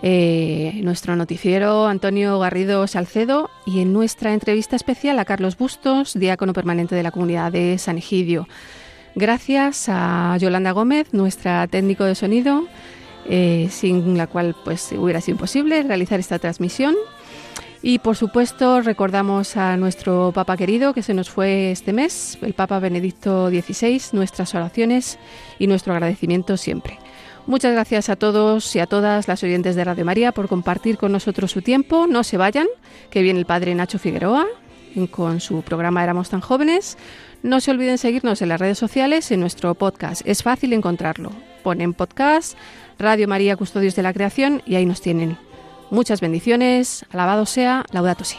Eh, 0.07 0.81
nuestro 0.83 1.17
noticiero 1.17 1.87
Antonio 1.87 2.39
Garrido 2.39 2.87
Salcedo 2.87 3.49
y 3.65 3.81
en 3.81 3.95
nuestra 3.95 4.35
entrevista 4.35 4.77
especial 4.77 5.19
a 5.19 5.25
Carlos 5.25 5.57
Bustos, 5.57 6.13
diácono 6.13 6.53
permanente 6.53 6.95
de 6.95 7.03
la 7.03 7.11
comunidad 7.11 7.51
de 7.51 7.79
San 7.79 7.97
Egidio. 7.97 8.47
Gracias 9.15 9.87
a 9.89 10.37
Yolanda 10.39 10.73
Gómez, 10.73 11.15
nuestra 11.15 11.67
técnico 11.69 12.05
de 12.05 12.15
sonido, 12.15 12.67
eh, 13.31 13.69
sin 13.71 14.19
la 14.19 14.27
cual 14.27 14.55
pues 14.63 14.93
hubiera 14.93 15.23
sido 15.23 15.37
imposible 15.37 15.83
realizar 15.83 16.21
esta 16.21 16.39
transmisión. 16.39 16.95
Y 17.81 17.99
por 18.01 18.17
supuesto 18.17 18.83
recordamos 18.83 19.57
a 19.57 19.79
nuestro 19.79 20.33
Papa 20.35 20.59
querido 20.59 20.93
que 20.93 21.03
se 21.03 21.15
nos 21.15 21.31
fue 21.31 21.71
este 21.71 21.95
mes, 21.95 22.37
el 22.43 22.53
Papa 22.53 22.79
Benedicto 22.79 23.49
XVI, 23.49 24.03
nuestras 24.13 24.55
oraciones 24.55 25.19
y 25.59 25.67
nuestro 25.67 25.95
agradecimiento 25.95 26.59
siempre. 26.59 26.99
Muchas 27.47 27.73
gracias 27.73 28.09
a 28.09 28.17
todos 28.17 28.75
y 28.75 28.79
a 28.79 28.87
todas 28.87 29.29
las 29.29 29.43
oyentes 29.43 29.77
de 29.77 29.85
Radio 29.85 30.05
María 30.05 30.33
por 30.33 30.49
compartir 30.49 30.97
con 30.97 31.13
nosotros 31.13 31.51
su 31.51 31.61
tiempo. 31.61 32.07
No 32.07 32.25
se 32.25 32.39
vayan, 32.39 32.67
que 33.11 33.21
viene 33.21 33.39
el 33.39 33.47
Padre 33.47 33.75
Nacho 33.75 33.99
Figueroa 33.99 34.47
con 35.11 35.41
su 35.41 35.63
programa 35.63 36.03
Éramos 36.03 36.31
tan 36.31 36.41
jóvenes. 36.41 36.97
No 37.43 37.61
se 37.61 37.71
olviden 37.71 37.99
seguirnos 37.99 38.41
en 38.41 38.49
las 38.49 38.61
redes 38.61 38.79
sociales, 38.79 39.31
en 39.31 39.41
nuestro 39.41 39.75
podcast. 39.75 40.23
Es 40.25 40.43
fácil 40.43 40.73
encontrarlo. 40.73 41.31
Ponen 41.63 41.93
podcast, 41.93 42.57
Radio 42.99 43.29
María 43.29 43.57
Custodios 43.57 43.97
de 43.97 44.03
la 44.03 44.15
Creación 44.15 44.63
y 44.65 44.77
ahí 44.77 44.87
nos 44.87 45.01
tienen. 45.01 45.37
Muchas 45.91 46.21
bendiciones. 46.21 47.05
Alabado 47.13 47.45
sea 47.45 47.85
Laudato 47.93 48.25
Si. 48.25 48.39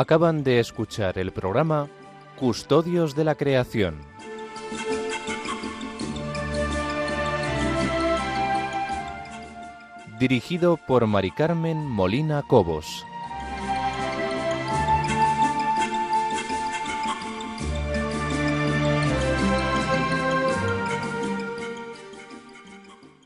Acaban 0.00 0.44
de 0.44 0.60
escuchar 0.60 1.18
el 1.18 1.32
programa 1.32 1.88
Custodios 2.38 3.16
de 3.16 3.24
la 3.24 3.34
Creación. 3.34 3.96
Dirigido 10.20 10.76
por 10.76 11.08
Mari 11.08 11.32
Carmen 11.32 11.78
Molina 11.78 12.44
Cobos. 12.46 13.07